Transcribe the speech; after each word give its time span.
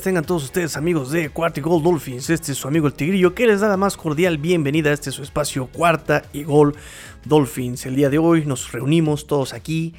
tengan 0.00 0.24
todos 0.24 0.44
ustedes 0.44 0.76
amigos 0.76 1.10
de 1.10 1.28
Cuarta 1.28 1.60
y 1.60 1.62
Gol 1.62 1.82
Dolphins. 1.82 2.30
Este 2.30 2.52
es 2.52 2.58
su 2.58 2.66
amigo 2.66 2.86
el 2.86 2.94
Tigrillo 2.94 3.34
que 3.34 3.46
les 3.46 3.60
da 3.60 3.68
la 3.68 3.76
más 3.76 3.96
cordial 3.96 4.38
bienvenida 4.38 4.90
a 4.90 4.92
este 4.94 5.10
su 5.10 5.22
espacio 5.22 5.66
Cuarta 5.66 6.22
y 6.32 6.44
Gol 6.44 6.74
Dolphins. 7.24 7.84
El 7.84 7.96
día 7.96 8.08
de 8.08 8.18
hoy 8.18 8.46
nos 8.46 8.72
reunimos 8.72 9.26
todos 9.26 9.52
aquí 9.52 9.94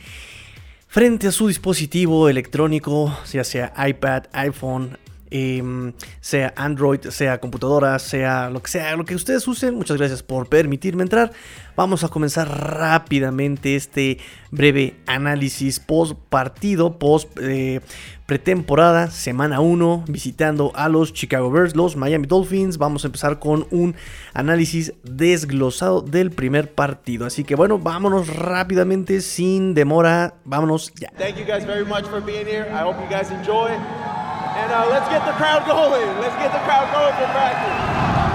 frente 0.88 1.28
a 1.28 1.32
su 1.32 1.48
dispositivo 1.48 2.28
electrónico, 2.28 3.16
ya 3.32 3.44
sea 3.44 3.74
iPad, 3.88 4.24
iPhone, 4.32 4.98
Em, 5.36 5.94
sea 6.22 6.54
Android, 6.56 7.10
sea 7.10 7.40
computadora, 7.40 7.98
sea 7.98 8.52
lo 8.52 8.62
que 8.62 8.70
sea, 8.70 8.96
lo 8.96 9.04
que 9.04 9.16
ustedes 9.16 9.48
usen. 9.48 9.74
Muchas 9.74 9.98
gracias 9.98 10.22
por 10.22 10.48
permitirme 10.48 11.02
entrar. 11.02 11.32
Vamos 11.76 12.04
a 12.04 12.10
comenzar 12.10 12.48
rápidamente 12.48 13.76
este 13.76 14.20
breve 14.52 14.96
análisis 15.08 15.80
post 15.80 16.14
partido, 16.30 17.00
post 17.00 17.36
eh, 17.42 17.82
pretemporada, 18.28 19.10
semana 19.10 19.60
1, 19.60 20.06
visitando 20.08 20.72
a 20.76 20.88
los 20.88 21.14
Chicago 21.14 21.50
Bears, 21.50 21.76
los 21.76 21.96
Miami 21.96 22.28
Dolphins. 22.28 22.78
Vamos 22.78 23.04
a 23.04 23.08
empezar 23.08 23.40
con 23.40 23.66
un 23.72 23.96
análisis 24.36 24.94
desglosado 25.02 26.02
del 26.02 26.30
primer 26.30 26.72
partido. 26.72 27.26
Así 27.26 27.44
que 27.44 27.56
bueno, 27.56 27.80
vámonos 27.80 28.28
rápidamente, 28.28 29.20
sin 29.22 29.74
demora. 29.74 30.36
Vámonos 30.46 30.94
ya. 30.94 31.10
Thank 31.18 31.38
you 31.38 31.46
guys 31.46 31.66
very 31.66 31.86
much 31.86 32.06
for 32.06 32.22
being 32.24 32.46
here. 32.46 32.68
I 32.70 32.84
hope 32.84 32.98
you. 33.10 34.23
And 34.56 34.72
uh, 34.72 34.88
let's 34.90 35.10
get 35.10 35.26
the 35.26 35.34
crowd 35.34 35.66
going. 35.66 36.08
Let's 36.20 36.36
get 36.38 36.54
the 36.54 36.60
crowd 36.60 36.86
going 36.94 37.14
for 37.18 37.26
practice. 37.34 38.33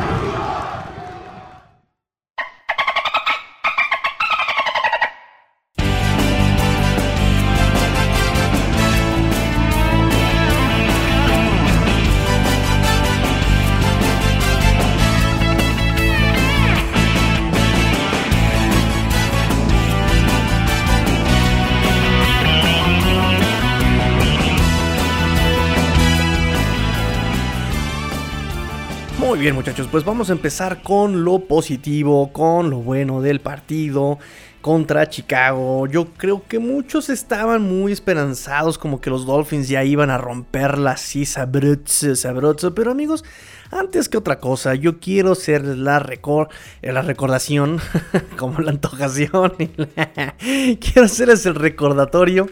Muy 29.28 29.40
bien 29.40 29.54
muchachos, 29.54 29.88
pues 29.90 30.06
vamos 30.06 30.30
a 30.30 30.32
empezar 30.32 30.82
con 30.82 31.22
lo 31.22 31.40
positivo, 31.40 32.32
con 32.32 32.70
lo 32.70 32.78
bueno 32.78 33.20
del 33.20 33.40
partido 33.40 34.18
contra 34.62 35.10
Chicago. 35.10 35.86
Yo 35.86 36.06
creo 36.16 36.44
que 36.48 36.58
muchos 36.58 37.10
estaban 37.10 37.60
muy 37.60 37.92
esperanzados 37.92 38.78
como 38.78 39.02
que 39.02 39.10
los 39.10 39.26
Dolphins 39.26 39.68
ya 39.68 39.84
iban 39.84 40.08
a 40.08 40.16
romperla 40.16 40.92
así 40.92 41.26
sabroso, 41.26 42.16
sabroso. 42.16 42.74
Pero 42.74 42.90
amigos, 42.90 43.22
antes 43.70 44.08
que 44.08 44.16
otra 44.16 44.40
cosa, 44.40 44.74
yo 44.74 44.98
quiero 44.98 45.34
ser 45.34 45.62
la, 45.62 45.98
record, 45.98 46.48
eh, 46.80 46.90
la 46.94 47.02
recordación, 47.02 47.80
como 48.38 48.60
la 48.60 48.70
antojación. 48.70 49.52
quiero 50.80 51.04
hacerles 51.04 51.44
el 51.44 51.54
recordatorio 51.54 52.48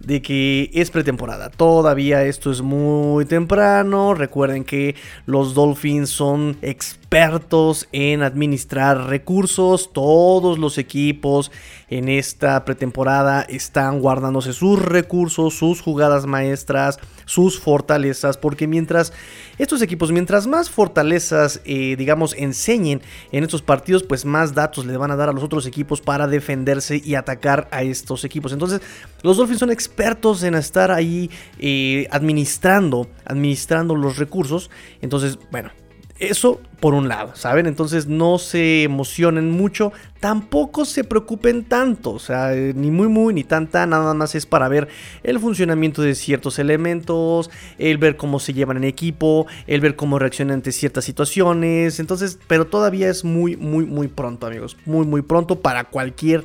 de 0.00 0.22
que 0.22 0.70
es 0.74 0.90
pretemporada. 0.90 1.50
Todavía 1.50 2.24
esto 2.24 2.50
es 2.50 2.62
muy 2.62 3.24
temprano. 3.24 4.14
Recuerden 4.14 4.64
que 4.64 4.94
los 5.26 5.54
Dolphins 5.54 6.10
son 6.10 6.56
expertos 6.62 7.88
en 7.92 8.22
administrar 8.22 9.08
recursos. 9.08 9.92
Todos 9.92 10.58
los 10.58 10.78
equipos 10.78 11.50
en 11.88 12.08
esta 12.08 12.64
pretemporada 12.64 13.42
están 13.42 14.00
guardándose 14.00 14.52
sus 14.52 14.80
recursos, 14.80 15.54
sus 15.54 15.80
jugadas 15.80 16.26
maestras, 16.26 16.98
sus 17.24 17.60
fortalezas. 17.60 18.36
Porque 18.36 18.66
mientras 18.66 19.12
estos 19.58 19.82
equipos, 19.82 20.12
mientras 20.12 20.46
más 20.46 20.70
fortalezas, 20.70 21.60
eh, 21.64 21.96
digamos, 21.96 22.34
enseñen 22.34 23.02
en 23.32 23.44
estos 23.44 23.62
partidos, 23.62 24.02
pues 24.02 24.24
más 24.24 24.54
datos 24.54 24.86
le 24.86 24.96
van 24.96 25.10
a 25.10 25.16
dar 25.16 25.28
a 25.28 25.32
los 25.32 25.44
otros 25.44 25.66
equipos 25.66 26.00
para 26.00 26.26
defenderse 26.26 27.00
y 27.04 27.14
atacar 27.14 27.68
a 27.70 27.82
estos 27.82 28.24
equipos. 28.24 28.52
Entonces, 28.52 28.80
los 29.22 29.36
Dolphins 29.36 29.60
son 29.60 29.70
expertos 29.70 30.42
en 30.42 30.54
estar 30.54 30.90
ahí 30.90 31.30
eh, 31.58 32.08
administrando, 32.10 33.08
administrando 33.24 33.94
los 33.94 34.18
recursos. 34.18 34.70
Entonces, 35.00 35.38
bueno, 35.50 35.70
eso 36.18 36.60
por 36.80 36.94
un 36.94 37.08
lado, 37.08 37.34
¿saben? 37.34 37.66
Entonces 37.66 38.06
no 38.06 38.38
se 38.38 38.82
emocionen 38.82 39.50
mucho, 39.50 39.92
tampoco 40.20 40.84
se 40.84 41.04
preocupen 41.04 41.64
tanto, 41.64 42.12
o 42.12 42.18
sea, 42.18 42.54
eh, 42.54 42.72
ni 42.74 42.90
muy 42.90 43.08
muy 43.08 43.34
ni 43.34 43.44
tanta, 43.44 43.86
nada 43.86 44.12
más 44.14 44.34
es 44.34 44.46
para 44.46 44.68
ver 44.68 44.88
el 45.22 45.38
funcionamiento 45.40 46.02
de 46.02 46.14
ciertos 46.14 46.58
elementos, 46.58 47.50
el 47.78 47.98
ver 47.98 48.16
cómo 48.16 48.40
se 48.40 48.52
llevan 48.52 48.76
en 48.76 48.84
equipo, 48.84 49.46
el 49.66 49.80
ver 49.80 49.96
cómo 49.96 50.18
reaccionan 50.18 50.56
ante 50.56 50.72
ciertas 50.72 51.04
situaciones, 51.04 51.98
entonces, 51.98 52.38
pero 52.46 52.66
todavía 52.66 53.08
es 53.08 53.24
muy 53.24 53.56
muy 53.56 53.86
muy 53.86 54.08
pronto, 54.08 54.46
amigos, 54.46 54.76
muy 54.84 55.06
muy 55.06 55.22
pronto 55.22 55.60
para 55.60 55.84
cualquier 55.84 56.44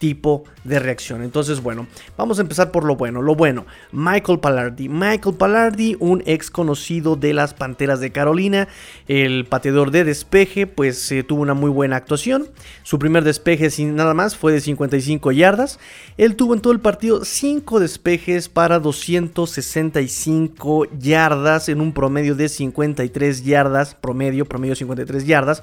tipo 0.00 0.42
de 0.64 0.80
reacción. 0.80 1.22
Entonces, 1.22 1.62
bueno, 1.62 1.86
vamos 2.16 2.38
a 2.38 2.42
empezar 2.42 2.72
por 2.72 2.84
lo 2.84 2.96
bueno. 2.96 3.22
Lo 3.22 3.36
bueno, 3.36 3.66
Michael 3.92 4.40
Pallardi. 4.40 4.88
Michael 4.88 5.36
Pallardi, 5.36 5.96
un 6.00 6.22
ex 6.26 6.50
conocido 6.50 7.14
de 7.16 7.34
las 7.34 7.52
Panteras 7.52 8.00
de 8.00 8.10
Carolina, 8.10 8.66
el 9.08 9.44
pateador 9.44 9.90
de 9.90 10.04
despeje, 10.04 10.66
pues 10.66 11.12
eh, 11.12 11.22
tuvo 11.22 11.42
una 11.42 11.52
muy 11.52 11.68
buena 11.70 11.96
actuación. 11.96 12.48
Su 12.82 12.98
primer 12.98 13.24
despeje 13.24 13.68
sin 13.68 13.94
nada 13.94 14.14
más 14.14 14.36
fue 14.36 14.52
de 14.52 14.62
55 14.62 15.32
yardas. 15.32 15.78
Él 16.16 16.34
tuvo 16.34 16.54
en 16.54 16.60
todo 16.60 16.72
el 16.72 16.80
partido 16.80 17.26
5 17.26 17.78
despejes 17.78 18.48
para 18.48 18.78
265 18.78 20.86
yardas 20.98 21.68
en 21.68 21.82
un 21.82 21.92
promedio 21.92 22.34
de 22.34 22.48
53 22.48 23.44
yardas, 23.44 23.94
promedio, 23.94 24.46
promedio 24.46 24.74
53 24.74 25.26
yardas. 25.26 25.62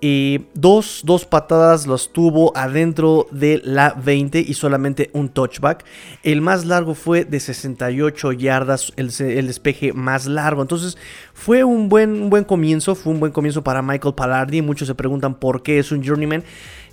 Dos, 0.00 1.02
dos, 1.04 1.24
patadas 1.24 1.86
las 1.88 2.10
tuvo 2.12 2.56
adentro 2.56 3.26
de 3.32 3.60
la 3.64 3.94
20 3.94 4.38
y 4.38 4.54
solamente 4.54 5.10
un 5.12 5.28
touchback. 5.28 5.84
El 6.22 6.40
más 6.40 6.64
largo 6.64 6.94
fue 6.94 7.24
de 7.24 7.40
68 7.40 8.32
yardas, 8.32 8.92
el, 8.96 9.08
despeje 9.46 9.92
más 9.92 10.26
largo. 10.26 10.62
Entonces 10.62 10.96
fue 11.34 11.64
un 11.64 11.88
buen, 11.88 12.22
un 12.22 12.30
buen 12.30 12.44
comienzo, 12.44 12.94
fue 12.94 13.12
un 13.12 13.20
buen 13.20 13.32
comienzo 13.32 13.64
para 13.64 13.82
Michael 13.82 14.14
Pallardi. 14.14 14.62
Muchos 14.62 14.86
se 14.86 14.94
preguntan 14.94 15.34
por 15.34 15.62
qué 15.62 15.80
es 15.80 15.90
un 15.90 16.04
journeyman. 16.04 16.44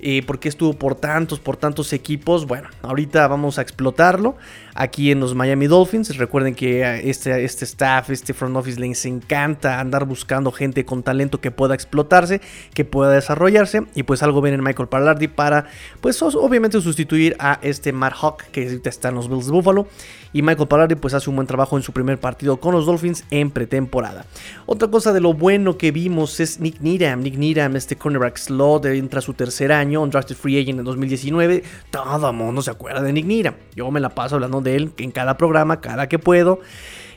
Eh, 0.07 0.21
por 0.21 0.38
qué 0.38 0.49
estuvo 0.49 0.73
por 0.73 0.93
tantos, 0.93 1.39
por 1.39 1.57
tantos 1.57 1.91
equipos. 1.91 2.45
Bueno, 2.45 2.69
ahorita 2.83 3.27
vamos 3.27 3.57
a 3.57 3.63
explotarlo 3.63 4.35
aquí 4.75 5.09
en 5.09 5.19
los 5.19 5.33
Miami 5.33 5.66
Dolphins. 5.66 6.16
Recuerden 6.17 6.53
que 6.53 7.09
este, 7.09 7.43
este 7.43 7.66
staff, 7.66 8.11
este 8.11 8.35
front 8.35 8.55
office 8.55 8.79
les 8.79 9.03
encanta 9.07 9.79
andar 9.79 10.05
buscando 10.05 10.51
gente 10.51 10.85
con 10.85 11.01
talento 11.01 11.41
que 11.41 11.49
pueda 11.49 11.73
explotarse, 11.73 12.39
que 12.75 12.85
pueda 12.85 13.13
desarrollarse. 13.13 13.88
Y 13.95 14.03
pues 14.03 14.21
algo 14.21 14.41
ven 14.41 14.53
en 14.53 14.63
Michael 14.63 14.89
Pallardi 14.89 15.27
para, 15.27 15.65
pues 16.01 16.21
obviamente 16.21 16.79
sustituir 16.81 17.35
a 17.39 17.57
este 17.63 17.91
Matt 17.91 18.13
Hawk 18.21 18.44
que 18.51 18.79
está 18.83 19.09
en 19.09 19.15
los 19.15 19.27
Bills 19.27 19.47
de 19.47 19.53
Buffalo. 19.53 19.88
Y 20.35 20.41
Michael 20.41 20.68
Pallardi 20.68 20.96
pues 20.96 21.13
hace 21.13 21.29
un 21.29 21.38
buen 21.38 21.47
trabajo 21.47 21.78
en 21.78 21.81
su 21.81 21.94
primer 21.94 22.19
partido 22.19 22.57
con 22.57 22.73
los 22.73 22.85
Dolphins 22.85 23.23
en 23.31 23.51
pretemporada. 23.51 24.25
Otra 24.66 24.90
cosa 24.90 25.13
de 25.13 25.22
lo 25.22 25.34
bueno 25.34 25.78
que 25.78 25.91
vimos 25.91 26.41
es 26.41 26.59
Nick 26.59 26.81
Needham. 26.81 27.22
Nick 27.22 27.38
Needham, 27.38 27.78
este 27.78 27.96
cornerback 27.96 28.35
slot, 28.35 28.84
entra 28.88 29.22
su 29.22 29.34
tercer 29.34 29.72
año, 29.72 30.01
un 30.01 30.09
drafted 30.09 30.35
free 30.35 30.59
agent 30.59 30.79
en 30.79 30.84
2019. 30.84 31.63
Todo 31.90 32.34
mundo 32.34 32.62
se 32.62 32.69
acuerda 32.69 33.01
de 33.01 33.13
Nick 33.13 33.25
Needham. 33.25 33.53
Yo 33.78 33.90
me 33.91 34.01
la 34.01 34.09
paso 34.09 34.35
hablando 34.35 34.59
de 34.59 34.75
él 34.75 34.91
en 34.98 35.12
cada 35.12 35.38
programa, 35.38 35.80
cada 35.80 36.09
que 36.09 36.19
puedo. 36.19 36.59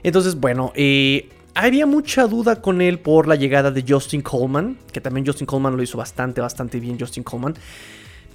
Entonces, 0.04 0.36
bueno, 0.36 0.70
eh, 0.76 1.28
había 1.56 1.86
mucha 1.86 2.28
duda 2.28 2.62
con 2.62 2.80
él 2.80 3.00
por 3.00 3.26
la 3.26 3.34
llegada 3.34 3.72
de 3.72 3.84
Justin 3.86 4.22
Coleman, 4.22 4.78
que 4.92 5.00
también 5.00 5.26
Justin 5.26 5.48
Coleman 5.48 5.76
lo 5.76 5.82
hizo 5.82 5.98
bastante, 5.98 6.40
bastante 6.40 6.78
bien 6.78 6.96
Justin 7.00 7.24
Coleman. 7.24 7.56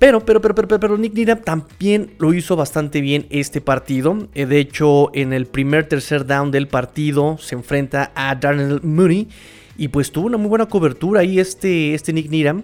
Pero, 0.04 0.20
pero, 0.20 0.42
pero, 0.42 0.54
pero, 0.54 0.80
pero 0.82 0.98
Nick 0.98 1.14
Needham 1.14 1.40
también 1.44 2.16
lo 2.20 2.34
hizo 2.34 2.58
bastante 2.58 3.00
bien 3.00 3.26
este 3.30 3.62
partido. 3.62 4.28
Eh, 4.36 4.46
de 4.46 4.60
hecho, 4.60 5.10
en 5.16 5.32
el 5.32 5.46
primer 5.46 5.88
tercer 5.88 6.26
down 6.26 6.52
del 6.52 6.68
partido 6.68 7.38
se 7.40 7.56
enfrenta 7.56 8.12
a 8.14 8.36
Darnell 8.36 8.82
Mooney. 8.84 9.30
Y 9.78 9.88
pues 9.88 10.12
tuvo 10.12 10.26
una 10.26 10.36
muy 10.36 10.50
buena 10.50 10.66
cobertura 10.66 11.22
ahí 11.22 11.40
este, 11.40 11.94
este 11.94 12.12
Nick 12.12 12.30
Needham. 12.30 12.64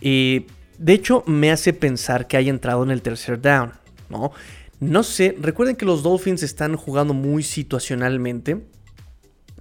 De 0.00 0.92
hecho, 0.92 1.22
me 1.28 1.52
hace 1.52 1.72
pensar 1.72 2.26
que 2.26 2.36
haya 2.36 2.50
entrado 2.50 2.82
en 2.82 2.90
el 2.90 3.00
tercer 3.00 3.40
down. 3.40 3.74
¿no? 4.08 4.32
no 4.80 5.04
sé, 5.04 5.36
recuerden 5.40 5.76
que 5.76 5.84
los 5.84 6.02
Dolphins 6.02 6.42
están 6.42 6.74
jugando 6.74 7.14
muy 7.14 7.44
situacionalmente. 7.44 8.60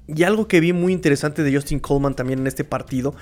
Y 0.07 0.23
algo 0.23 0.47
que 0.47 0.59
vi 0.59 0.73
muy 0.73 0.91
interesante 0.91 1.43
de 1.43 1.53
Justin 1.53 1.81
Coleman 1.81 2.15
también 2.15 2.39
en 2.39 2.47
este 2.47 2.63
partido 2.63 3.13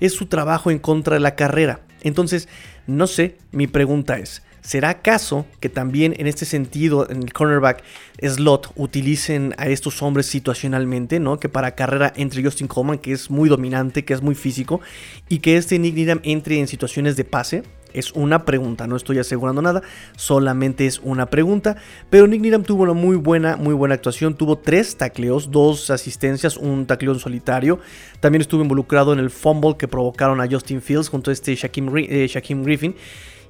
es 0.00 0.12
su 0.12 0.26
trabajo 0.26 0.70
en 0.70 0.78
contra 0.78 1.14
de 1.14 1.20
la 1.20 1.34
carrera. 1.34 1.80
Entonces, 2.02 2.48
no 2.86 3.06
sé, 3.06 3.36
mi 3.52 3.66
pregunta 3.66 4.18
es, 4.18 4.42
¿será 4.60 4.90
acaso 4.90 5.46
que 5.60 5.68
también 5.68 6.14
en 6.18 6.26
este 6.26 6.44
sentido, 6.44 7.08
en 7.08 7.22
el 7.22 7.32
cornerback 7.32 7.82
slot, 8.22 8.72
utilicen 8.76 9.54
a 9.58 9.68
estos 9.68 10.02
hombres 10.02 10.26
situacionalmente, 10.26 11.20
¿no? 11.20 11.38
Que 11.38 11.48
para 11.48 11.74
carrera 11.74 12.12
entre 12.16 12.42
Justin 12.42 12.68
Coleman, 12.68 12.98
que 12.98 13.12
es 13.12 13.30
muy 13.30 13.48
dominante, 13.48 14.04
que 14.04 14.14
es 14.14 14.22
muy 14.22 14.34
físico, 14.34 14.80
y 15.28 15.38
que 15.38 15.56
este 15.56 15.78
Nick 15.78 15.94
Needham 15.94 16.20
entre 16.22 16.58
en 16.58 16.68
situaciones 16.68 17.16
de 17.16 17.24
pase. 17.24 17.62
Es 17.92 18.12
una 18.12 18.44
pregunta, 18.44 18.86
no 18.86 18.96
estoy 18.96 19.18
asegurando 19.18 19.62
nada, 19.62 19.82
solamente 20.16 20.86
es 20.86 21.00
una 21.02 21.26
pregunta. 21.26 21.76
Pero 22.10 22.26
Nick 22.26 22.40
Needham 22.40 22.62
tuvo 22.62 22.82
una 22.82 22.92
muy 22.92 23.16
buena, 23.16 23.56
muy 23.56 23.74
buena 23.74 23.94
actuación. 23.94 24.34
Tuvo 24.34 24.58
tres 24.58 24.96
tacleos, 24.96 25.50
dos 25.50 25.90
asistencias, 25.90 26.56
un 26.56 26.86
tacleo 26.86 27.14
solitario. 27.18 27.78
También 28.20 28.42
estuvo 28.42 28.62
involucrado 28.62 29.12
en 29.12 29.18
el 29.18 29.30
fumble 29.30 29.76
que 29.78 29.88
provocaron 29.88 30.40
a 30.40 30.48
Justin 30.48 30.82
Fields 30.82 31.08
junto 31.08 31.30
a 31.30 31.32
este 31.32 31.54
Shaquem, 31.54 31.90
eh, 31.96 32.28
Griffin. 32.64 32.94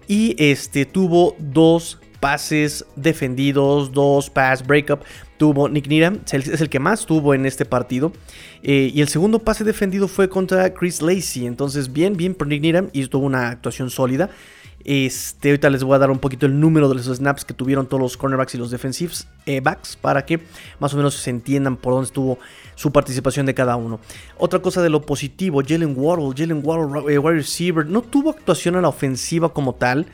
Y 0.06 0.34
este 0.38 0.86
tuvo 0.86 1.36
dos 1.38 1.98
pases 2.20 2.84
defendidos, 2.96 3.92
dos 3.92 4.30
pass 4.30 4.66
breakup. 4.66 5.00
Tuvo 5.38 5.68
Nick 5.68 5.90
es 5.90 6.60
el 6.60 6.68
que 6.68 6.80
más 6.80 7.06
tuvo 7.06 7.32
en 7.32 7.46
este 7.46 7.64
partido. 7.64 8.12
Eh, 8.62 8.90
y 8.92 9.00
el 9.00 9.08
segundo 9.08 9.38
pase 9.38 9.64
defendido 9.64 10.08
fue 10.08 10.28
contra 10.28 10.74
Chris 10.74 11.00
Lacey. 11.00 11.46
Entonces, 11.46 11.92
bien, 11.92 12.16
bien 12.16 12.34
por 12.34 12.48
Nick 12.48 12.90
y 12.92 13.06
tuvo 13.06 13.24
una 13.24 13.48
actuación 13.48 13.88
sólida. 13.88 14.30
Este, 14.84 15.50
ahorita 15.50 15.70
les 15.70 15.82
voy 15.82 15.96
a 15.96 15.98
dar 15.98 16.10
un 16.10 16.18
poquito 16.18 16.46
el 16.46 16.58
número 16.58 16.88
de 16.88 16.94
los 16.94 17.06
snaps 17.06 17.44
que 17.44 17.52
tuvieron 17.52 17.86
todos 17.86 18.00
los 18.00 18.16
cornerbacks 18.16 18.54
y 18.54 18.58
los 18.58 18.70
defensivos 18.70 19.26
eh, 19.44 19.60
backs 19.60 19.96
para 19.96 20.24
que 20.24 20.40
más 20.78 20.94
o 20.94 20.96
menos 20.96 21.14
se 21.14 21.30
entiendan 21.30 21.76
por 21.76 21.94
dónde 21.94 22.06
estuvo 22.06 22.38
su 22.74 22.92
participación 22.92 23.44
de 23.44 23.54
cada 23.54 23.76
uno. 23.76 24.00
Otra 24.38 24.60
cosa 24.60 24.80
de 24.80 24.88
lo 24.88 25.02
positivo, 25.02 25.62
Jalen 25.66 25.94
Waddle, 25.96 26.32
Jalen 26.36 26.62
Waddle, 26.64 27.12
eh, 27.12 27.18
wide 27.18 27.36
receiver, 27.36 27.86
no 27.86 28.02
tuvo 28.02 28.30
actuación 28.30 28.76
a 28.76 28.80
la 28.80 28.88
ofensiva 28.88 29.52
como 29.52 29.74
tal. 29.74 30.06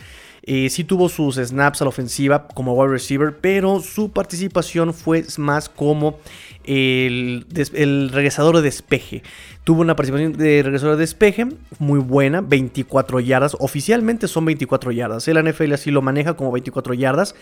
Eh, 0.46 0.68
sí 0.68 0.84
tuvo 0.84 1.08
sus 1.08 1.36
snaps 1.36 1.80
a 1.80 1.84
la 1.84 1.88
ofensiva 1.88 2.48
como 2.48 2.74
wide 2.74 2.92
receiver, 2.92 3.34
pero 3.40 3.80
su 3.80 4.10
participación 4.10 4.92
fue 4.92 5.24
más 5.38 5.70
como 5.70 6.18
el, 6.64 7.46
regresador 8.12 8.56
de 8.56 8.62
despeje. 8.62 9.22
Tuvo 9.64 9.80
una 9.80 9.96
participación 9.96 10.34
de 10.34 10.62
regresador 10.62 10.96
de 10.96 11.00
despeje 11.00 11.46
muy 11.78 11.98
buena, 11.98 12.42
24 12.42 13.20
yardas. 13.20 13.56
Oficialmente 13.58 14.28
son 14.28 14.44
24 14.44 14.92
yardas. 14.92 15.26
El 15.28 15.42
NFL 15.42 15.72
así 15.72 15.90
lo 15.90 16.02
maneja 16.02 16.34
como 16.34 16.52
24 16.52 16.92
yardas 16.92 17.34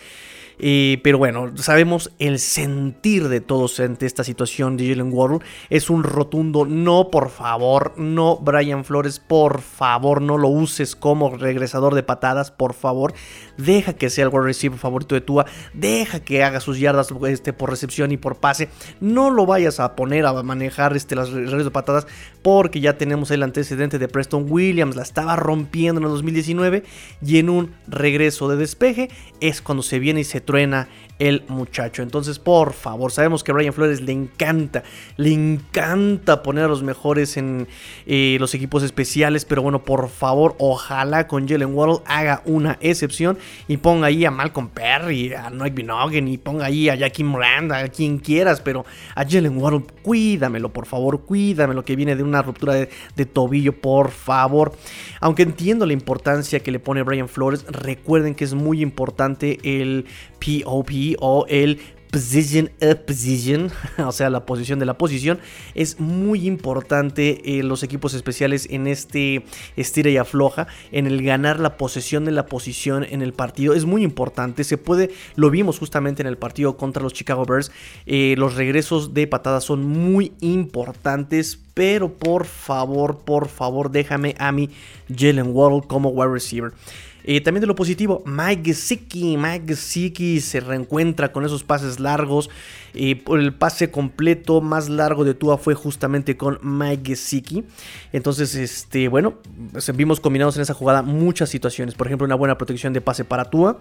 pero 0.57 1.17
bueno, 1.17 1.55
sabemos 1.57 2.11
el 2.19 2.39
sentir 2.39 3.27
de 3.27 3.41
todos 3.41 3.79
ante 3.79 4.05
esta 4.05 4.23
situación 4.23 4.77
de 4.77 4.89
Jalen 4.89 5.11
Waddle. 5.11 5.39
Es 5.69 5.89
un 5.89 6.03
rotundo 6.03 6.65
no, 6.65 7.09
por 7.09 7.29
favor, 7.29 7.93
no, 7.97 8.37
Brian 8.37 8.85
Flores, 8.85 9.19
por 9.19 9.61
favor, 9.61 10.21
no 10.21 10.37
lo 10.37 10.47
uses 10.47 10.95
como 10.95 11.35
regresador 11.35 11.95
de 11.95 12.03
patadas, 12.03 12.51
por 12.51 12.73
favor. 12.73 13.13
Deja 13.57 13.93
que 13.93 14.09
sea 14.09 14.25
el 14.25 14.29
wide 14.29 14.45
receiver 14.45 14.79
favorito 14.79 15.15
de 15.15 15.21
Tua. 15.21 15.45
Deja 15.73 16.19
que 16.19 16.43
haga 16.43 16.59
sus 16.59 16.79
yardas 16.79 17.09
este, 17.27 17.53
por 17.53 17.69
recepción 17.69 18.11
y 18.11 18.17
por 18.17 18.37
pase. 18.37 18.69
No 18.99 19.29
lo 19.29 19.45
vayas 19.45 19.79
a 19.79 19.95
poner 19.95 20.25
a 20.25 20.43
manejar 20.43 20.95
este, 20.95 21.15
las 21.15 21.31
regresos 21.31 21.65
de 21.65 21.71
patadas 21.71 22.07
porque 22.41 22.79
ya 22.79 22.97
tenemos 22.97 23.31
el 23.31 23.43
antecedente 23.43 23.99
de 23.99 24.07
Preston 24.07 24.45
Williams. 24.49 24.95
La 24.95 25.03
estaba 25.03 25.35
rompiendo 25.35 25.99
en 25.99 26.05
el 26.05 26.11
2019 26.11 26.83
y 27.25 27.37
en 27.37 27.49
un 27.49 27.73
regreso 27.87 28.47
de 28.49 28.57
despeje 28.57 29.09
es 29.39 29.61
cuando 29.61 29.83
se 29.83 29.99
viene 29.99 30.21
y 30.21 30.23
se 30.23 30.41
truena 30.45 30.87
el 31.19 31.43
muchacho. 31.47 32.01
Entonces, 32.01 32.39
por 32.39 32.73
favor, 32.73 33.11
sabemos 33.11 33.43
que 33.43 33.51
Brian 33.51 33.73
Flores 33.73 34.01
le 34.01 34.11
encanta, 34.11 34.83
le 35.17 35.31
encanta 35.31 36.43
poner 36.43 36.65
a 36.65 36.67
los 36.67 36.83
mejores 36.83 37.37
en 37.37 37.67
eh, 38.05 38.37
los 38.39 38.53
equipos 38.53 38.83
especiales, 38.83 39.45
pero 39.45 39.61
bueno, 39.61 39.83
por 39.83 40.09
favor, 40.09 40.55
ojalá 40.59 41.27
con 41.27 41.47
Jalen 41.47 41.73
Waddle 41.73 42.03
haga 42.05 42.41
una 42.45 42.77
excepción 42.81 43.37
y 43.67 43.77
ponga 43.77 44.07
ahí 44.07 44.25
a 44.25 44.31
Malcolm 44.31 44.69
Perry, 44.69 45.33
a 45.33 45.49
Noik 45.49 45.73
Binogen 45.73 46.27
y 46.27 46.37
ponga 46.37 46.65
ahí 46.65 46.89
a 46.89 46.95
Jackie 46.95 47.23
Miranda, 47.23 47.79
a 47.79 47.87
quien 47.89 48.17
quieras, 48.17 48.61
pero 48.61 48.85
a 49.15 49.23
Jalen 49.23 49.57
Waddle, 49.57 49.83
cuídamelo, 50.01 50.73
por 50.73 50.85
favor, 50.85 51.21
cuídamelo, 51.21 51.85
que 51.85 51.95
viene 51.95 52.15
de 52.15 52.23
una 52.23 52.41
ruptura 52.41 52.73
de, 52.73 52.89
de 53.15 53.25
tobillo, 53.25 53.73
por 53.73 54.11
favor. 54.11 54.73
Aunque 55.19 55.43
entiendo 55.43 55.85
la 55.85 55.93
importancia 55.93 56.59
que 56.59 56.71
le 56.71 56.79
pone 56.79 57.03
Brian 57.03 57.29
Flores, 57.29 57.65
recuerden 57.69 58.35
que 58.35 58.43
es 58.43 58.53
muy 58.53 58.81
importante 58.81 59.59
el 59.63 60.05
POP 60.39 60.91
o 61.19 61.45
el 61.47 61.79
position 62.13 62.69
up 62.79 63.05
position, 63.07 63.71
o 63.97 64.11
sea, 64.11 64.29
la 64.29 64.45
posición 64.45 64.77
de 64.77 64.85
la 64.85 64.99
posición, 64.99 65.39
es 65.73 65.99
muy 65.99 66.45
importante 66.45 67.57
en 67.57 67.67
los 67.67 67.81
equipos 67.81 68.13
especiales 68.13 68.67
en 68.69 68.85
este 68.85 69.43
estira 69.75 70.11
y 70.11 70.17
afloja, 70.17 70.67
en 70.91 71.07
el 71.07 71.23
ganar 71.23 71.59
la 71.59 71.75
posesión 71.75 72.23
de 72.23 72.31
la 72.31 72.45
posición 72.45 73.03
en 73.03 73.23
el 73.23 73.33
partido, 73.33 73.73
es 73.73 73.85
muy 73.85 74.03
importante, 74.03 74.63
se 74.63 74.77
puede, 74.77 75.09
lo 75.35 75.49
vimos 75.49 75.79
justamente 75.79 76.21
en 76.21 76.27
el 76.27 76.37
partido 76.37 76.77
contra 76.77 77.01
los 77.01 77.13
Chicago 77.13 77.45
Bears, 77.45 77.71
eh, 78.05 78.35
los 78.37 78.53
regresos 78.53 79.15
de 79.15 79.25
patadas 79.25 79.63
son 79.63 79.83
muy 79.83 80.33
importantes, 80.39 81.59
pero 81.73 82.13
por 82.13 82.45
favor, 82.45 83.23
por 83.25 83.47
favor, 83.47 83.89
déjame 83.89 84.35
a 84.37 84.51
mi 84.51 84.69
Jalen 85.09 85.49
Waddle 85.51 85.81
como 85.87 86.09
wide 86.09 86.31
receiver. 86.31 86.73
También 87.43 87.61
de 87.61 87.67
lo 87.67 87.75
positivo, 87.75 88.21
Mike 88.25 88.63
Gesicki. 88.65 89.37
Mike 89.37 89.65
Gesicki 89.67 90.41
se 90.41 90.59
reencuentra 90.59 91.31
con 91.31 91.45
esos 91.45 91.63
pases 91.63 91.99
largos. 91.99 92.49
Eh, 92.95 93.23
el 93.27 93.53
pase 93.53 93.89
completo 93.89 94.61
más 94.61 94.87
largo 94.87 95.23
de 95.23 95.33
Tua 95.33 95.57
fue 95.57 95.73
justamente 95.73 96.37
con 96.37 96.59
Mike 96.61 97.15
Gesicki. 97.15 97.63
Entonces, 98.11 98.55
este, 98.55 99.07
bueno, 99.07 99.35
vimos 99.95 100.19
combinados 100.19 100.55
en 100.57 100.61
esa 100.61 100.73
jugada 100.73 101.01
muchas 101.01 101.49
situaciones. 101.49 101.95
Por 101.95 102.07
ejemplo, 102.07 102.25
una 102.25 102.35
buena 102.35 102.57
protección 102.57 102.93
de 102.93 103.01
pase 103.01 103.25
para 103.25 103.45
Tua. 103.45 103.79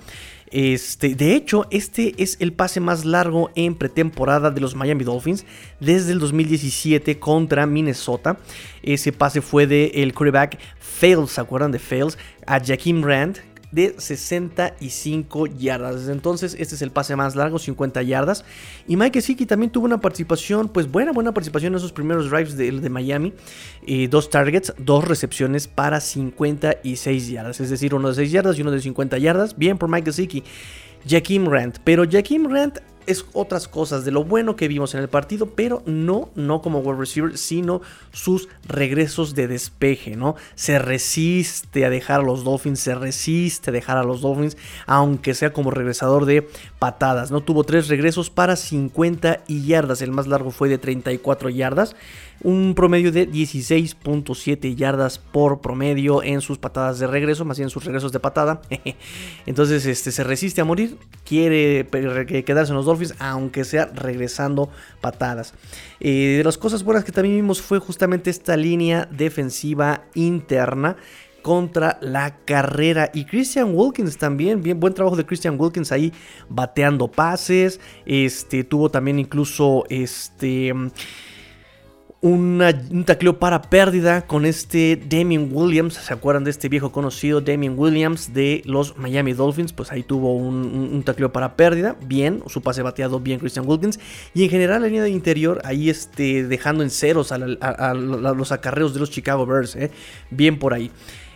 Este, 0.51 1.15
de 1.15 1.35
hecho, 1.35 1.67
este 1.71 2.15
es 2.23 2.37
el 2.41 2.53
pase 2.53 2.81
más 2.81 3.05
largo 3.05 3.51
en 3.55 3.75
pretemporada 3.75 4.51
de 4.51 4.61
los 4.61 4.75
Miami 4.75 5.03
Dolphins 5.03 5.45
desde 5.81 6.13
el 6.13 6.19
2017 6.19 7.19
contra 7.19 7.67
Minnesota. 7.67 8.39
Ese 8.83 9.13
pase 9.13 9.41
fue 9.41 9.67
de 9.67 9.87
el 9.95 10.15
quarterback 10.15 10.59
Fails, 10.79 11.33
¿se 11.33 11.41
acuerdan 11.41 11.73
de 11.73 11.79
Fails? 11.79 12.19
A 12.47 12.61
Jaquim 12.61 13.03
Rand, 13.03 13.39
de 13.73 13.95
65 13.99 15.47
yardas. 15.47 16.01
Desde 16.01 16.13
entonces, 16.13 16.55
este 16.59 16.77
es 16.77 16.83
el 16.83 16.93
pase 16.93 17.17
más 17.17 17.35
largo, 17.35 17.59
50 17.59 18.03
yardas. 18.03 18.45
Y 18.87 18.97
Mike 18.97 19.21
Siki 19.21 19.47
también 19.47 19.73
tuvo 19.73 19.87
una 19.87 20.01
participación, 20.01 20.69
pues 20.69 20.91
buena, 20.91 21.13
buena 21.13 21.33
participación 21.33 21.73
en 21.73 21.79
esos 21.79 21.93
primeros 21.93 22.31
drives 22.31 22.57
de, 22.57 22.71
de 22.71 22.89
Miami. 22.91 23.33
Eh, 23.87 24.07
dos 24.09 24.31
targets, 24.31 24.75
dos 24.79 25.09
recepciones 25.09 25.67
para 25.67 26.01
56 26.01 27.29
yardas. 27.29 27.61
Es 27.61 27.71
decir, 27.71 27.95
uno 27.95 28.09
de 28.09 28.15
6 28.15 28.31
yardas 28.31 28.59
y 28.59 28.63
uno 28.63 28.71
de 28.71 28.81
50 28.81 29.19
yardas. 29.19 29.57
Bien 29.57 29.79
por 29.79 29.89
Mike 29.89 30.13
Siki. 30.13 30.45
Jaquim 31.09 31.47
Rand. 31.47 31.79
Pero 31.83 32.05
Jaquim 32.09 32.49
Rand 32.49 32.81
es 33.07 33.27
otras 33.33 33.69
cosas 33.69 34.05
de 34.05 34.11
lo 34.11 34.25
bueno 34.25 34.57
que 34.57 34.69
vimos 34.69 34.95
en 34.95 35.01
el 35.01 35.09
partido, 35.09 35.47
pero 35.47 35.83
no, 35.87 36.31
no 36.35 36.63
como 36.63 36.81
wide 36.81 36.99
receiver, 36.99 37.39
sino 37.39 37.83
sus 38.13 38.49
regresos 38.67 39.35
de 39.35 39.49
despeje, 39.49 40.17
¿no? 40.17 40.37
Se 40.55 40.79
resiste 40.79 41.85
a 41.85 41.91
dejar 41.91 42.21
a 42.21 42.25
los 42.25 42.45
Dolphins, 42.45 42.81
se 42.81 42.95
resiste 42.95 43.71
a 43.71 43.73
dejar 43.73 43.99
a 43.99 44.05
los 44.05 44.21
Dolphins, 44.21 44.57
aunque 44.87 45.35
sea 45.35 45.53
como 45.53 45.71
regresador 45.71 46.27
de 46.27 46.49
patadas, 46.79 47.31
¿no? 47.31 47.41
Tuvo 47.41 47.65
tres 47.65 47.89
regresos 47.89 48.31
para 48.31 48.57
50 48.57 49.45
yardas, 49.47 50.03
el 50.03 50.11
más 50.11 50.27
largo 50.27 50.51
fue 50.51 50.69
de 50.69 50.79
34 50.79 51.51
yardas 51.51 51.97
un 52.43 52.75
promedio 52.75 53.13
de 53.13 53.31
16.7 53.31 54.75
yardas 54.75 55.19
por 55.19 55.61
promedio 55.61 56.23
en 56.23 56.41
sus 56.41 56.59
patadas 56.59 56.99
de 56.99 57.07
regreso, 57.07 57.45
más 57.45 57.59
bien 57.59 57.67
en 57.67 57.71
sus 57.71 57.85
regresos 57.85 58.13
de 58.13 58.21
patada. 58.21 58.63
Entonces 59.47 59.87
este, 59.87 60.13
se 60.13 60.25
resiste 60.25 60.61
a 60.61 60.65
morir, 60.65 60.97
quiere 61.25 61.87
quedarse 62.45 62.73
en 62.73 62.77
los 62.77 62.87
Dolphins, 62.87 63.15
aunque 63.19 63.65
sea 63.65 63.87
regresando 63.87 64.71
patadas. 65.01 65.55
Eh, 66.01 66.37
de 66.39 66.45
las 66.45 66.59
cosas 66.59 66.83
buenas 66.83 67.05
que 67.05 67.13
también 67.13 67.37
vimos 67.37 67.63
fue 67.63 67.79
justamente 67.79 68.31
esta 68.31 68.57
línea 68.57 69.09
defensiva 69.11 70.03
interna 70.15 70.97
contra 71.43 71.99
la 72.01 72.37
carrera. 72.45 73.11
Y 73.13 73.25
Christian 73.25 73.73
Wilkins 73.75 74.17
también, 74.17 74.63
bien 74.63 74.81
buen 74.81 74.95
trabajo 74.95 75.17
de 75.17 75.27
Christian 75.27 75.57
Wilkins 75.59 75.93
ahí 75.93 76.13
bateando 76.49 77.09
pases. 77.09 77.81
Este 78.07 78.65
tuvo 78.65 78.91
también 78.91 79.19
incluso 79.19 79.85
este 79.91 80.73
un 82.23 83.03
tacleo 83.05 83.41
para 83.41 83.63
pérdida 83.63 84.29
con 84.29 84.47
este 84.47 84.97
Damien 84.97 85.51
Williams. 85.53 85.95
¿Se 85.95 86.15
acuerdan 86.15 86.45
de 86.45 86.53
este 86.53 86.69
viejo 86.69 86.93
conocido 86.93 87.41
Damien 87.41 87.77
Williams 87.77 88.33
de 88.33 88.63
los 88.65 88.97
Miami 88.97 89.33
Dolphins? 89.33 89.73
Pues 89.73 89.91
ahí 89.91 90.05
tuvo 90.05 90.37
un, 90.37 91.03
tacleo 91.05 91.33
para 91.33 91.57
pérdida. 91.57 91.97
Bien, 92.07 92.45
su 92.47 92.63
pase 92.63 92.83
bateado 92.83 93.19
bien 93.19 93.41
Christian 93.41 93.67
Wilkins. 93.69 93.99
Y 94.35 94.45
en 94.45 94.51
general 94.51 94.83
la 94.83 94.87
línea 94.87 95.03
de 95.03 95.11
interior 95.11 95.61
ahí 95.65 95.91
este, 95.91 96.47
dejando 96.47 96.85
en 96.85 96.91
ceros 96.91 97.33
a, 97.33 97.39
los 97.39 98.53
acarreos 98.53 98.95
de 98.95 99.01
los 99.01 99.11
Chicago 99.11 99.45
Bears. 99.45 99.75
¿eh? 99.75 99.91
Bien 100.31 100.61
por 100.61 100.75
ahí. 100.75 100.93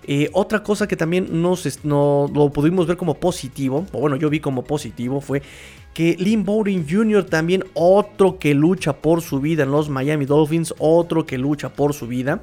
Eh, 0.09 0.31
otra 0.33 0.63
cosa 0.63 0.87
que 0.87 0.95
también 0.95 1.43
nos, 1.43 1.85
no, 1.85 2.31
lo 2.33 2.51
pudimos 2.51 2.87
ver 2.87 2.97
como 2.97 3.15
positivo, 3.15 3.87
o 3.91 3.99
bueno, 3.99 4.15
yo 4.15 4.31
vi 4.31 4.39
como 4.39 4.63
positivo, 4.63 5.21
fue 5.21 5.43
que 5.97 6.15
Lynn 6.19 6.45
Bowden 6.45 6.85
Jr. 6.87 7.25
también 7.25 7.65
otro 7.73 8.39
que 8.39 8.53
lucha 8.53 8.93
por 8.93 9.23
su 9.23 9.41
vida 9.41 9.63
en 9.63 9.71
los 9.71 9.89
Miami 9.89 10.27
Dolphins, 10.27 10.75
otro 10.77 11.25
que 11.25 11.39
lucha 11.39 11.71
por 11.71 11.95
su 11.95 12.07
vida. 12.07 12.43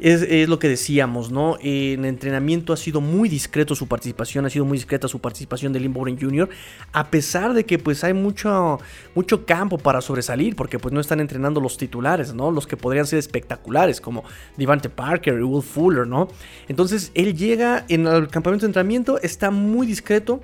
es, 0.00 0.48
lo 0.48 0.58
que 0.58 0.68
decíamos, 0.68 1.30
¿no? 1.30 1.58
En 1.60 2.04
entrenamiento 2.04 2.72
ha 2.72 2.76
sido 2.76 3.00
muy 3.00 3.28
discreto 3.28 3.76
su 3.76 3.86
participación, 3.86 4.46
ha 4.46 4.50
sido 4.50 4.64
muy 4.64 4.78
discreta 4.78 5.06
su 5.06 5.20
participación 5.20 5.72
de 5.72 5.78
Lynn 5.78 6.18
Jr., 6.20 6.48
a 6.92 7.08
pesar 7.08 7.54
de 7.54 7.64
que 7.64 7.78
pues 7.78 8.02
hay 8.02 8.14
mucho, 8.14 8.80
mucho 9.14 9.46
campo 9.46 9.78
para 9.78 10.00
sobresalir, 10.00 10.56
porque 10.56 10.80
pues 10.80 10.92
no 10.92 10.98
están 11.00 11.20
entrenando 11.20 11.60
los 11.60 11.78
titulares, 11.78 12.34
¿no? 12.34 12.50
Los 12.50 12.66
que 12.66 12.76
podrían 12.76 13.06
ser 13.06 13.20
espectaculares, 13.20 14.00
como 14.00 14.24
Devante 14.56 14.88
Parker 14.88 15.38
y 15.38 15.42
Will 15.42 15.62
Fuller, 15.62 16.04
¿no? 16.04 16.26
Entonces 16.66 17.12
él 17.14 17.36
llega 17.36 17.84
en 17.88 18.08
el 18.08 18.26
campamento 18.26 18.66
de 18.66 18.70
entrenamiento, 18.70 19.20
está 19.20 19.52
muy 19.52 19.86
discreto, 19.86 20.40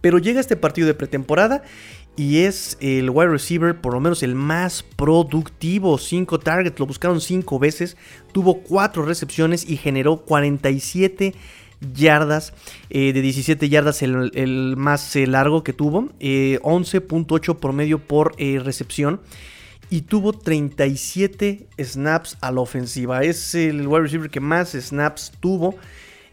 pero 0.00 0.18
llega 0.18 0.40
este 0.40 0.56
partido 0.56 0.86
de 0.86 0.94
pretemporada 0.94 1.62
y 2.16 2.38
es 2.38 2.76
el 2.80 3.08
wide 3.10 3.30
receiver, 3.30 3.80
por 3.80 3.94
lo 3.94 4.00
menos 4.00 4.22
el 4.22 4.34
más 4.34 4.82
productivo. 4.82 5.96
5 5.96 6.38
targets, 6.38 6.78
lo 6.78 6.86
buscaron 6.86 7.20
5 7.20 7.58
veces, 7.58 7.96
tuvo 8.32 8.62
4 8.62 9.04
recepciones 9.04 9.68
y 9.68 9.76
generó 9.76 10.18
47 10.18 11.34
yardas. 11.94 12.52
Eh, 12.90 13.12
de 13.12 13.22
17 13.22 13.68
yardas 13.68 14.02
el, 14.02 14.74
más 14.76 15.14
eh, 15.16 15.26
largo 15.26 15.64
que 15.64 15.72
tuvo. 15.72 16.10
11.8 16.20 17.52
eh, 17.52 17.54
promedio 17.58 17.98
por 17.98 18.36
recepción. 18.38 19.20
Y 19.88 20.02
tuvo 20.02 20.32
37 20.32 21.66
snaps 21.78 22.36
a 22.40 22.52
la 22.52 22.60
ofensiva. 22.60 23.24
Es 23.24 23.54
el 23.54 23.88
wide 23.88 24.02
receiver 24.02 24.30
que 24.30 24.40
más 24.40 24.70
snaps 24.70 25.32
tuvo 25.40 25.76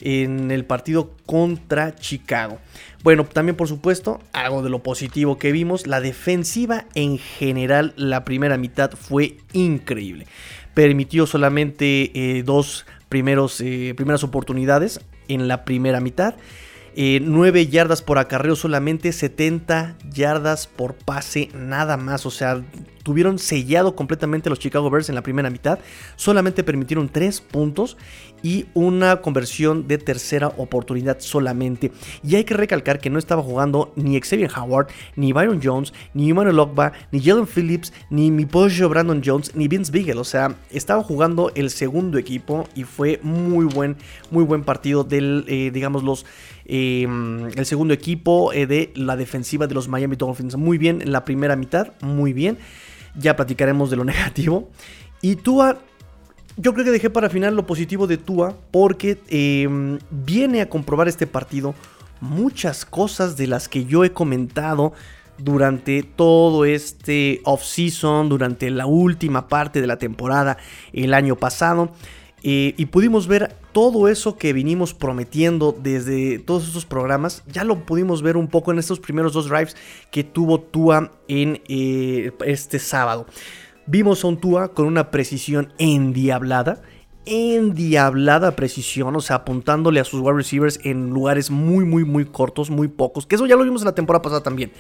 en 0.02 0.52
el 0.52 0.66
partido 0.66 1.12
contra 1.26 1.96
Chicago. 1.96 2.60
Bueno, 3.04 3.26
también 3.26 3.56
por 3.56 3.68
supuesto, 3.68 4.20
algo 4.34 4.62
de 4.62 4.70
lo 4.70 4.84
positivo 4.84 5.38
que 5.38 5.52
vimos, 5.52 5.88
la 5.88 6.02
defensiva 6.02 6.86
en 6.96 7.18
general, 7.18 7.94
la 7.96 8.26
primera 8.26 8.58
mitad 8.58 8.92
fue 8.92 9.38
increíble. 9.54 10.28
Permitió 10.74 11.26
solamente 11.26 12.12
eh, 12.14 12.44
dos 12.44 12.86
primeros, 13.10 13.62
eh, 13.62 13.94
primeras 13.96 14.24
oportunidades 14.24 15.00
en 15.28 15.48
la 15.48 15.66
primera 15.66 16.00
mitad. 16.00 16.36
9 16.96 17.60
eh, 17.62 17.68
yardas 17.68 18.02
por 18.02 18.18
acarreo 18.18 18.56
solamente, 18.56 19.12
70 19.12 19.96
yardas 20.12 20.66
por 20.66 20.96
pase, 20.96 21.50
nada 21.54 21.96
más. 21.96 22.26
O 22.26 22.32
sea, 22.32 22.64
tuvieron 23.08 23.40
sellado 23.40 23.96
completamente 23.96 24.50
los 24.50 24.60
Chicago 24.60 24.90
Bears 24.90 25.08
en 25.08 25.16
la 25.16 25.24
primera 25.24 25.50
mitad. 25.50 25.80
Solamente 26.18 26.62
permitieron 26.62 27.08
3 27.08 27.40
puntos 27.40 27.96
y 28.44 28.66
una 28.74 29.22
conversión 29.22 29.88
de 29.88 29.98
tercera 29.98 30.50
oportunidad 30.58 31.22
solamente. 31.22 31.94
Y 32.22 32.36
hay 32.36 32.44
que 32.44 32.54
recalcar 32.54 33.00
que 33.00 33.10
no 33.10 33.18
estaba 33.18 33.42
jugando 33.42 33.94
ni 33.96 34.20
Xavier 34.20 34.52
Howard, 34.58 34.88
ni 35.16 35.32
Byron 35.32 35.62
Jones, 35.64 35.94
ni 36.14 36.32
Emmanuel 36.32 36.60
Ogba, 36.60 36.92
ni 37.14 37.22
Jalen 37.22 37.48
Phillips, 37.48 37.94
ni 38.10 38.30
mi 38.30 38.44
Brandon 38.44 39.22
Jones, 39.24 39.56
ni 39.56 39.70
Vince 39.70 39.90
Beagle. 39.90 40.20
O 40.20 40.26
sea, 40.26 40.58
estaba 40.70 41.02
jugando 41.02 41.54
el 41.56 41.70
segundo 41.70 42.18
equipo 42.18 42.68
y 42.76 42.84
fue 42.84 43.22
muy 43.24 43.64
buen, 43.64 43.96
muy 44.32 44.44
buen 44.44 44.66
partido 44.66 45.06
del, 45.06 45.46
eh, 45.48 45.72
digamos, 45.74 46.04
los 46.04 46.26
Em, 46.70 47.48
el 47.56 47.66
segundo 47.66 47.94
equipo 47.94 48.52
eh, 48.52 48.68
de 48.68 48.92
la 48.96 49.16
defensiva 49.16 49.68
de 49.68 49.74
los 49.74 49.88
Miami 49.88 50.18
Dolphins. 50.18 50.58
Muy 50.58 50.78
bien 50.78 51.02
en 51.02 51.14
la 51.14 51.24
primera 51.24 51.56
mitad, 51.56 51.94
muy 52.02 52.34
bien. 52.34 52.58
Ya 53.18 53.36
platicaremos 53.36 53.90
de 53.90 53.98
lo 53.98 54.04
negativo. 54.06 54.70
Y 55.22 55.36
Tua, 55.36 55.80
yo 56.58 56.74
creo 56.74 56.86
que 56.86 56.92
dejé 56.92 57.10
para 57.10 57.30
final 57.30 57.56
lo 57.56 57.66
positivo 57.66 58.08
de 58.08 58.18
Tua 58.18 58.56
porque 58.72 59.20
em, 59.28 60.00
viene 60.10 60.62
a 60.62 60.70
comprobar 60.70 61.08
este 61.08 61.28
partido 61.28 61.76
muchas 62.22 62.86
cosas 62.86 63.38
de 63.38 63.48
las 63.48 63.68
que 63.68 63.86
yo 63.86 64.04
he 64.04 64.12
comentado 64.12 64.94
durante 65.38 66.02
todo 66.02 66.66
este 66.66 67.42
off-season, 67.44 68.30
durante 68.30 68.70
la 68.72 68.86
última 68.86 69.48
parte 69.48 69.82
de 69.82 69.88
la 69.88 69.98
temporada 69.98 70.58
el 70.94 71.14
año 71.14 71.36
pasado. 71.36 71.92
Y 72.50 72.86
pudimos 72.86 73.28
ver 73.28 73.58
todo 73.74 74.08
eso 74.08 74.38
que 74.38 74.54
vinimos 74.54 74.94
prometiendo 74.94 75.76
desde 75.78 76.40
todos 76.40 76.66
estos 76.66 76.86
programas. 76.86 77.44
Ya 77.46 77.66
lo 77.66 77.86
pudimos 77.86 78.22
ver 78.22 78.38
un 78.38 78.48
poco 78.48 78.72
en 78.72 78.80
estos 78.80 79.02
primeros 79.02 79.34
dos 79.34 79.50
drives 79.50 79.76
que 80.12 80.24
tuvo 80.24 80.62
Tua 80.62 81.12
en 81.28 81.62
eh, 81.68 82.32
este 82.46 82.80
sábado. 82.80 83.26
Vimos 83.86 84.24
a 84.24 84.28
un 84.30 84.38
Tua 84.38 84.70
con 84.70 84.88
una 84.88 85.12
precisión 85.12 85.74
endiablada 85.78 86.82
endiablada 87.28 88.56
precisión, 88.56 89.16
o 89.16 89.22
sea, 89.22 89.38
apuntándole 89.38 90.00
a 90.00 90.06
sus 90.06 90.22
wide 90.22 90.38
receivers 90.38 90.80
en 90.84 91.10
lugares 91.10 91.52
muy, 91.52 91.84
muy, 91.84 92.06
muy 92.06 92.26
cortos, 92.26 92.70
muy 92.70 92.88
pocos, 92.88 93.28
que 93.28 93.36
eso 93.36 93.46
ya 93.46 93.58
lo 93.58 93.66
vimos 93.66 93.82
en 93.82 93.88
la 93.88 93.96
temporada 93.96 94.22
pasada 94.22 94.42
también. 94.42 94.72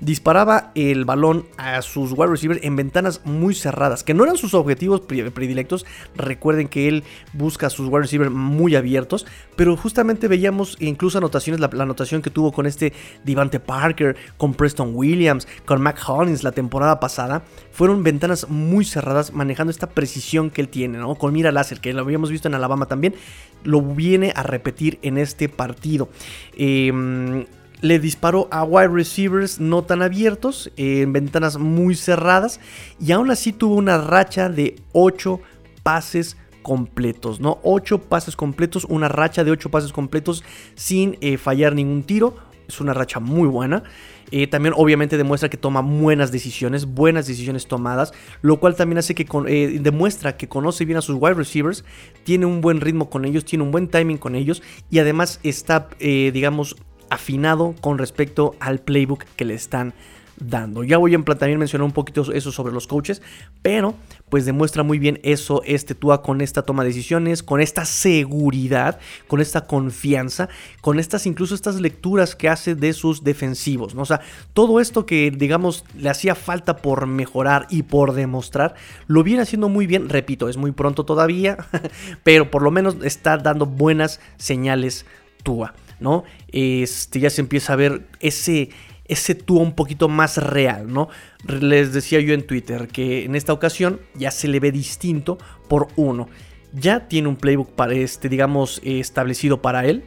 Disparaba 0.00 0.72
el 0.74 1.04
balón 1.04 1.46
a 1.56 1.80
sus 1.82 2.12
wide 2.12 2.28
receivers 2.28 2.60
en 2.62 2.76
ventanas 2.76 3.22
muy 3.24 3.54
cerradas, 3.54 4.04
que 4.04 4.14
no 4.14 4.24
eran 4.24 4.36
sus 4.36 4.54
objetivos 4.54 5.00
predilectos. 5.00 5.86
Recuerden 6.16 6.68
que 6.68 6.88
él 6.88 7.04
busca 7.32 7.68
a 7.68 7.70
sus 7.70 7.88
wide 7.88 8.02
receivers 8.02 8.30
muy 8.30 8.76
abiertos, 8.76 9.26
pero 9.56 9.76
justamente 9.76 10.28
veíamos 10.28 10.76
incluso 10.80 11.18
anotaciones, 11.18 11.60
la, 11.60 11.70
anotación 11.82 12.22
que 12.22 12.30
tuvo 12.30 12.52
con 12.52 12.66
este 12.66 12.92
Devante 13.24 13.60
Parker, 13.60 14.16
con 14.36 14.54
Preston 14.54 14.92
Williams, 14.94 15.46
con 15.64 15.80
Mac 15.80 16.00
Hollins 16.06 16.42
la 16.42 16.52
temporada 16.52 17.00
pasada, 17.00 17.42
fueron 17.72 18.02
ventanas 18.02 18.48
muy 18.48 18.84
cerradas 18.84 19.32
manejando 19.32 19.70
esta 19.70 19.88
precisión 19.88 20.50
que 20.50 20.60
él 20.60 20.68
tiene, 20.68 20.98
¿no? 20.98 21.14
Con 21.14 21.32
mira 21.32 21.52
láser, 21.52 21.80
que 21.80 21.92
lo 21.92 22.02
habíamos 22.02 22.30
visto 22.30 22.48
en 22.48 22.54
Alabama 22.54 22.86
también, 22.86 23.14
lo 23.62 23.80
viene 23.80 24.32
a 24.34 24.42
repetir 24.42 24.98
en 25.02 25.18
este 25.18 25.48
partido. 25.48 26.08
Em, 26.56 27.46
le 27.80 27.98
disparó 27.98 28.48
a 28.50 28.64
wide 28.64 28.88
receivers 28.88 29.60
no 29.60 29.82
tan 29.82 30.02
abiertos, 30.02 30.70
en 30.76 31.12
ventanas 31.12 31.58
muy 31.58 31.94
cerradas, 31.94 32.60
y 33.00 33.12
aún 33.12 33.30
así 33.30 33.52
tuvo 33.52 33.74
una 33.74 33.98
racha 33.98 34.48
de 34.48 34.76
8 34.92 35.40
pases 35.82 36.36
completos, 36.62 37.40
¿no? 37.40 37.58
8 37.62 38.02
pases 38.02 38.36
completos, 38.36 38.84
una 38.88 39.08
racha 39.08 39.44
de 39.44 39.50
8 39.50 39.70
pases 39.70 39.92
completos 39.92 40.44
sin 40.74 41.18
eh, 41.20 41.36
fallar 41.36 41.74
ningún 41.74 42.02
tiro. 42.02 42.36
Es 42.66 42.80
una 42.80 42.94
racha 42.94 43.20
muy 43.20 43.46
buena. 43.46 43.82
Eh, 44.30 44.46
también 44.46 44.74
obviamente 44.76 45.16
demuestra 45.16 45.48
que 45.48 45.56
toma 45.56 45.80
buenas 45.80 46.32
decisiones, 46.32 46.86
buenas 46.86 47.26
decisiones 47.26 47.66
tomadas, 47.66 48.12
lo 48.42 48.58
cual 48.58 48.74
también 48.74 48.98
hace 48.98 49.14
que 49.14 49.26
eh, 49.46 49.78
demuestra 49.80 50.36
que 50.36 50.48
conoce 50.48 50.84
bien 50.84 50.98
a 50.98 51.02
sus 51.02 51.16
wide 51.20 51.34
receivers, 51.34 51.84
tiene 52.24 52.46
un 52.46 52.60
buen 52.60 52.80
ritmo 52.80 53.10
con 53.10 53.24
ellos, 53.24 53.44
tiene 53.44 53.64
un 53.64 53.70
buen 53.70 53.88
timing 53.88 54.18
con 54.18 54.34
ellos 54.34 54.62
y 54.90 54.98
además 54.98 55.40
está, 55.42 55.88
eh, 56.00 56.30
digamos, 56.32 56.76
afinado 57.14 57.74
con 57.80 57.98
respecto 57.98 58.54
al 58.60 58.80
playbook 58.80 59.24
que 59.36 59.44
le 59.44 59.54
están 59.54 59.94
dando. 60.36 60.82
Ya 60.84 60.98
voy 60.98 61.14
a 61.14 61.22
también 61.22 61.58
mencionar 61.58 61.84
un 61.84 61.92
poquito 61.92 62.32
eso 62.32 62.52
sobre 62.52 62.72
los 62.72 62.86
coaches, 62.86 63.22
pero 63.62 63.94
pues 64.28 64.44
demuestra 64.44 64.82
muy 64.82 64.98
bien 64.98 65.20
eso 65.22 65.62
este 65.64 65.94
Tua 65.94 66.22
con 66.22 66.40
esta 66.40 66.62
toma 66.62 66.82
de 66.82 66.88
decisiones, 66.88 67.42
con 67.42 67.60
esta 67.60 67.84
seguridad, 67.84 68.98
con 69.28 69.40
esta 69.40 69.66
confianza, 69.66 70.48
con 70.80 70.98
estas 70.98 71.26
incluso 71.26 71.54
estas 71.54 71.80
lecturas 71.80 72.34
que 72.34 72.48
hace 72.48 72.74
de 72.74 72.92
sus 72.92 73.22
defensivos, 73.22 73.94
¿no? 73.94 74.02
O 74.02 74.06
sea, 74.06 74.20
todo 74.52 74.80
esto 74.80 75.06
que 75.06 75.30
digamos 75.30 75.84
le 75.96 76.10
hacía 76.10 76.34
falta 76.34 76.78
por 76.78 77.06
mejorar 77.06 77.66
y 77.70 77.84
por 77.84 78.12
demostrar, 78.12 78.74
lo 79.06 79.22
viene 79.22 79.42
haciendo 79.42 79.68
muy 79.68 79.86
bien, 79.86 80.08
repito, 80.08 80.48
es 80.48 80.56
muy 80.56 80.72
pronto 80.72 81.04
todavía, 81.04 81.58
pero 82.24 82.50
por 82.50 82.62
lo 82.62 82.70
menos 82.70 82.96
está 83.02 83.36
dando 83.38 83.66
buenas 83.66 84.20
señales 84.36 85.06
Tua, 85.42 85.74
¿no? 86.00 86.24
Este 86.56 87.18
ya 87.18 87.30
se 87.30 87.40
empieza 87.40 87.72
a 87.72 87.76
ver 87.76 88.06
ese 88.20 88.70
ese 89.06 89.34
tú 89.34 89.58
un 89.58 89.74
poquito 89.74 90.08
más 90.08 90.38
real, 90.38 90.92
¿no? 90.92 91.08
Les 91.46 91.92
decía 91.92 92.20
yo 92.20 92.32
en 92.32 92.46
Twitter 92.46 92.88
que 92.88 93.24
en 93.24 93.34
esta 93.34 93.52
ocasión 93.52 94.00
ya 94.14 94.30
se 94.30 94.48
le 94.48 94.60
ve 94.60 94.72
distinto 94.72 95.36
por 95.68 95.88
uno. 95.96 96.28
Ya 96.72 97.06
tiene 97.06 97.28
un 97.28 97.36
playbook 97.36 97.72
para 97.72 97.94
este, 97.94 98.28
digamos, 98.28 98.80
establecido 98.84 99.60
para 99.60 99.84
él. 99.84 100.04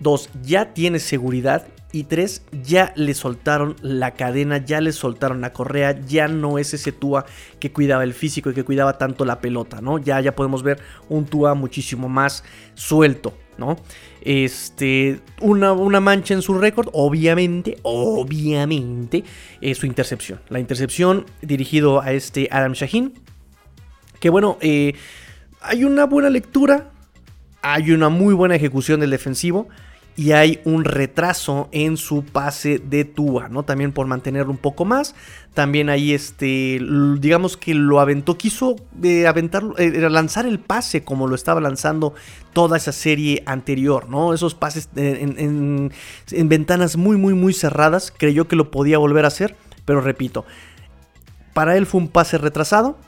Dos, 0.00 0.28
ya 0.42 0.74
tiene 0.74 0.98
seguridad. 0.98 1.66
Y 1.94 2.04
tres, 2.04 2.42
ya 2.64 2.94
le 2.96 3.12
soltaron 3.12 3.76
la 3.82 4.12
cadena, 4.12 4.56
ya 4.56 4.80
le 4.80 4.92
soltaron 4.92 5.42
la 5.42 5.52
correa, 5.52 6.00
ya 6.06 6.26
no 6.26 6.56
es 6.56 6.72
ese 6.72 6.90
Tua 6.90 7.26
que 7.60 7.70
cuidaba 7.70 8.02
el 8.02 8.14
físico 8.14 8.48
y 8.48 8.54
que 8.54 8.64
cuidaba 8.64 8.96
tanto 8.96 9.26
la 9.26 9.42
pelota, 9.42 9.82
¿no? 9.82 9.98
Ya, 9.98 10.18
ya 10.22 10.34
podemos 10.34 10.62
ver 10.62 10.80
un 11.10 11.26
Tua 11.26 11.52
muchísimo 11.52 12.08
más 12.08 12.44
suelto, 12.74 13.34
¿no? 13.58 13.76
Este, 14.24 15.20
una, 15.40 15.72
una 15.72 16.00
mancha 16.00 16.34
en 16.34 16.42
su 16.42 16.58
récord, 16.58 16.88
obviamente, 16.92 17.78
obviamente, 17.82 19.24
es 19.60 19.78
su 19.78 19.86
intercepción. 19.86 20.40
La 20.48 20.60
intercepción 20.60 21.26
dirigido 21.40 22.00
a 22.00 22.12
este 22.12 22.48
Adam 22.50 22.72
Shaheen, 22.72 23.12
que 24.20 24.30
bueno, 24.30 24.58
eh, 24.60 24.94
hay 25.60 25.84
una 25.84 26.06
buena 26.06 26.30
lectura, 26.30 26.90
hay 27.62 27.90
una 27.92 28.08
muy 28.08 28.34
buena 28.34 28.54
ejecución 28.54 29.00
del 29.00 29.10
defensivo 29.10 29.68
y 30.14 30.32
hay 30.32 30.60
un 30.64 30.84
retraso 30.84 31.68
en 31.72 31.96
su 31.96 32.24
pase 32.24 32.78
de 32.78 33.04
Tua, 33.04 33.48
¿no? 33.48 33.62
También 33.62 33.92
por 33.92 34.06
mantenerlo 34.06 34.50
un 34.52 34.58
poco 34.58 34.84
más. 34.84 35.14
También 35.54 35.88
ahí, 35.88 36.12
este, 36.12 36.80
digamos 37.18 37.56
que 37.56 37.74
lo 37.74 37.98
aventó, 37.98 38.36
quiso 38.36 38.76
eh, 39.02 39.24
eh, 39.26 40.10
lanzar 40.10 40.46
el 40.46 40.58
pase 40.58 41.02
como 41.02 41.26
lo 41.26 41.34
estaba 41.34 41.60
lanzando 41.60 42.14
toda 42.52 42.76
esa 42.76 42.92
serie 42.92 43.42
anterior, 43.46 44.08
¿no? 44.08 44.34
Esos 44.34 44.54
pases 44.54 44.88
en, 44.96 45.92
en 46.30 46.48
ventanas 46.48 46.96
muy, 46.96 47.16
muy, 47.16 47.34
muy 47.34 47.54
cerradas. 47.54 48.12
Creyó 48.16 48.48
que 48.48 48.56
lo 48.56 48.70
podía 48.70 48.98
volver 48.98 49.24
a 49.24 49.28
hacer, 49.28 49.56
pero 49.86 50.02
repito, 50.02 50.44
para 51.54 51.76
él 51.76 51.86
fue 51.86 52.00
un 52.02 52.08
pase 52.08 52.36
retrasado 52.38 52.98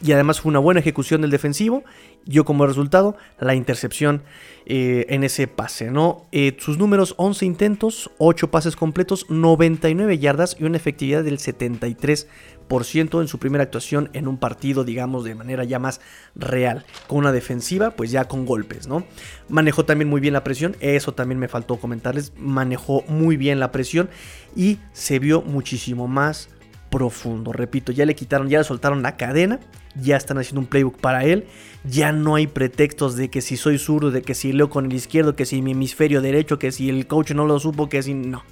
y 0.00 0.12
además 0.12 0.40
fue 0.40 0.50
una 0.50 0.58
buena 0.58 0.80
ejecución 0.80 1.20
del 1.20 1.30
defensivo. 1.30 1.84
Yo 2.24 2.44
como 2.44 2.66
resultado 2.66 3.16
la 3.38 3.54
intercepción 3.54 4.22
eh, 4.66 5.06
en 5.08 5.24
ese 5.24 5.46
pase, 5.46 5.90
¿no? 5.90 6.26
Eh, 6.30 6.56
sus 6.60 6.78
números 6.78 7.14
11 7.16 7.46
intentos, 7.46 8.10
8 8.18 8.50
pases 8.50 8.76
completos, 8.76 9.26
99 9.28 10.18
yardas 10.18 10.56
y 10.58 10.64
una 10.64 10.76
efectividad 10.76 11.24
del 11.24 11.38
73% 11.38 13.20
en 13.20 13.28
su 13.28 13.38
primera 13.38 13.64
actuación 13.64 14.10
en 14.12 14.28
un 14.28 14.36
partido, 14.36 14.84
digamos, 14.84 15.24
de 15.24 15.34
manera 15.34 15.64
ya 15.64 15.78
más 15.78 16.00
real. 16.34 16.84
Con 17.06 17.18
una 17.18 17.32
defensiva, 17.32 17.92
pues 17.92 18.10
ya 18.10 18.26
con 18.26 18.46
golpes, 18.46 18.86
¿no? 18.86 19.04
Manejó 19.48 19.84
también 19.84 20.08
muy 20.08 20.20
bien 20.20 20.34
la 20.34 20.44
presión, 20.44 20.76
eso 20.80 21.14
también 21.14 21.38
me 21.38 21.48
faltó 21.48 21.76
comentarles. 21.76 22.32
Manejó 22.36 23.04
muy 23.08 23.36
bien 23.36 23.58
la 23.58 23.72
presión 23.72 24.10
y 24.54 24.78
se 24.92 25.18
vio 25.18 25.42
muchísimo 25.42 26.06
más 26.08 26.50
profundo. 26.90 27.52
Repito, 27.52 27.92
ya 27.92 28.06
le 28.06 28.14
quitaron, 28.14 28.48
ya 28.48 28.58
le 28.58 28.64
soltaron 28.64 29.02
la 29.02 29.16
cadena, 29.16 29.60
ya 30.00 30.16
están 30.16 30.38
haciendo 30.38 30.60
un 30.60 30.66
playbook 30.66 30.98
para 30.98 31.24
él. 31.24 31.46
Ya 31.84 32.12
no 32.12 32.34
hay 32.34 32.46
pretextos 32.46 33.16
de 33.16 33.28
que 33.28 33.40
si 33.40 33.56
soy 33.56 33.78
zurdo, 33.78 34.10
de 34.10 34.22
que 34.22 34.34
si 34.34 34.52
leo 34.52 34.70
con 34.70 34.86
el 34.86 34.92
izquierdo, 34.92 35.36
que 35.36 35.46
si 35.46 35.62
mi 35.62 35.72
hemisferio 35.72 36.20
derecho, 36.20 36.58
que 36.58 36.72
si 36.72 36.88
el 36.88 37.06
coach 37.06 37.32
no 37.32 37.46
lo 37.46 37.58
supo, 37.58 37.88
que 37.88 38.02
si 38.02 38.14
no. 38.14 38.42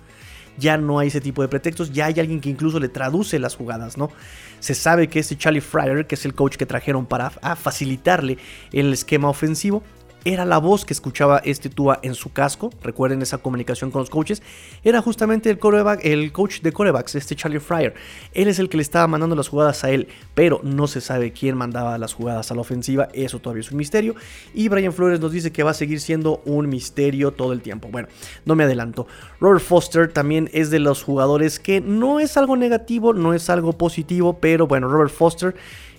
Ya 0.58 0.78
no 0.78 0.98
hay 0.98 1.08
ese 1.08 1.20
tipo 1.20 1.42
de 1.42 1.48
pretextos, 1.48 1.92
ya 1.92 2.06
hay 2.06 2.18
alguien 2.18 2.40
que 2.40 2.48
incluso 2.48 2.80
le 2.80 2.88
traduce 2.88 3.38
las 3.38 3.56
jugadas, 3.56 3.98
¿no? 3.98 4.10
Se 4.58 4.74
sabe 4.74 5.08
que 5.08 5.18
este 5.18 5.36
Charlie 5.36 5.60
Fryer, 5.60 6.06
que 6.06 6.14
es 6.14 6.24
el 6.24 6.34
coach 6.34 6.56
que 6.56 6.64
trajeron 6.64 7.04
para 7.04 7.28
facilitarle 7.28 8.38
el 8.72 8.92
esquema 8.92 9.28
ofensivo, 9.28 9.82
era 10.26 10.44
la 10.44 10.58
voz 10.58 10.84
que 10.84 10.92
escuchaba 10.92 11.40
este 11.44 11.70
Tua 11.70 12.00
en 12.02 12.16
su 12.16 12.32
casco. 12.32 12.70
Recuerden 12.82 13.22
esa 13.22 13.38
comunicación 13.38 13.92
con 13.92 14.00
los 14.00 14.10
coaches. 14.10 14.42
Era 14.82 15.00
justamente 15.00 15.48
el, 15.50 15.60
el 16.02 16.32
coach 16.32 16.62
de 16.62 16.72
corebacks, 16.72 17.14
este 17.14 17.36
Charlie 17.36 17.60
Fryer. 17.60 17.94
Él 18.34 18.48
es 18.48 18.58
el 18.58 18.68
que 18.68 18.76
le 18.76 18.82
estaba 18.82 19.06
mandando 19.06 19.36
las 19.36 19.46
jugadas 19.46 19.84
a 19.84 19.90
él, 19.90 20.08
pero 20.34 20.60
no 20.64 20.88
se 20.88 21.00
sabe 21.00 21.32
quién 21.32 21.56
mandaba 21.56 21.96
las 21.96 22.12
jugadas 22.12 22.50
a 22.50 22.56
la 22.56 22.62
ofensiva. 22.62 23.08
Eso 23.12 23.38
todavía 23.38 23.60
es 23.60 23.70
un 23.70 23.78
misterio. 23.78 24.16
Y 24.52 24.68
Brian 24.68 24.92
Flores 24.92 25.20
nos 25.20 25.30
dice 25.30 25.52
que 25.52 25.62
va 25.62 25.70
a 25.70 25.74
seguir 25.74 26.00
siendo 26.00 26.42
un 26.44 26.68
misterio 26.68 27.30
todo 27.30 27.52
el 27.52 27.62
tiempo. 27.62 27.88
Bueno, 27.92 28.08
no 28.44 28.56
me 28.56 28.64
adelanto. 28.64 29.06
Robert 29.38 29.62
Foster 29.62 30.12
también 30.12 30.50
es 30.52 30.70
de 30.70 30.80
los 30.80 31.04
jugadores 31.04 31.60
que 31.60 31.80
no 31.80 32.18
es 32.18 32.36
algo 32.36 32.56
negativo, 32.56 33.12
no 33.12 33.32
es 33.32 33.48
algo 33.48 33.74
positivo, 33.74 34.38
pero 34.40 34.66
bueno, 34.66 34.88
Robert 34.88 35.12
Foster. 35.12 35.54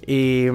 Eh, 0.06 0.52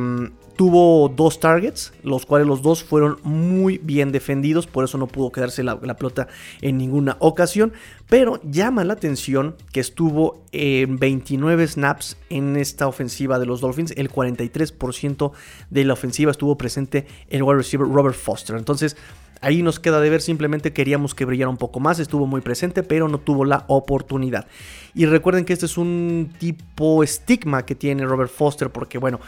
Tuvo 0.56 1.08
dos 1.08 1.40
targets, 1.40 1.92
los 2.02 2.26
cuales 2.26 2.46
los 2.46 2.62
dos 2.62 2.84
fueron 2.84 3.18
muy 3.22 3.78
bien 3.78 4.12
defendidos, 4.12 4.66
por 4.66 4.84
eso 4.84 4.98
no 4.98 5.06
pudo 5.06 5.32
quedarse 5.32 5.62
la, 5.62 5.78
pelota 5.78 6.28
en 6.60 6.76
ninguna 6.76 7.16
ocasión. 7.20 7.72
Pero 8.08 8.40
llama 8.42 8.84
la 8.84 8.92
atención 8.92 9.56
que 9.72 9.80
estuvo 9.80 10.44
en 10.52 10.98
29 10.98 11.66
snaps 11.66 12.18
en 12.28 12.56
esta 12.56 12.86
ofensiva 12.86 13.38
de 13.38 13.46
los 13.46 13.60
Dolphins. 13.60 13.94
El 13.96 14.10
43% 14.10 15.32
de 15.70 15.84
la 15.84 15.94
ofensiva 15.94 16.30
estuvo 16.30 16.58
presente 16.58 17.06
el 17.28 17.42
wide 17.42 17.56
receiver 17.56 17.88
Robert 17.88 18.16
Foster. 18.16 18.56
Entonces, 18.56 18.96
ahí 19.42 19.62
nos 19.62 19.78
queda 19.78 20.00
de 20.00 20.08
ver, 20.08 20.22
simplemente 20.22 20.72
queríamos 20.72 21.14
que 21.14 21.26
brillara 21.26 21.50
un 21.50 21.58
poco 21.58 21.80
más, 21.80 21.98
estuvo 21.98 22.26
muy 22.26 22.40
presente, 22.40 22.82
pero 22.82 23.08
no 23.08 23.18
tuvo 23.18 23.44
la 23.44 23.64
oportunidad. 23.68 24.46
Y 24.94 25.04
recuerden 25.04 25.44
que 25.44 25.52
este 25.52 25.66
es 25.66 25.76
un 25.76 26.32
tipo 26.38 27.02
estigma 27.02 27.66
que 27.66 27.74
tiene 27.74 28.06
Robert 28.06 28.30
Foster, 28.30 28.70
porque 28.70 28.98
bueno, 28.98 29.20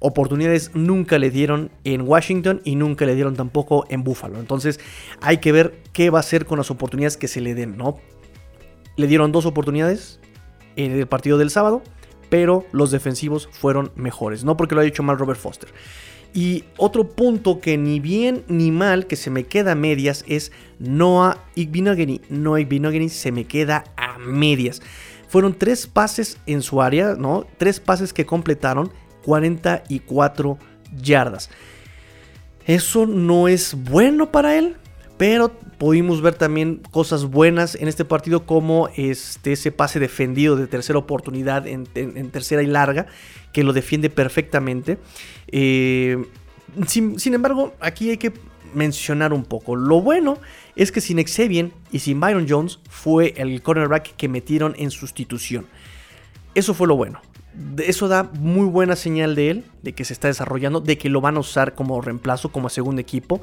oportunidades 0.00 0.70
nunca 0.74 1.18
le 1.18 1.30
dieron 1.30 1.70
en 1.84 2.02
Washington 2.02 2.60
y 2.64 2.76
nunca 2.76 3.04
le 3.04 3.14
dieron 3.14 3.34
tampoco 3.34 3.84
en 3.88 4.04
Buffalo. 4.04 4.38
Entonces 4.38 4.80
hay 5.20 5.38
que 5.38 5.52
ver 5.52 5.82
qué 5.92 6.10
va 6.10 6.18
a 6.18 6.20
hacer 6.20 6.46
con 6.46 6.58
las 6.58 6.70
oportunidades 6.70 7.16
que 7.16 7.28
se 7.28 7.40
le 7.40 7.54
den, 7.54 7.76
¿no? 7.76 7.98
Le 8.96 9.06
dieron 9.06 9.32
dos 9.32 9.46
oportunidades 9.46 10.20
en 10.76 10.92
el 10.92 11.06
partido 11.06 11.38
del 11.38 11.50
sábado, 11.50 11.82
pero 12.28 12.66
los 12.72 12.90
defensivos 12.90 13.48
fueron 13.52 13.92
mejores, 13.96 14.44
no 14.44 14.56
porque 14.56 14.74
lo 14.74 14.80
haya 14.80 14.88
hecho 14.88 15.02
mal 15.02 15.18
Robert 15.18 15.40
Foster. 15.40 15.70
Y 16.34 16.64
otro 16.76 17.08
punto 17.08 17.60
que 17.60 17.78
ni 17.78 18.00
bien 18.00 18.44
ni 18.48 18.70
mal 18.70 19.06
que 19.06 19.16
se 19.16 19.30
me 19.30 19.44
queda 19.44 19.72
a 19.72 19.74
medias 19.74 20.24
es 20.28 20.52
Noah 20.78 21.38
Igbinogany. 21.54 22.20
Noah 22.28 22.60
Igbinogany 22.60 23.08
se 23.08 23.32
me 23.32 23.44
queda 23.44 23.84
a 23.96 24.18
medias. 24.18 24.82
Fueron 25.28 25.54
tres 25.54 25.86
pases 25.86 26.38
en 26.46 26.62
su 26.62 26.82
área, 26.82 27.14
¿no? 27.14 27.46
Tres 27.56 27.80
pases 27.80 28.12
que 28.12 28.26
completaron 28.26 28.92
44 29.28 30.58
yardas. 31.02 31.50
Eso 32.64 33.04
no 33.04 33.46
es 33.46 33.74
bueno 33.74 34.32
para 34.32 34.56
él, 34.56 34.76
pero 35.18 35.52
pudimos 35.76 36.22
ver 36.22 36.34
también 36.34 36.80
cosas 36.90 37.26
buenas 37.26 37.74
en 37.74 37.88
este 37.88 38.06
partido 38.06 38.46
como 38.46 38.88
este, 38.96 39.52
ese 39.52 39.70
pase 39.70 40.00
defendido 40.00 40.56
de 40.56 40.66
tercera 40.66 40.98
oportunidad 40.98 41.66
en, 41.66 41.84
tercera 42.30 42.62
y 42.62 42.68
larga, 42.68 43.04
que 43.52 43.64
lo 43.64 43.74
defiende 43.74 44.08
perfectamente. 44.08 44.96
Eh, 45.48 46.24
sin, 46.86 47.20
sin, 47.20 47.34
embargo, 47.34 47.74
aquí 47.80 48.08
hay 48.08 48.16
que 48.16 48.32
mencionar 48.72 49.34
un 49.34 49.44
poco. 49.44 49.76
Lo 49.76 50.00
bueno 50.00 50.38
es 50.74 50.90
que 50.90 51.02
sin 51.02 51.22
Xavier 51.22 51.70
y 51.92 51.98
sin 51.98 52.18
Byron 52.18 52.46
Jones 52.48 52.78
fue 52.88 53.34
el 53.36 53.60
cornerback 53.60 54.16
que 54.16 54.26
metieron 54.26 54.74
en 54.78 54.90
sustitución. 54.90 55.66
Eso 56.54 56.72
fue 56.72 56.88
lo 56.88 56.96
bueno 56.96 57.20
eso 57.78 58.08
da 58.08 58.24
muy 58.24 58.66
buena 58.66 58.96
señal 58.96 59.34
de 59.34 59.50
él, 59.50 59.64
de 59.82 59.92
que 59.92 60.04
se 60.04 60.12
está 60.12 60.28
desarrollando, 60.28 60.80
de 60.80 60.98
que 60.98 61.08
lo 61.08 61.20
van 61.20 61.36
a 61.36 61.40
usar 61.40 61.74
como 61.74 62.00
reemplazo, 62.00 62.50
como 62.50 62.68
segundo 62.68 63.00
equipo. 63.00 63.40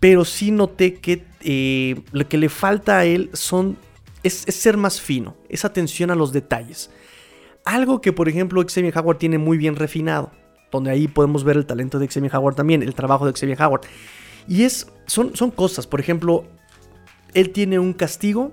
Pero 0.00 0.24
sí 0.24 0.50
noté 0.50 0.94
que 0.94 1.24
eh, 1.42 2.00
lo 2.12 2.28
que 2.28 2.38
le 2.38 2.48
falta 2.48 2.98
a 2.98 3.04
él 3.04 3.30
son, 3.32 3.76
es, 4.22 4.34
ser 4.34 4.76
más 4.76 5.00
fino, 5.00 5.36
es 5.48 5.64
atención 5.64 6.10
a 6.10 6.14
los 6.14 6.32
detalles. 6.32 6.90
Algo 7.64 8.00
que, 8.00 8.12
por 8.12 8.28
ejemplo, 8.28 8.64
Xavier 8.66 8.96
Howard 8.96 9.18
tiene 9.18 9.38
muy 9.38 9.58
bien 9.58 9.76
refinado, 9.76 10.32
donde 10.72 10.90
ahí 10.90 11.06
podemos 11.06 11.44
ver 11.44 11.56
el 11.56 11.66
talento 11.66 11.98
de 11.98 12.08
Xavier 12.08 12.34
Howard 12.34 12.54
también, 12.54 12.82
el 12.82 12.94
trabajo 12.94 13.26
de 13.26 13.38
Xavier 13.38 13.60
Howard. 13.62 13.82
Y 14.48 14.62
es, 14.62 14.88
son, 15.06 15.36
son 15.36 15.50
cosas, 15.50 15.86
por 15.86 16.00
ejemplo, 16.00 16.44
él 17.34 17.50
tiene 17.50 17.78
un 17.78 17.92
castigo 17.92 18.52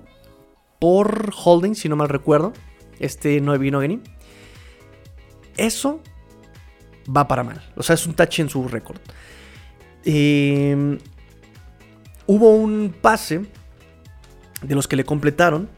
por 0.78 1.32
holding, 1.34 1.74
si 1.74 1.88
no 1.88 1.96
mal 1.96 2.10
recuerdo, 2.10 2.52
este 3.00 3.40
Noe 3.40 3.58
Binogany 3.58 4.00
eso 5.58 6.00
va 7.14 7.28
para 7.28 7.44
mal. 7.44 7.62
O 7.76 7.82
sea, 7.82 7.94
es 7.94 8.06
un 8.06 8.14
touch 8.14 8.40
en 8.40 8.48
su 8.48 8.66
récord. 8.68 9.00
Em, 10.04 10.98
hubo 12.26 12.54
un 12.54 12.94
pase 13.00 13.42
de 14.62 14.74
los 14.74 14.88
que 14.88 14.96
le 14.96 15.04
completaron 15.04 15.68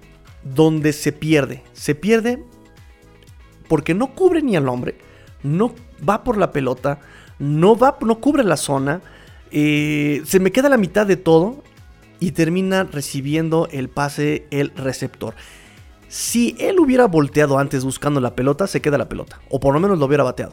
donde 0.42 0.92
se 0.92 1.12
pierde. 1.12 1.62
Se 1.72 1.94
pierde 1.94 2.44
porque 3.68 3.94
no 3.94 4.14
cubre 4.14 4.42
ni 4.42 4.56
al 4.56 4.68
hombre, 4.68 4.96
no 5.42 5.74
va 6.06 6.24
por 6.24 6.36
la 6.36 6.50
pelota, 6.50 7.00
no 7.38 7.76
va, 7.76 7.96
no 8.00 8.20
cubre 8.20 8.42
la 8.44 8.56
zona. 8.56 9.00
Eh, 9.52 10.22
se 10.24 10.40
me 10.40 10.50
queda 10.52 10.68
la 10.68 10.76
mitad 10.76 11.06
de 11.06 11.16
todo 11.16 11.62
y 12.18 12.32
termina 12.32 12.84
recibiendo 12.84 13.68
el 13.70 13.88
pase 13.88 14.46
el 14.50 14.72
receptor. 14.76 15.34
Si 16.11 16.57
él 16.59 16.81
hubiera 16.81 17.07
volteado 17.07 17.57
antes 17.61 17.85
buscando 17.85 18.20
la 18.20 18.35
pelota, 18.35 18.66
se 18.66 18.83
queda 18.83 18.99
la 18.99 19.09
pelota. 19.09 19.40
O 19.49 19.61
por 19.61 19.73
lo 19.73 19.79
menos 19.79 19.96
lo 19.96 20.07
hubiera 20.07 20.25
bateado. 20.25 20.53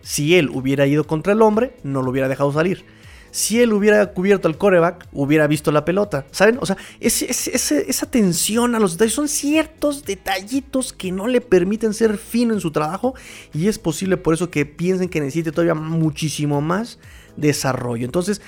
Si 0.00 0.36
él 0.36 0.48
hubiera 0.48 0.86
ido 0.86 1.04
contra 1.08 1.32
el 1.32 1.42
hombre, 1.42 1.76
no 1.82 2.02
lo 2.02 2.12
hubiera 2.12 2.28
dejado 2.28 2.52
salir. 2.52 2.84
Si 3.32 3.60
él 3.60 3.72
hubiera 3.72 4.14
cubierto 4.14 4.46
al 4.46 4.56
coreback, 4.56 5.08
hubiera 5.12 5.48
visto 5.48 5.72
la 5.72 5.84
pelota. 5.84 6.24
¿Saben? 6.30 6.58
O 6.60 6.66
sea, 6.66 6.76
esa 7.00 8.06
atención 8.06 8.76
a 8.76 8.78
los 8.78 8.92
detalles 8.92 9.14
son 9.14 9.26
ciertos 9.26 10.04
detallitos 10.04 10.92
que 10.92 11.10
no 11.10 11.26
le 11.26 11.40
permiten 11.40 11.92
ser 11.92 12.16
fino 12.16 12.54
en 12.54 12.60
su 12.60 12.70
trabajo. 12.70 13.16
Y 13.52 13.66
es 13.66 13.80
posible 13.80 14.16
por 14.16 14.34
eso 14.34 14.50
que 14.50 14.66
piensen 14.66 15.08
que 15.08 15.20
necesite 15.20 15.50
todavía 15.50 15.74
muchísimo 15.74 16.60
más 16.60 17.00
desarrollo. 17.36 18.04
Entonces, 18.04 18.40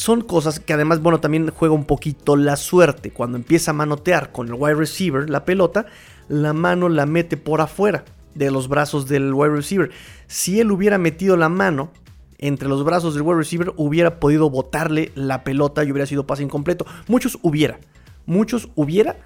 son 0.00 0.22
cosas 0.22 0.60
que 0.60 0.72
además, 0.72 1.02
bueno, 1.02 1.20
también 1.20 1.50
juega 1.50 1.74
un 1.74 1.84
poquito 1.84 2.34
la 2.34 2.56
suerte. 2.56 3.10
Cuando 3.10 3.36
empieza 3.36 3.72
a 3.72 3.74
manotear 3.74 4.32
con 4.32 4.48
el 4.48 4.54
wide 4.54 4.76
receiver 4.76 5.28
la 5.28 5.44
pelota, 5.44 5.84
la 6.26 6.54
mano 6.54 6.88
la 6.88 7.04
mete 7.04 7.36
por 7.36 7.60
afuera 7.60 8.06
de 8.34 8.50
los 8.50 8.66
brazos 8.68 9.08
del 9.08 9.34
wide 9.34 9.56
receiver. 9.56 9.90
Si 10.26 10.58
él 10.58 10.72
hubiera 10.72 10.96
metido 10.96 11.36
la 11.36 11.50
mano 11.50 11.90
entre 12.38 12.66
los 12.66 12.82
brazos 12.82 13.12
del 13.12 13.24
wide 13.24 13.40
receiver, 13.40 13.74
hubiera 13.76 14.20
podido 14.20 14.48
botarle 14.48 15.12
la 15.14 15.44
pelota 15.44 15.84
y 15.84 15.92
hubiera 15.92 16.06
sido 16.06 16.26
pase 16.26 16.44
incompleto. 16.44 16.86
Muchos 17.06 17.38
hubiera. 17.42 17.78
Muchos 18.24 18.70
hubiera 18.76 19.16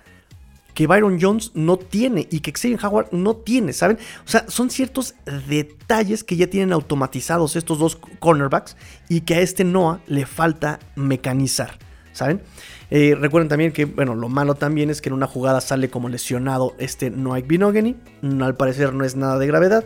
que 0.75 0.87
Byron 0.87 1.19
Jones 1.21 1.53
no 1.55 1.77
tiene 1.77 2.27
y 2.31 2.41
que 2.41 2.53
Xavier 2.53 2.85
Howard 2.85 3.09
no 3.13 3.37
tiene, 3.37 3.73
¿saben? 3.73 3.99
O 4.27 4.29
sea, 4.29 4.45
son 4.49 4.71
ciertos 4.71 5.15
detalles 5.49 6.25
que 6.25 6.37
ya 6.37 6.49
tienen 6.49 6.73
automatizados 6.73 7.57
estos 7.57 7.79
dos 7.79 7.99
cornerbacks 8.19 8.77
y 9.09 9.23
que 9.23 9.37
a 9.37 9.41
este 9.41 9.65
Noah 9.65 10.01
le 10.07 10.27
falta 10.27 10.81
mecanizar, 10.97 11.79
¿saben? 12.13 12.43
Eh, 12.91 13.17
recuerden 13.19 13.49
también 13.49 13.73
que, 13.73 13.85
bueno, 13.85 14.15
lo 14.15 14.29
malo 14.29 14.57
también 14.57 14.91
es 14.91 15.01
que 15.01 15.09
en 15.09 15.15
una 15.15 15.27
jugada 15.27 15.61
sale 15.61 15.89
como 15.89 16.09
lesionado 16.09 16.75
este 16.79 17.11
Noah 17.11 17.41
Binogany, 17.41 17.97
al 18.41 18.57
parecer 18.57 18.93
no 18.93 19.05
es 19.05 19.15
nada 19.15 19.39
de 19.39 19.47
gravedad, 19.47 19.85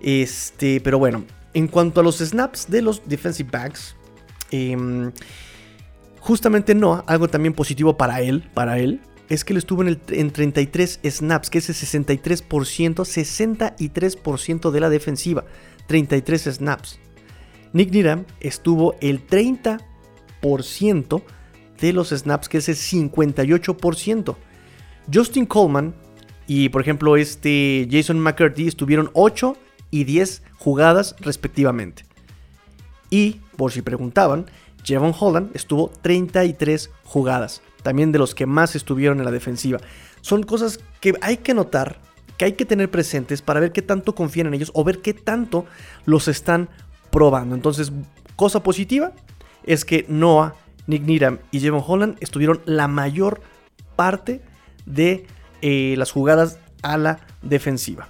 este, 0.00 0.80
pero 0.80 0.98
bueno, 0.98 1.24
en 1.52 1.66
cuanto 1.66 2.00
a 2.00 2.04
los 2.04 2.18
snaps 2.18 2.70
de 2.70 2.80
los 2.82 3.08
defensive 3.08 3.50
backs, 3.50 3.96
eh, 4.52 4.76
justamente 6.20 6.74
Noah, 6.74 7.04
algo 7.08 7.28
también 7.28 7.54
positivo 7.54 7.96
para 7.96 8.20
él, 8.20 8.48
para 8.54 8.78
él, 8.78 9.00
es 9.28 9.44
que 9.44 9.52
él 9.52 9.58
estuvo 9.58 9.82
en, 9.82 9.88
el, 9.88 10.00
en 10.08 10.30
33 10.30 11.00
snaps, 11.04 11.50
que 11.50 11.58
es 11.58 11.68
el 11.68 11.74
63%, 11.74 12.42
63% 12.94 14.70
de 14.70 14.80
la 14.80 14.88
defensiva. 14.90 15.44
33 15.86 16.42
snaps. 16.54 16.98
Nick 17.72 17.90
Niram 17.90 18.24
estuvo 18.40 18.94
el 19.00 19.26
30% 19.26 21.22
de 21.80 21.92
los 21.92 22.10
snaps, 22.10 22.48
que 22.48 22.58
es 22.58 22.68
el 22.68 22.76
58%. 22.76 24.36
Justin 25.12 25.46
Coleman 25.46 25.94
y, 26.46 26.68
por 26.68 26.82
ejemplo, 26.82 27.16
este 27.16 27.88
Jason 27.90 28.20
McCarthy 28.20 28.68
estuvieron 28.68 29.10
8 29.14 29.56
y 29.90 30.04
10 30.04 30.42
jugadas 30.58 31.16
respectivamente. 31.20 32.04
Y, 33.10 33.40
por 33.56 33.72
si 33.72 33.82
preguntaban, 33.82 34.46
Jevon 34.84 35.14
Holland 35.18 35.50
estuvo 35.54 35.90
33 36.02 36.90
jugadas. 37.04 37.62
También 37.82 38.12
de 38.12 38.18
los 38.18 38.34
que 38.34 38.46
más 38.46 38.76
estuvieron 38.76 39.18
en 39.18 39.24
la 39.24 39.30
defensiva. 39.30 39.78
Son 40.20 40.42
cosas 40.44 40.78
que 41.00 41.14
hay 41.20 41.38
que 41.38 41.54
notar, 41.54 41.98
que 42.36 42.44
hay 42.44 42.52
que 42.52 42.64
tener 42.64 42.90
presentes 42.90 43.42
para 43.42 43.60
ver 43.60 43.72
qué 43.72 43.82
tanto 43.82 44.14
confían 44.14 44.46
en 44.46 44.54
ellos 44.54 44.70
o 44.74 44.84
ver 44.84 45.00
qué 45.00 45.14
tanto 45.14 45.66
los 46.04 46.28
están 46.28 46.68
probando. 47.10 47.54
Entonces, 47.54 47.92
cosa 48.36 48.62
positiva 48.62 49.12
es 49.64 49.84
que 49.84 50.06
Noah, 50.08 50.54
Nick 50.86 51.02
Niram 51.02 51.38
y 51.50 51.60
Jevon 51.60 51.82
Holland 51.86 52.16
estuvieron 52.20 52.60
la 52.64 52.88
mayor 52.88 53.40
parte 53.96 54.40
de 54.86 55.26
eh, 55.60 55.94
las 55.96 56.10
jugadas 56.10 56.58
a 56.82 56.96
la 56.98 57.20
defensiva. 57.42 58.08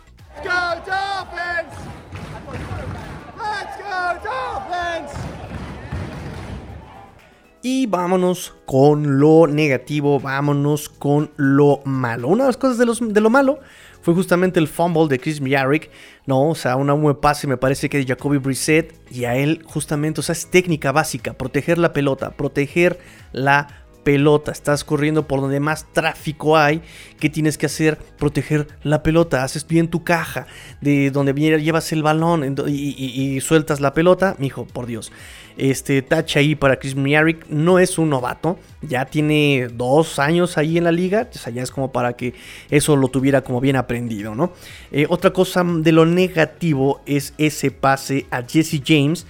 Y 7.63 7.87
vámonos 7.87 8.55
con 8.67 9.21
lo 9.21 9.47
negativo, 9.47 10.19
vámonos 10.19 10.89
con 10.89 11.31
lo 11.37 11.81
malo. 11.85 12.29
Una 12.29 12.45
de 12.45 12.49
las 12.49 12.57
cosas 12.57 12.79
de, 12.79 13.13
de 13.13 13.21
lo 13.21 13.31
malo 13.31 13.61
fue 14.01 14.15
justamente 14.15 14.59
el 14.59 14.67
fumble 14.67 15.07
de 15.07 15.21
Chris 15.21 15.41
Miaric, 15.41 15.89
¿no? 16.27 16.51
O 16.51 16.55
sea, 16.57 16.75
una 16.75 16.93
buen 16.93 17.17
pase 17.17 17.47
me 17.47 17.57
parece 17.57 17.89
que 17.89 17.99
de 17.99 18.07
Jacoby 18.07 18.39
Brissett 18.39 19.01
y 19.13 19.27
a 19.27 19.37
él 19.37 19.63
justamente, 19.65 20.21
o 20.21 20.23
sea, 20.25 20.33
es 20.33 20.51
técnica 20.51 20.91
básica, 20.91 21.35
proteger 21.35 21.79
la 21.79 21.93
pelota, 21.93 22.31
proteger 22.33 22.99
la 23.31 23.82
pelota, 24.03 24.53
estás 24.53 24.85
corriendo 24.85 25.27
por 25.27 25.41
donde 25.41 25.61
más 25.61 25.87
tráfico 25.93 26.57
hay, 26.57 26.83
¿qué 27.19 27.29
tienes 27.31 27.59
que 27.59 27.67
hacer? 27.67 27.99
Proteger 28.19 28.69
la 28.83 29.03
pelota, 29.03 29.45
haces 29.45 29.67
bien 29.67 29.89
tu 29.89 30.05
caja, 30.05 30.47
de 30.81 31.11
donde 31.11 31.33
llevas 31.33 31.93
el 31.93 32.03
balón. 32.03 32.55
Y, 32.69 33.41
sueltas 33.41 33.81
la 33.81 33.95
pelota, 33.95 34.37
mijo, 34.39 34.67
por 34.67 34.87
Dios. 34.87 35.13
Este 35.57 36.01
touch 36.03 36.37
ahí 36.37 36.55
para 36.55 36.79
Chris 36.79 36.97
Miaric. 36.97 37.47
No 37.49 37.79
es 37.79 37.99
un 37.99 38.11
novato, 38.11 38.59
ya 38.81 39.05
tiene 39.05 39.69
dos 39.73 40.19
años 40.19 40.57
ahí 40.59 40.79
en 40.79 40.85
la 40.85 40.93
liga, 40.93 41.29
ya 41.31 41.63
es 41.63 41.71
como 41.71 41.93
para 41.93 42.15
que 42.15 42.35
eso 42.71 42.97
lo 42.97 43.09
tuviera 43.09 43.43
como 43.43 43.61
bien 43.61 43.77
aprendido, 43.77 44.35
¿no? 44.35 44.53
Eh, 44.91 45.07
otra 45.09 45.33
cosa 45.33 45.63
de 45.65 45.93
lo 45.93 46.07
negativo 46.07 47.03
es 47.07 47.35
ese 47.39 47.71
pase 47.71 48.27
a 48.31 48.43
Jesse 48.43 48.83
James 48.85 49.27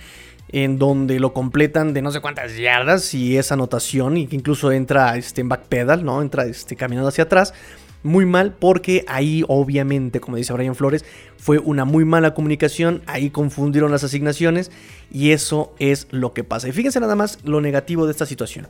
en 0.53 0.79
donde 0.79 1.19
lo 1.19 1.33
completan 1.33 1.95
de 1.95 2.03
no 2.03 2.13
sé 2.13 2.21
cuántas 2.21 2.57
yardas 2.57 3.15
y 3.15 3.37
esa 3.39 3.55
anotación 3.55 4.17
y 4.17 4.27
que 4.27 4.37
incluso 4.37 4.71
entra 4.71 5.17
este, 5.17 5.41
en 5.41 5.49
backpedal, 5.49 6.05
¿no? 6.05 6.23
Entra 6.23 6.45
este, 6.45 6.77
caminando 6.77 7.09
hacia 7.09 7.25
atrás 7.25 7.55
muy 8.03 8.27
mal 8.27 8.55
porque 8.59 9.05
ahí 9.09 9.45
obviamente, 9.49 10.21
como 10.21 10.37
dice 10.37 10.53
Brian 10.53 10.75
Flores, 10.75 11.05
fue 11.37 11.59
una 11.59 11.85
muy 11.85 12.05
mala 12.05 12.35
comunicación, 12.35 13.03
ahí 13.07 13.31
confundieron 13.31 13.91
las 13.91 14.05
asignaciones 14.05 14.71
y 15.11 15.31
eso 15.31 15.73
es 15.79 16.07
lo 16.11 16.33
que 16.33 16.45
pasa. 16.45 16.69
Y 16.69 16.73
fíjense 16.73 17.01
nada 17.01 17.15
más 17.15 17.39
lo 17.45 17.61
negativo 17.61 18.07
de 18.07 18.13
esta 18.13 18.27
situación. 18.27 18.69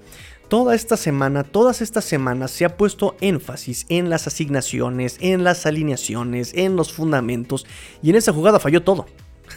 Toda 0.49 0.75
esta 0.75 0.97
semana, 0.97 1.45
todas 1.45 1.81
estas 1.81 2.05
semanas 2.05 2.51
se 2.51 2.65
ha 2.65 2.77
puesto 2.77 3.17
énfasis 3.21 3.87
en 3.89 4.11
las 4.11 4.27
asignaciones, 4.27 5.17
en 5.21 5.45
las 5.45 5.65
alineaciones, 5.65 6.53
en 6.55 6.77
los 6.77 6.93
fundamentos 6.93 7.67
y 8.03 8.11
en 8.11 8.17
esa 8.17 8.33
jugada 8.33 8.59
falló 8.59 8.83
todo. 8.83 9.07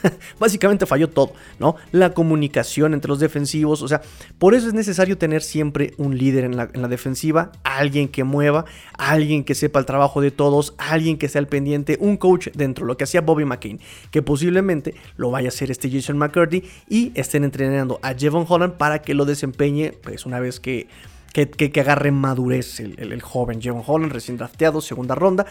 Básicamente 0.39 0.86
falló 0.86 1.10
todo, 1.10 1.34
¿no? 1.60 1.75
La 1.91 2.13
comunicación 2.13 2.93
entre 2.93 3.10
los 3.10 3.19
defensivos, 3.19 3.81
o 3.81 3.88
sea, 3.88 4.01
por 4.38 4.53
eso 4.53 4.67
es 4.67 4.73
necesario 4.73 5.17
tener 5.17 5.41
siempre 5.41 5.93
un 5.97 6.17
líder 6.17 6.45
en 6.45 6.58
la, 6.58 6.67
defensiva, 6.88 7.51
alguien 7.63 8.08
que 8.08 8.23
mueva, 8.23 8.65
alguien 8.97 9.43
que 9.43 9.55
sepa 9.55 9.79
el 9.79 9.86
trabajo 9.86 10.21
de 10.21 10.31
todos, 10.31 10.75
alguien 10.77 11.17
que 11.17 11.29
sea 11.29 11.39
el 11.39 11.47
pendiente, 11.47 11.97
un 11.99 12.17
coach 12.17 12.49
dentro, 12.53 12.86
lo 12.86 12.97
que 12.97 13.03
hacía 13.03 13.21
Bobby 13.21 13.45
McCain, 13.45 13.79
que 14.12 14.21
posiblemente 14.21 14.95
lo 15.17 15.31
vaya 15.31 15.47
a 15.47 15.49
hacer 15.49 15.71
este 15.71 15.89
Jason 15.89 16.17
McCurdy 16.17 16.63
y 16.89 17.12
estén 17.15 17.43
entrenando 17.43 17.99
a 18.01 18.13
Jevon 18.13 18.45
Holland 18.47 18.73
para 18.73 19.01
que 19.01 19.13
lo 19.13 19.25
desempeñe, 19.25 19.93
pues 20.03 20.25
una 20.25 20.39
vez 20.39 20.60
que, 20.60 20.88
que, 21.34 21.79
agarre 21.79 22.12
madurez 22.12 22.79
el 22.79 23.21
joven 23.21 23.62
Jevon 23.62 23.84
Holland, 23.86 24.12
recién 24.12 24.38
drafteado, 24.38 24.81
segunda 24.81 25.15
ronda. 25.15 25.45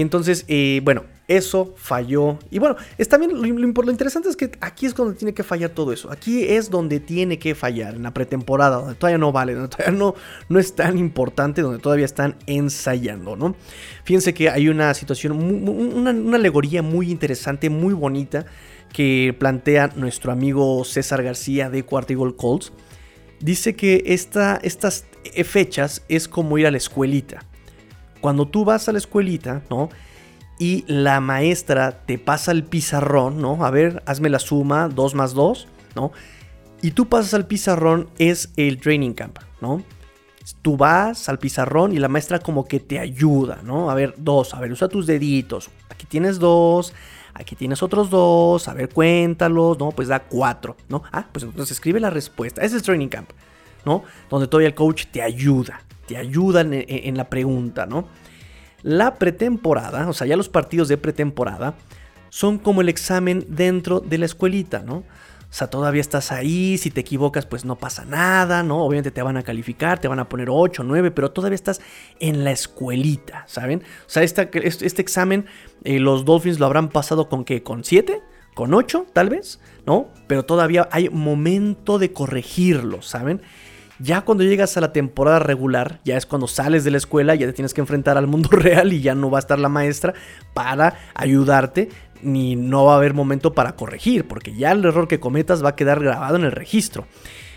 Entonces, 0.00 0.46
eh, 0.48 0.80
bueno, 0.82 1.04
eso 1.28 1.74
falló. 1.76 2.38
Y 2.50 2.58
bueno, 2.58 2.76
es 2.96 3.08
también 3.08 3.34
lo, 3.34 3.42
lo, 3.42 3.90
interesante 3.90 4.30
es 4.30 4.36
que 4.36 4.50
aquí 4.62 4.86
es 4.86 4.94
donde 4.94 5.14
tiene 5.14 5.34
que 5.34 5.42
fallar 5.42 5.70
todo 5.70 5.92
eso. 5.92 6.10
Aquí 6.10 6.44
es 6.44 6.70
donde 6.70 6.98
tiene 6.98 7.38
que 7.38 7.54
fallar, 7.54 7.94
en 7.94 8.02
la 8.02 8.14
pretemporada, 8.14 8.76
donde 8.76 8.94
todavía 8.94 9.18
no 9.18 9.32
vale, 9.32 9.52
donde 9.52 9.68
todavía 9.68 9.98
no, 9.98 10.14
no 10.48 10.58
es 10.58 10.74
tan 10.74 10.96
importante, 10.96 11.60
donde 11.60 11.78
todavía 11.78 12.06
están 12.06 12.36
ensayando, 12.46 13.36
¿no? 13.36 13.54
Fíjense 14.04 14.32
que 14.32 14.48
hay 14.48 14.70
una 14.70 14.94
situación, 14.94 15.32
una, 15.68 16.36
alegoría 16.36 16.82
muy 16.82 17.10
interesante, 17.10 17.68
muy 17.68 17.92
bonita, 17.92 18.46
que 18.94 19.36
plantea 19.38 19.92
nuestro 19.94 20.32
amigo 20.32 20.84
César 20.84 21.22
García 21.22 21.68
de 21.68 21.82
Cuartigol 21.82 22.34
Colts. 22.34 22.72
Dice 23.40 23.76
que 23.76 24.04
esta, 24.06 24.58
estas 24.62 25.04
fechas 25.44 26.02
es 26.08 26.28
como 26.28 26.56
ir 26.56 26.66
a 26.66 26.70
la 26.70 26.78
escuelita 26.78 27.44
cuando 28.22 28.46
tú 28.46 28.64
vas 28.64 28.88
a 28.88 28.92
la 28.92 28.98
escuelita, 28.98 29.62
¿no? 29.68 29.90
Y 30.58 30.84
la 30.86 31.20
maestra 31.20 32.06
te 32.06 32.18
pasa 32.18 32.52
el 32.52 32.62
pizarrón, 32.64 33.42
¿no? 33.42 33.66
A 33.66 33.70
ver, 33.70 34.02
hazme 34.06 34.30
la 34.30 34.38
suma, 34.38 34.88
2 34.88 35.14
más 35.14 35.34
2, 35.34 35.66
¿no? 35.96 36.12
Y 36.80 36.92
tú 36.92 37.08
pasas 37.08 37.34
al 37.34 37.46
pizarrón, 37.46 38.08
es 38.18 38.50
el 38.56 38.80
training 38.80 39.12
camp, 39.12 39.38
¿no? 39.60 39.82
Tú 40.62 40.76
vas 40.76 41.28
al 41.28 41.38
pizarrón 41.38 41.92
y 41.92 41.98
la 41.98 42.08
maestra 42.08 42.38
como 42.38 42.66
que 42.66 42.80
te 42.80 42.98
ayuda, 42.98 43.60
¿no? 43.64 43.90
A 43.90 43.94
ver, 43.94 44.14
dos, 44.16 44.54
a 44.54 44.60
ver, 44.60 44.72
usa 44.72 44.88
tus 44.88 45.06
deditos. 45.06 45.70
Aquí 45.90 46.06
tienes 46.06 46.38
dos, 46.38 46.92
aquí 47.34 47.56
tienes 47.56 47.82
otros 47.82 48.10
dos, 48.10 48.68
a 48.68 48.74
ver, 48.74 48.88
cuéntalos, 48.88 49.78
¿no? 49.78 49.90
Pues 49.90 50.08
da 50.08 50.20
cuatro, 50.20 50.76
¿no? 50.88 51.02
Ah, 51.12 51.26
pues 51.30 51.44
entonces 51.44 51.72
escribe 51.76 52.00
la 52.00 52.10
respuesta. 52.10 52.62
Ese 52.62 52.76
es 52.76 52.82
training 52.82 53.08
camp, 53.08 53.30
¿no? 53.84 54.04
Donde 54.30 54.46
todavía 54.46 54.68
el 54.68 54.74
coach 54.74 55.06
te 55.06 55.22
ayuda, 55.22 55.82
ayudan 56.16 56.70
en, 56.72 57.16
la 57.16 57.28
pregunta, 57.28 57.86
¿no? 57.86 58.08
La 58.82 59.14
pretemporada, 59.14 60.08
o 60.08 60.12
sea, 60.12 60.26
ya 60.26 60.36
los 60.36 60.48
partidos 60.48 60.88
de 60.88 60.98
pretemporada, 60.98 61.74
son 62.30 62.58
como 62.58 62.80
el 62.80 62.88
examen 62.88 63.44
dentro 63.48 64.00
de 64.00 64.18
la 64.18 64.26
escuelita, 64.26 64.82
¿no? 64.82 65.04
O 65.52 65.54
sea, 65.54 65.66
todavía 65.66 66.00
estás 66.00 66.32
ahí, 66.32 66.78
si 66.78 66.90
te 66.90 67.02
equivocas, 67.02 67.44
pues 67.44 67.66
no 67.66 67.76
pasa 67.76 68.06
nada, 68.06 68.62
¿no? 68.62 68.82
Obviamente 68.82 69.10
te 69.10 69.20
van 69.20 69.36
a 69.36 69.42
calificar, 69.42 69.98
te 69.98 70.08
van 70.08 70.18
a 70.18 70.26
poner 70.26 70.48
8, 70.50 70.82
9, 70.82 71.10
pero 71.10 71.30
todavía 71.30 71.56
estás 71.56 71.82
en 72.20 72.42
la 72.42 72.52
escuelita, 72.52 73.44
¿saben? 73.46 73.82
O 74.06 74.08
sea, 74.08 74.22
este, 74.22 74.48
este 74.54 75.02
examen, 75.02 75.44
eh, 75.84 75.98
los 75.98 76.24
Dolphins 76.24 76.58
lo 76.58 76.64
habrán 76.64 76.88
pasado 76.88 77.28
con 77.28 77.44
qué? 77.44 77.62
¿Con 77.62 77.84
7? 77.84 78.22
¿Con 78.54 78.72
8, 78.72 79.08
tal 79.12 79.28
vez? 79.28 79.60
¿No? 79.86 80.08
Pero 80.26 80.46
todavía 80.46 80.88
hay 80.90 81.10
momento 81.10 81.98
de 81.98 82.14
corregirlo, 82.14 83.02
¿saben? 83.02 83.42
Ya 84.02 84.22
cuando 84.22 84.42
llegas 84.42 84.76
a 84.76 84.80
la 84.80 84.92
temporada 84.92 85.38
regular, 85.38 86.00
ya 86.04 86.16
es 86.16 86.26
cuando 86.26 86.48
sales 86.48 86.82
de 86.82 86.90
la 86.90 86.96
escuela, 86.96 87.36
ya 87.36 87.46
te 87.46 87.52
tienes 87.52 87.72
que 87.72 87.80
enfrentar 87.80 88.18
al 88.18 88.26
mundo 88.26 88.48
real 88.52 88.92
y 88.92 89.00
ya 89.00 89.14
no 89.14 89.30
va 89.30 89.38
a 89.38 89.40
estar 89.40 89.60
la 89.60 89.68
maestra 89.68 90.12
para 90.54 90.96
ayudarte, 91.14 91.88
ni 92.20 92.56
no 92.56 92.84
va 92.84 92.94
a 92.94 92.96
haber 92.96 93.14
momento 93.14 93.54
para 93.54 93.76
corregir, 93.76 94.26
porque 94.26 94.56
ya 94.56 94.72
el 94.72 94.84
error 94.84 95.06
que 95.06 95.20
cometas 95.20 95.64
va 95.64 95.70
a 95.70 95.76
quedar 95.76 96.02
grabado 96.02 96.34
en 96.34 96.42
el 96.42 96.50
registro. 96.50 97.06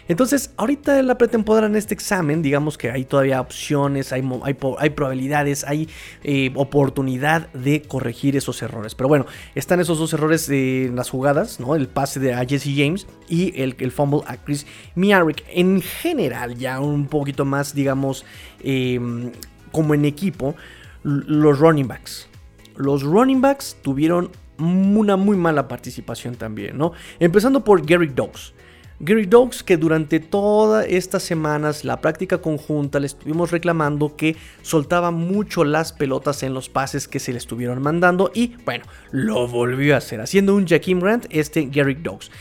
Entonces, 0.08 0.52
ahorita 0.58 1.00
en 1.00 1.08
la 1.08 1.18
pretemporada 1.18 1.68
en 1.68 1.76
este 1.76 1.94
examen, 1.94 2.42
digamos 2.42 2.78
que 2.78 2.92
hay 2.92 3.06
todavía 3.06 3.42
opciones, 3.42 4.12
hay, 4.12 4.24
hay, 4.44 4.90
probabilidades, 4.92 5.64
hay 5.64 5.90
eh, 6.24 6.52
oportunidad 6.56 7.52
de 7.54 7.82
corregir 7.82 8.36
esos 8.36 8.62
errores. 8.62 8.94
Pero 8.94 9.10
bueno, 9.10 9.26
están 9.56 9.80
esos 9.80 9.98
dos 9.98 10.14
errores 10.14 10.48
en 10.50 10.96
las 10.96 11.10
jugadas, 11.10 11.60
¿no? 11.60 11.76
El 11.76 11.88
pase 11.88 12.20
de 12.20 12.34
a 12.34 12.46
Jesse 12.46 12.70
James 12.76 13.08
y 13.28 13.60
el, 13.62 13.76
el 13.80 13.92
fumble 13.92 14.22
a 14.28 14.38
Chris 14.38 14.68
Miaric. 14.94 15.44
En 15.50 15.82
general, 15.82 16.56
ya 16.56 16.80
un 16.80 17.08
poquito 17.08 17.46
más, 17.46 17.74
digamos, 17.74 18.26
em, 18.64 19.32
como 19.72 19.94
en 19.94 20.06
equipo, 20.06 20.56
los 21.04 21.60
running 21.60 21.88
backs. 21.88 22.28
Los 22.76 23.04
running 23.04 23.42
backs 23.42 23.78
tuvieron 23.82 24.32
una 24.58 25.18
muy 25.18 25.38
mala 25.38 25.68
participación 25.68 26.36
también, 26.36 26.78
¿no? 26.78 26.94
Empezando 27.20 27.64
por 27.64 27.86
Gary 27.86 28.08
Dogs. 28.08 28.54
Gary 29.00 29.26
Dogs, 29.26 29.62
que 29.62 29.76
durante 29.76 30.22
todas 30.22 30.86
estas 30.88 31.24
semanas 31.24 31.84
la 31.84 32.00
práctica 32.00 32.38
conjunta 32.38 33.00
le 33.00 33.08
estuvimos 33.08 33.52
reclamando 33.52 34.16
que 34.16 34.38
soltaba 34.62 35.12
mucho 35.12 35.66
las 35.66 35.92
pelotas 35.92 36.44
en 36.44 36.54
los 36.54 36.70
pases 36.70 37.08
que 37.10 37.20
se 37.20 37.34
le 37.34 37.38
estuvieron 37.38 37.82
mandando 37.82 38.32
y 38.34 38.56
bueno, 38.64 38.86
lo 39.12 39.48
volvió 39.48 39.96
a 39.96 39.98
hacer, 39.98 40.22
haciendo 40.22 40.56
un 40.56 40.66
Jaquim 40.66 41.02
Rant, 41.02 41.26
este 41.30 41.66
Gary 41.66 41.96
Dogs. 41.96 42.32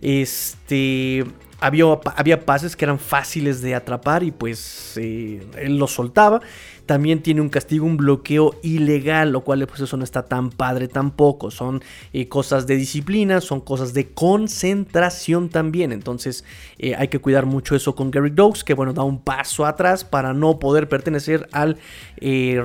Este, 0.00 1.24
había, 1.60 1.84
había 2.16 2.44
pases 2.44 2.76
que 2.76 2.84
eran 2.84 2.98
fáciles 2.98 3.62
de 3.62 3.74
atrapar 3.74 4.22
y 4.22 4.30
pues 4.30 4.94
eh, 4.96 5.46
él 5.58 5.78
los 5.78 5.92
soltaba. 5.92 6.40
También 6.84 7.22
tiene 7.22 7.40
un 7.40 7.48
castigo, 7.48 7.86
un 7.86 7.96
bloqueo 7.96 8.56
ilegal, 8.62 9.32
lo 9.32 9.40
cual 9.40 9.66
pues 9.66 9.80
eso 9.80 9.96
no 9.96 10.04
está 10.04 10.26
tan 10.26 10.50
padre 10.50 10.88
tampoco. 10.88 11.50
Son 11.50 11.82
eh, 12.12 12.28
cosas 12.28 12.66
de 12.66 12.76
disciplina, 12.76 13.40
son 13.40 13.62
cosas 13.62 13.94
de 13.94 14.08
concentración 14.08 15.48
también. 15.48 15.92
Entonces 15.92 16.44
eh, 16.78 16.94
hay 16.96 17.08
que 17.08 17.20
cuidar 17.20 17.46
mucho 17.46 17.74
eso 17.74 17.94
con 17.94 18.10
Gary 18.10 18.30
Dogs, 18.30 18.62
que 18.62 18.74
bueno, 18.74 18.92
da 18.92 19.02
un 19.02 19.22
paso 19.22 19.64
atrás 19.64 20.04
para 20.04 20.34
no 20.34 20.58
poder 20.58 20.88
pertenecer 20.90 21.48
al 21.52 21.78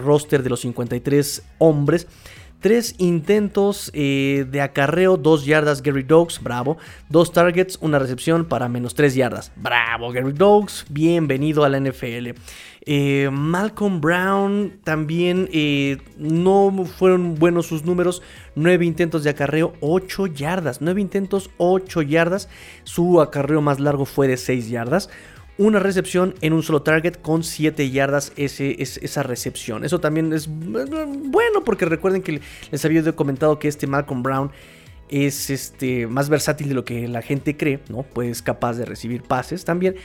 roster 0.03 0.43
de 0.43 0.49
los 0.49 0.59
53 0.59 1.43
hombres. 1.59 2.07
Tres 2.59 2.95
intentos 2.97 3.89
eh, 3.93 4.45
de 4.51 4.59
acarreo, 4.59 5.15
dos 5.15 5.45
yardas 5.45 5.81
Gary 5.81 6.03
Dogs, 6.03 6.43
bravo. 6.43 6.77
Dos 7.07 7.31
targets, 7.31 7.77
una 7.79 7.99
recepción 7.99 8.43
para 8.43 8.67
menos 8.67 8.95
tres 8.95 9.15
yardas. 9.15 9.53
Bravo 9.55 10.11
Gary 10.11 10.33
Dogs, 10.33 10.85
bienvenido 10.89 11.63
a 11.63 11.69
la 11.69 11.79
NFL. 11.79 12.31
Eh, 12.81 13.29
Malcolm 13.31 14.01
Brown 14.01 14.73
también 14.83 15.47
eh, 15.53 15.99
no 16.17 16.85
fueron 16.85 17.35
buenos 17.35 17.67
sus 17.67 17.85
números. 17.85 18.21
Nueve 18.55 18.85
intentos 18.85 19.23
de 19.23 19.29
acarreo, 19.29 19.73
ocho 19.79 20.27
yardas. 20.27 20.81
Nueve 20.81 20.99
intentos, 20.99 21.49
ocho 21.55 22.01
yardas. 22.01 22.49
Su 22.83 23.21
acarreo 23.21 23.61
más 23.61 23.79
largo 23.79 24.03
fue 24.03 24.27
de 24.27 24.35
seis 24.35 24.69
yardas 24.69 25.09
una 25.59 25.79
recepción 25.79 26.35
en 26.39 26.53
un 26.53 26.63
solo 26.63 26.83
target 26.83 27.17
con 27.21 27.43
7 27.43 27.91
yardas 27.91 28.31
ese, 28.37 28.81
esa 28.81 29.23
recepción. 29.23 29.83
Eso 29.83 29.99
también 29.99 30.31
es 30.31 30.47
bueno 30.47 31.65
porque 31.65 31.83
recuerden 31.83 32.21
que 32.21 32.39
les 32.71 32.85
había 32.85 33.03
comentado 33.11 33.59
que 33.59 33.67
este 33.67 33.85
Malcolm 33.85 34.23
Brown 34.23 34.51
es 35.09 35.49
este, 35.49 36.07
más 36.07 36.29
versátil 36.29 36.69
de 36.69 36.75
lo 36.75 36.85
que 36.85 37.09
la 37.09 37.21
gente 37.21 37.57
cree, 37.57 37.81
¿no? 37.89 38.03
Pues 38.03 38.41
capaz 38.41 38.77
de 38.77 38.85
recibir 38.85 39.21
pases 39.21 39.65
también. 39.65 39.95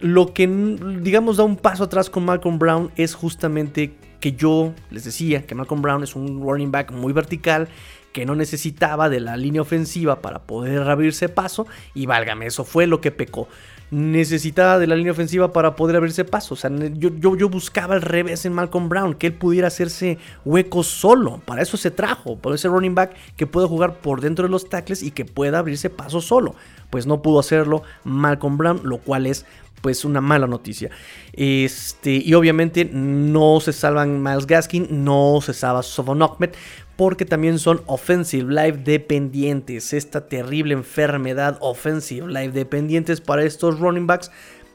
Lo 0.00 0.34
que, 0.34 0.46
digamos, 0.46 1.38
da 1.38 1.44
un 1.44 1.56
paso 1.56 1.84
atrás 1.84 2.10
con 2.10 2.26
Malcolm 2.26 2.58
Brown 2.58 2.90
es 2.96 3.14
justamente 3.14 3.94
que 4.20 4.32
yo 4.32 4.74
les 4.90 5.04
decía 5.04 5.46
que 5.46 5.54
Malcolm 5.54 5.80
Brown 5.80 6.02
es 6.02 6.14
un 6.14 6.42
running 6.42 6.70
back 6.70 6.92
muy 6.92 7.14
vertical, 7.14 7.68
que 8.12 8.26
no 8.26 8.34
necesitaba 8.34 9.08
de 9.08 9.20
la 9.20 9.38
línea 9.38 9.62
ofensiva 9.62 10.20
para 10.20 10.40
poder 10.40 10.82
abrirse 10.82 11.30
paso, 11.30 11.66
y 11.94 12.04
válgame, 12.04 12.46
eso 12.46 12.64
fue 12.64 12.86
lo 12.86 13.00
que 13.00 13.12
pecó 13.12 13.48
necesitaba 13.90 14.78
de 14.78 14.86
la 14.86 14.96
línea 14.96 15.12
ofensiva 15.12 15.52
para 15.52 15.76
poder 15.76 15.96
abrirse 15.96 16.24
paso. 16.24 16.54
O 16.54 16.56
sea, 16.56 16.70
yo, 16.94 17.10
yo, 17.36 17.48
buscaba 17.48 17.94
al 17.94 18.02
revés 18.02 18.44
en 18.44 18.52
Malcolm 18.52 18.88
Brown, 18.88 19.14
que 19.14 19.28
él 19.28 19.34
pudiera 19.34 19.68
hacerse 19.68 20.18
hueco 20.44 20.82
solo. 20.82 21.40
Para 21.44 21.62
eso 21.62 21.76
se 21.76 21.90
trajo, 21.90 22.36
por 22.36 22.54
ese 22.54 22.68
running 22.68 22.94
back 22.94 23.14
que 23.36 23.46
puede 23.46 23.66
jugar 23.66 24.00
por 24.00 24.20
dentro 24.20 24.44
de 24.44 24.50
los 24.50 24.68
tackles 24.68 25.02
y 25.02 25.10
que 25.10 25.24
pueda 25.24 25.58
abrirse 25.58 25.90
paso 25.90 26.20
solo. 26.20 26.54
Pues 26.90 27.06
no 27.06 27.22
pudo 27.22 27.40
hacerlo 27.40 27.82
Malcolm 28.04 28.56
Brown, 28.56 28.80
lo 28.84 28.98
cual 28.98 29.26
es 29.26 29.46
pues 29.80 30.04
una 30.04 30.20
mala 30.20 30.46
noticia. 30.46 30.90
Este, 31.32 32.12
y 32.12 32.34
obviamente 32.34 32.84
no 32.84 33.60
se 33.60 33.72
salvan 33.72 34.22
Miles 34.22 34.46
Gaskin, 34.46 35.04
no 35.04 35.40
se 35.42 35.54
salva 35.54 35.82
Sovon 35.82 36.22
Ahmed, 36.22 36.50
porque 36.96 37.24
también 37.24 37.58
son 37.58 37.82
offensive 37.86 38.52
live 38.52 38.78
dependientes. 38.84 39.92
Esta 39.92 40.28
terrible 40.28 40.74
enfermedad 40.74 41.56
offensive 41.60 42.28
live 42.28 42.52
dependientes 42.52 43.20
para 43.20 43.44
estos 43.44 43.80
running 43.80 44.06
backs 44.06 44.30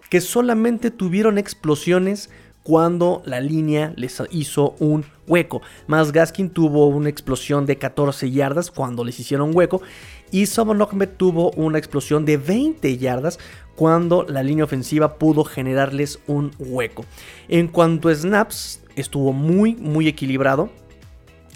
que 0.09 0.21
solamente 0.21 0.91
tuvieron 0.91 1.37
explosiones 1.37 2.29
cuando 2.65 3.21
la 3.25 3.41
línea 3.41 3.93
les 3.95 4.19
hizo 4.31 4.75
un 4.79 5.05
hueco. 5.27 5.61
Más 5.85 6.11
Gaskin 6.11 6.49
tuvo 6.49 6.87
una 6.87 7.09
explosión 7.09 7.67
de 7.67 7.77
14 7.77 8.31
yardas 8.31 8.71
cuando 8.71 9.03
les 9.03 9.19
hicieron 9.19 9.55
hueco. 9.55 9.83
Y 10.31 10.45
Sobon 10.47 10.81
Ahmed 10.81 11.09
tuvo 11.17 11.51
una 11.51 11.77
explosión 11.77 12.25
de 12.25 12.38
20 12.38 12.97
yardas 12.97 13.39
cuando 13.75 14.23
la 14.23 14.43
línea 14.43 14.63
ofensiva 14.63 15.17
pudo 15.17 15.43
generarles 15.43 16.19
un 16.27 16.51
hueco. 16.59 17.05
En 17.47 17.67
cuanto 17.67 18.09
a 18.09 18.15
snaps, 18.15 18.81
estuvo 18.95 19.33
muy, 19.33 19.75
muy 19.75 20.07
equilibrado. 20.07 20.69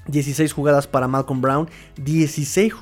16 0.10 0.54
jugadas 0.54 0.88
para 0.88 1.08
Malcolm 1.08 1.42
Brown, 1.42 1.70
16, 1.98 2.74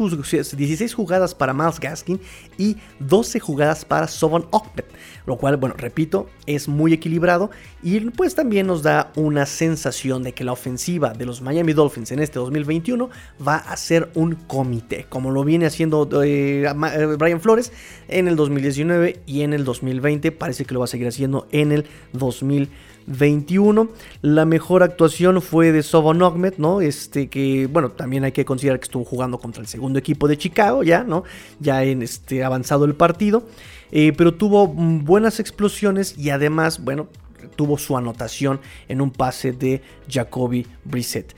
16, 0.56 0.94
jugadas 0.94 1.36
para 1.36 1.54
Miles 1.54 1.80
Gaskin 1.80 2.20
y 2.58 2.78
12 3.00 3.40
jugadas 3.40 3.86
para 3.86 4.08
Sovon 4.08 4.48
Ahmed. 4.52 4.86
Lo 5.26 5.38
cual, 5.38 5.58
bueno, 5.58 5.76
repito, 5.78 6.30
es 6.46 6.68
muy 6.68 6.94
equilibrado 6.94 7.52
y 7.84 8.00
pues 8.12 8.36
también 8.36 8.68
nos 8.68 8.82
da 8.82 9.12
una 9.16 9.46
sensación 9.46 10.24
de 10.24 10.34
que 10.34 10.44
la 10.44 10.54
ofensiva 10.54 11.13
de 11.13 11.26
los 11.26 11.42
Miami 11.42 11.74
Dolphins 11.74 12.12
en 12.12 12.20
este 12.20 12.40
2021 12.40 13.10
va 13.46 13.58
a 13.58 13.76
ser 13.76 14.10
un 14.16 14.36
comité, 14.36 15.06
como 15.10 15.32
lo 15.32 15.44
viene 15.44 15.66
haciendo 15.66 16.08
eh, 16.24 16.63
eh, 16.63 17.16
Brian 17.18 17.42
Flores 17.42 17.72
en 18.08 18.28
el 18.28 18.36
2019 18.36 19.22
y 19.26 19.42
en 19.42 19.54
el 19.54 19.66
2020. 19.66 20.32
Parece 20.32 20.66
que 20.66 20.74
lo 20.74 20.80
va 20.80 20.86
a 20.86 20.88
seguir 20.88 21.08
haciendo 21.08 21.48
en 21.52 21.72
el 21.72 21.86
2021. 22.13 22.97
21. 23.08 23.89
La 24.22 24.46
mejor 24.46 24.84
actuación 24.84 25.41
fue 25.41 25.72
de 25.72 25.82
Sobon 25.82 26.22
Ahmed, 26.22 26.56
¿no? 26.58 26.82
Este 26.82 27.30
que, 27.30 27.67
bueno, 27.67 27.91
también 27.91 28.24
hay 28.24 28.32
que 28.32 28.46
considerar 28.46 28.80
que 28.80 28.86
estuvo 28.86 29.04
jugando 29.04 29.39
contra 29.39 29.62
el 29.62 29.67
segundo 29.67 29.98
equipo 29.98 30.28
de 30.28 30.38
Chicago, 30.38 30.84
ya, 30.84 31.04
¿no? 31.04 31.24
Ya 31.60 31.84
en 31.84 32.04
este 32.04 32.43
avanzado 32.43 32.86
el 32.86 32.96
partido. 32.96 33.48
Eh, 33.91 34.13
pero 34.15 34.36
tuvo 34.36 34.67
buenas 34.67 35.39
explosiones 35.39 36.17
y 36.17 36.30
además, 36.30 36.84
bueno, 36.84 37.08
tuvo 37.56 37.78
su 37.78 37.98
anotación 37.98 38.60
en 38.88 39.02
un 39.02 39.12
pase 39.12 39.54
de 39.54 39.82
Jacoby 40.10 40.67
Brissett. 40.84 41.34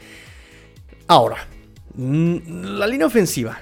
Ahora, 1.08 1.38
la 1.96 2.88
línea 2.88 3.08
ofensiva 3.08 3.60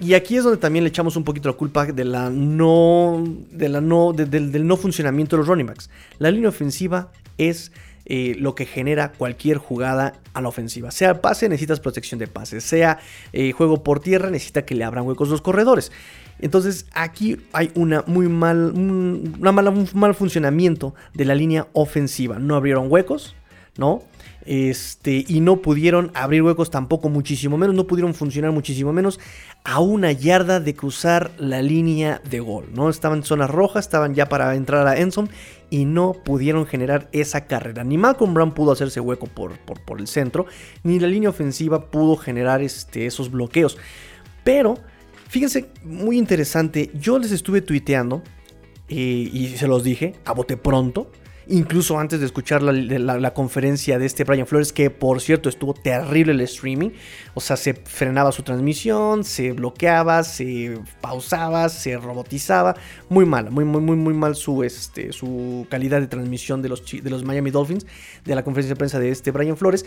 y 0.00 0.14
aquí 0.14 0.36
es 0.36 0.44
donde 0.44 0.58
también 0.58 0.84
le 0.84 0.88
echamos 0.88 1.16
un 1.16 1.24
poquito 1.24 1.48
la 1.48 1.56
culpa 1.56 1.86
de 1.86 2.04
la 2.04 2.30
no, 2.30 3.24
de 3.50 3.68
la 3.68 3.80
no, 3.80 4.12
del 4.12 4.66
no 4.66 4.76
funcionamiento 4.76 5.36
de 5.36 5.40
los 5.40 5.48
running 5.48 5.66
backs. 5.66 5.90
La 6.18 6.30
línea 6.30 6.48
ofensiva 6.50 7.10
es 7.38 7.72
eh, 8.08 8.36
lo 8.38 8.54
que 8.54 8.66
genera 8.66 9.10
cualquier 9.10 9.58
jugada 9.58 10.20
a 10.32 10.40
la 10.40 10.48
ofensiva. 10.48 10.90
Sea 10.92 11.20
pase, 11.20 11.48
necesitas 11.48 11.80
protección 11.80 12.20
de 12.20 12.28
pase. 12.28 12.60
Sea 12.60 12.98
eh, 13.32 13.50
juego 13.52 13.82
por 13.82 14.00
tierra, 14.00 14.30
necesita 14.30 14.64
que 14.64 14.76
le 14.76 14.84
abran 14.84 15.04
huecos 15.04 15.28
los 15.28 15.40
corredores. 15.40 15.90
Entonces 16.38 16.86
aquí 16.92 17.38
hay 17.52 17.72
una 17.74 18.04
muy 18.06 18.28
mal, 18.28 18.72
una 18.76 19.50
mala, 19.52 19.70
un 19.70 19.88
mal 19.94 20.14
funcionamiento 20.14 20.94
de 21.14 21.24
la 21.24 21.34
línea 21.34 21.66
ofensiva. 21.72 22.38
No 22.38 22.54
abrieron 22.54 22.92
huecos, 22.92 23.34
¿no? 23.78 24.02
Este, 24.46 25.24
y 25.26 25.40
no 25.40 25.60
pudieron 25.60 26.12
abrir 26.14 26.42
huecos 26.42 26.70
tampoco 26.70 27.08
muchísimo 27.08 27.58
menos, 27.58 27.74
no 27.74 27.88
pudieron 27.88 28.14
funcionar 28.14 28.52
muchísimo 28.52 28.92
menos 28.92 29.18
a 29.64 29.80
una 29.80 30.12
yarda 30.12 30.60
de 30.60 30.74
cruzar 30.74 31.32
la 31.38 31.62
línea 31.62 32.22
de 32.30 32.38
gol, 32.38 32.66
¿no? 32.72 32.88
Estaban 32.88 33.18
en 33.18 33.24
zonas 33.24 33.50
rojas, 33.50 33.86
estaban 33.86 34.14
ya 34.14 34.28
para 34.28 34.54
entrar 34.54 34.86
a 34.86 34.96
Enson 34.98 35.28
y 35.68 35.84
no 35.84 36.12
pudieron 36.12 36.64
generar 36.64 37.08
esa 37.10 37.46
carrera. 37.46 37.82
Ni 37.82 37.98
Malcolm 37.98 38.34
Brown 38.34 38.54
pudo 38.54 38.70
hacerse 38.70 39.00
hueco 39.00 39.26
por, 39.26 39.58
por, 39.58 40.00
el 40.00 40.06
centro, 40.06 40.46
ni 40.84 41.00
la 41.00 41.08
línea 41.08 41.30
ofensiva 41.30 41.90
pudo 41.90 42.16
generar 42.16 42.62
este, 42.62 43.06
esos 43.06 43.32
bloqueos. 43.32 43.76
Pero, 44.44 44.78
fíjense, 45.28 45.70
muy 45.82 46.18
interesante, 46.18 46.92
yo 46.94 47.18
les 47.18 47.32
estuve 47.32 47.62
tuiteando 47.62 48.22
eh, 48.88 48.94
y 49.32 49.56
se 49.56 49.66
los 49.66 49.82
dije, 49.82 50.14
a 50.24 50.32
bote 50.32 50.56
pronto, 50.56 51.10
incluso 51.48 51.98
antes 51.98 52.20
de 52.20 52.26
escuchar 52.26 52.62
la, 52.62 53.34
conferencia 53.34 53.98
de 53.98 54.06
este 54.06 54.24
Brian 54.24 54.46
Flores, 54.46 54.72
que 54.72 54.90
por 54.90 55.20
cierto 55.20 55.48
estuvo 55.48 55.74
terrible 55.74 56.32
el 56.32 56.40
streaming, 56.40 56.90
o 57.34 57.40
sea, 57.40 57.56
se 57.56 57.74
frenaba 57.74 58.32
su 58.32 58.42
transmisión, 58.42 59.24
se 59.24 59.52
bloqueaba, 59.52 60.24
se 60.24 60.78
pausaba, 61.00 61.68
se 61.68 61.96
robotizaba, 61.96 62.76
muy 63.08 63.24
mal, 63.24 63.50
muy, 63.50 63.64
muy, 63.64 63.80
muy, 63.80 63.96
muy 63.96 64.14
mal 64.14 64.34
su, 64.34 64.62
este, 64.62 65.12
su 65.12 65.66
calidad 65.70 66.00
de 66.00 66.06
transmisión 66.06 66.62
de 66.62 66.68
los, 66.68 66.84
de 66.84 67.10
los 67.10 67.24
Miami 67.24 67.50
Dolphins, 67.50 67.86
de 68.24 68.34
la 68.34 68.42
conferencia 68.42 68.74
de 68.74 68.78
prensa 68.78 68.98
de 68.98 69.10
este 69.10 69.30
Brian 69.30 69.56
Flores, 69.56 69.84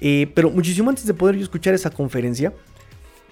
eh, 0.00 0.30
pero 0.34 0.50
muchísimo 0.50 0.90
antes 0.90 1.06
de 1.06 1.14
poder 1.14 1.36
yo 1.36 1.42
escuchar 1.42 1.74
esa 1.74 1.90
conferencia, 1.90 2.52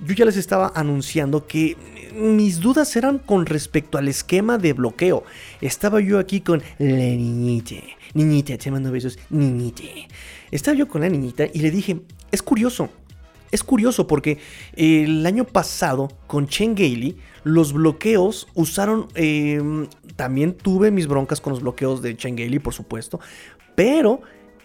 yo 0.04 0.14
ya 0.14 0.24
les 0.24 0.36
estaba 0.36 0.72
anunciando 0.74 1.46
que 1.46 1.76
mis 2.14 2.60
dudas 2.60 2.94
eran 2.96 3.18
con 3.18 3.46
respecto 3.46 3.98
al 3.98 4.08
esquema 4.08 4.58
de 4.58 4.72
bloqueo. 4.72 5.24
Estaba 5.60 6.00
yo 6.00 6.18
aquí 6.18 6.40
con 6.40 6.62
la 6.78 6.86
niñita. 6.86 7.76
Niñita, 8.14 8.56
te 8.58 8.70
mando 8.70 8.90
besos. 8.90 9.18
Niñita. 9.30 9.84
Estaba 10.50 10.76
yo 10.76 10.88
con 10.88 11.02
la 11.02 11.08
niñita 11.08 11.44
y 11.52 11.60
le 11.60 11.70
dije, 11.70 12.00
es 12.30 12.42
curioso. 12.42 12.88
Es 13.50 13.64
curioso 13.64 14.06
porque 14.06 14.38
el 14.76 15.26
año 15.26 15.44
pasado 15.44 16.08
con 16.28 16.46
Chen 16.46 16.74
Gailey 16.74 17.16
los 17.44 17.72
bloqueos 17.72 18.48
usaron... 18.54 19.08
Em, 19.14 19.88
también 20.16 20.54
tuve 20.54 20.90
mis 20.90 21.06
broncas 21.06 21.40
con 21.40 21.52
los 21.52 21.62
bloqueos 21.62 22.02
de 22.02 22.16
Chen 22.16 22.36
Gailey, 22.36 22.58
por 22.58 22.74
supuesto. 22.74 23.20
Pero 23.74 24.20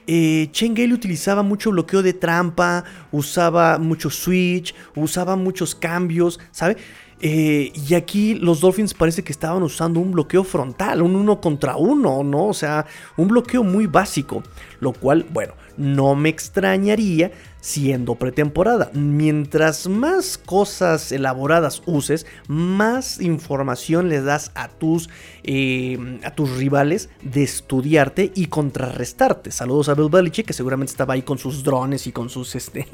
eh, 0.07 0.49
Chengale 0.51 0.93
utilizaba 0.93 1.43
mucho 1.43 1.71
bloqueo 1.71 2.01
de 2.01 2.13
trampa, 2.13 2.83
usaba 3.11 3.77
mucho 3.77 4.09
switch, 4.09 4.73
usaba 4.95 5.35
muchos 5.35 5.75
cambios, 5.75 6.39
¿sabe? 6.51 6.77
Eh, 7.21 7.71
y 7.73 7.93
aquí 7.93 8.35
los 8.35 8.59
Dolphins 8.59 8.93
parece 8.93 9.23
que 9.23 9.31
estaban 9.31 9.63
usando 9.63 9.99
un 9.99 10.11
bloqueo 10.11 10.43
frontal, 10.43 11.01
un 11.01 11.15
uno 11.15 11.39
contra 11.39 11.77
uno, 11.77 12.23
¿no? 12.23 12.47
O 12.47 12.53
sea, 12.53 12.85
un 13.17 13.29
bloqueo 13.29 13.63
muy 13.63 13.87
básico, 13.87 14.43
lo 14.79 14.91
cual, 14.91 15.25
bueno, 15.31 15.53
no 15.77 16.15
me 16.15 16.29
extrañaría 16.29 17.31
siendo 17.65 18.13
pretemporada. 18.13 18.91
Mientras 18.93 19.87
más 19.87 20.37
cosas 20.37 21.11
elaboradas 21.11 21.81
uses, 21.87 22.27
más 22.47 23.19
información 23.19 24.07
le 24.07 24.21
das 24.21 24.51
a 24.53 24.67
tus, 24.67 25.09
eh, 25.43 26.19
a 26.23 26.29
tus 26.29 26.57
rivales 26.57 27.09
de 27.23 27.41
estudiarte 27.41 28.31
y 28.35 28.45
contrarrestarte. 28.45 29.49
Saludos 29.49 29.89
a 29.89 29.95
Bill 29.95 30.09
Belichick, 30.11 30.45
que 30.45 30.53
seguramente 30.53 30.91
estaba 30.91 31.15
ahí 31.15 31.23
con 31.23 31.39
sus 31.39 31.63
drones 31.63 32.05
y 32.05 32.11
con 32.11 32.29
sus, 32.29 32.53
este, 32.53 32.85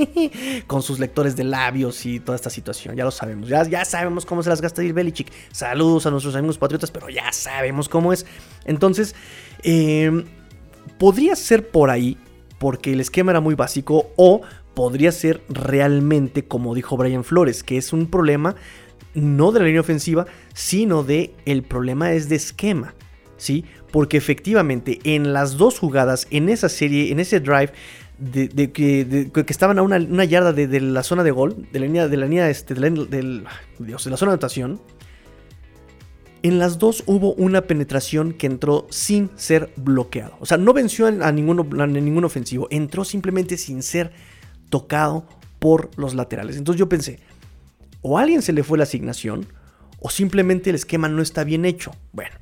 con 0.67 0.81
sus 0.81 0.99
lectores 0.99 1.35
de 1.35 1.43
labios 1.43 2.05
y 2.05 2.21
toda 2.21 2.37
esta 2.37 2.49
situación. 2.49 2.95
Ya 2.95 3.03
lo 3.03 3.11
sabemos, 3.11 3.49
ya, 3.49 3.63
ya 3.65 3.83
sabemos 3.83 4.25
cómo 4.25 4.41
se 4.41 4.47
las 4.47 4.61
gasta 4.61 4.81
Bill 4.81 4.93
Belichick. 4.93 5.33
Saludos 5.51 6.05
a 6.05 6.11
nuestros 6.11 6.33
amigos 6.37 6.57
patriotas, 6.57 6.91
pero 6.91 7.09
ya 7.09 7.33
sabemos 7.33 7.89
cómo 7.89 8.13
es. 8.13 8.25
Entonces, 8.63 9.15
eh, 9.63 10.23
podría 10.97 11.35
ser 11.35 11.69
por 11.71 11.89
ahí 11.89 12.17
porque 12.61 12.93
el 12.93 13.01
esquema 13.01 13.31
era 13.31 13.39
muy 13.39 13.55
básico 13.55 14.11
o 14.17 14.41
podría 14.73 15.11
ser 15.11 15.41
realmente 15.49 16.45
como 16.45 16.75
dijo 16.75 16.97
Brian 16.97 17.23
Flores, 17.23 17.63
que 17.63 17.77
es 17.77 17.93
un 17.93 18.07
problema 18.07 18.55
no 19.13 19.51
de 19.51 19.59
la 19.59 19.65
línea 19.65 19.81
ofensiva, 19.81 20.25
sino 20.53 21.03
de 21.03 21.33
el 21.45 21.63
problema 21.63 22.13
es 22.13 22.29
de 22.29 22.35
esquema, 22.35 22.95
¿sí? 23.37 23.65
Porque 23.91 24.17
efectivamente 24.17 24.99
en 25.03 25.33
las 25.33 25.57
dos 25.57 25.79
jugadas, 25.79 26.27
en 26.31 26.49
esa 26.49 26.69
serie, 26.69 27.11
en 27.11 27.19
ese 27.19 27.39
drive, 27.39 27.73
de, 28.17 28.71
que, 28.71 29.31
estaban 29.47 29.79
a 29.79 29.81
una, 29.81 30.23
yarda 30.23 30.53
de, 30.53 30.79
la 30.79 31.03
zona 31.03 31.23
de 31.23 31.31
gol, 31.31 31.67
de 31.71 31.79
la 31.79 31.85
línea, 31.87 32.07
de 32.07 32.17
la 32.17 32.25
línea 32.27 32.49
este, 32.49 32.75
de 32.75 33.43
la 33.79 33.97
zona 33.97 34.15
de 34.15 34.23
anotación, 34.23 34.79
en 36.43 36.59
las 36.59 36.79
dos 36.79 37.03
hubo 37.05 37.33
una 37.33 37.61
penetración 37.61 38.33
que 38.33 38.47
entró 38.47 38.87
sin 38.89 39.29
ser 39.35 39.71
bloqueado. 39.75 40.37
O 40.39 40.45
sea, 40.45 40.57
no 40.57 40.73
venció 40.73 41.07
a 41.07 41.31
ningún, 41.31 41.81
a 41.81 41.87
ningún 41.87 42.23
ofensivo, 42.23 42.67
entró 42.71 43.03
simplemente 43.03 43.57
sin 43.57 43.83
ser 43.83 44.11
tocado 44.71 45.27
por 45.59 45.91
los 45.97 46.15
laterales. 46.15 46.57
Entonces 46.57 46.79
yo 46.79 46.89
pensé, 46.89 47.19
o 48.01 48.17
a 48.17 48.23
alguien 48.23 48.41
se 48.41 48.53
le 48.53 48.63
fue 48.63 48.79
la 48.79 48.85
asignación, 48.85 49.45
o 49.99 50.09
simplemente 50.09 50.71
el 50.71 50.75
esquema 50.75 51.07
no 51.07 51.21
está 51.21 51.43
bien 51.43 51.65
hecho. 51.65 51.91
Bueno, 52.11 52.35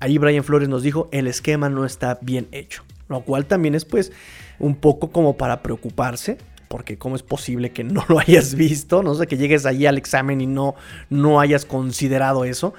ahí 0.00 0.18
Brian 0.18 0.42
Flores 0.42 0.68
nos 0.68 0.82
dijo, 0.82 1.08
el 1.12 1.28
esquema 1.28 1.68
no 1.68 1.84
está 1.84 2.18
bien 2.20 2.48
hecho. 2.50 2.82
Lo 3.08 3.22
cual 3.22 3.46
también 3.46 3.76
es 3.76 3.84
pues 3.84 4.12
un 4.58 4.74
poco 4.74 5.10
como 5.10 5.36
para 5.36 5.62
preocuparse, 5.62 6.38
porque 6.66 6.98
cómo 6.98 7.16
es 7.16 7.22
posible 7.22 7.70
que 7.70 7.84
no 7.84 8.04
lo 8.08 8.18
hayas 8.20 8.54
visto, 8.54 9.04
no 9.04 9.14
sé, 9.14 9.28
que 9.28 9.36
llegues 9.36 9.64
allí 9.64 9.86
al 9.86 9.96
examen 9.96 10.40
y 10.40 10.46
no, 10.46 10.74
no 11.08 11.40
hayas 11.40 11.64
considerado 11.64 12.44
eso. 12.44 12.74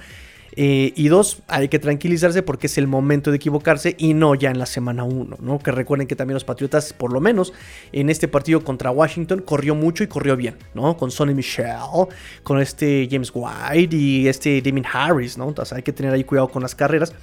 Eh, 0.56 0.94
y 0.96 1.08
dos, 1.08 1.42
hay 1.48 1.68
que 1.70 1.80
tranquilizarse 1.80 2.44
porque 2.44 2.68
es 2.68 2.78
el 2.78 2.88
momento 2.88 3.32
de 3.32 3.38
equivocarse 3.38 3.96
y 3.98 4.14
no 4.14 4.36
ya 4.36 4.50
en 4.52 4.60
la 4.60 4.66
semana 4.66 5.04
1, 5.04 5.38
¿no? 5.40 5.60
Que 5.60 5.72
recuerden 5.72 6.08
que 6.08 6.16
también 6.16 6.34
los 6.34 6.44
Patriotas, 6.44 6.94
por 6.94 7.14
lo 7.14 7.22
menos 7.22 7.54
en 7.92 8.10
este 8.10 8.28
partido 8.28 8.64
contra 8.64 8.92
Washington, 8.92 9.42
corrió 9.42 9.76
mucho 9.76 10.04
y 10.04 10.08
corrió 10.08 10.36
bien, 10.36 10.56
¿no? 10.74 10.98
Con 10.98 11.12
Sonny 11.12 11.34
Michelle, 11.34 12.08
con 12.44 12.60
este 12.60 13.08
James 13.10 13.32
White 13.34 13.96
y 13.96 14.28
este 14.28 14.62
Damien 14.62 14.86
Harris, 14.92 15.38
¿no? 15.38 15.48
Entonces 15.48 15.74
hay 15.74 15.84
que 15.84 15.94
tener 15.94 16.14
ahí 16.14 16.24
cuidado 16.24 16.50
con 16.50 16.62
las 16.62 16.76
carreras. 16.76 17.14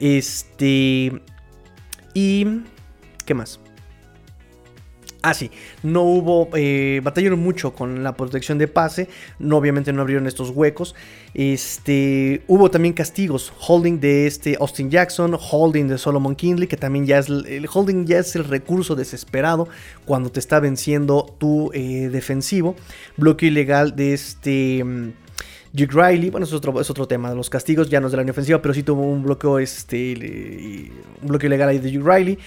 Este. 0.00 1.12
Y. 2.14 2.46
¿Qué 3.24 3.34
más? 3.34 3.60
Ah, 5.28 5.34
sí, 5.34 5.50
no 5.82 6.04
hubo, 6.04 6.50
eh, 6.54 7.00
batallaron 7.02 7.40
mucho 7.40 7.72
con 7.72 8.04
la 8.04 8.16
protección 8.16 8.58
de 8.58 8.68
pase, 8.68 9.08
no, 9.40 9.56
obviamente 9.56 9.92
no 9.92 10.02
abrieron 10.02 10.28
estos 10.28 10.50
huecos. 10.50 10.94
Este, 11.34 12.44
hubo 12.46 12.70
también 12.70 12.94
castigos, 12.94 13.52
holding 13.58 13.98
de 13.98 14.28
este 14.28 14.56
Austin 14.60 14.88
Jackson, 14.88 15.36
holding 15.36 15.88
de 15.88 15.98
Solomon 15.98 16.36
Kinley, 16.36 16.68
que 16.68 16.76
también 16.76 17.06
ya 17.06 17.18
es, 17.18 17.28
el 17.28 17.66
holding 17.66 18.06
ya 18.06 18.20
es 18.20 18.36
el 18.36 18.44
recurso 18.44 18.94
desesperado 18.94 19.66
cuando 20.04 20.30
te 20.30 20.38
está 20.38 20.60
venciendo 20.60 21.34
tu 21.38 21.72
eh, 21.74 22.08
defensivo. 22.08 22.76
Bloqueo 23.16 23.48
ilegal 23.48 23.96
de 23.96 24.14
este... 24.14 24.84
Mm, 24.84 25.10
Duke 25.72 25.92
Riley, 25.92 26.30
bueno, 26.30 26.46
es 26.46 26.52
otro, 26.54 26.80
es 26.80 26.88
otro 26.88 27.06
tema. 27.06 27.34
Los 27.34 27.50
castigos 27.50 27.90
ya 27.90 28.00
no 28.00 28.06
es 28.06 28.12
de 28.12 28.24
la 28.24 28.30
ofensiva, 28.30 28.62
pero 28.62 28.72
sí 28.72 28.82
tuvo 28.82 29.02
un 29.02 29.22
bloqueo, 29.22 29.58
este, 29.58 30.90
un 31.20 31.28
bloqueo 31.28 31.48
ilegal 31.48 31.68
ahí 31.68 31.78
de 31.78 31.90
Duke 31.90 32.10
Riley. 32.10 32.38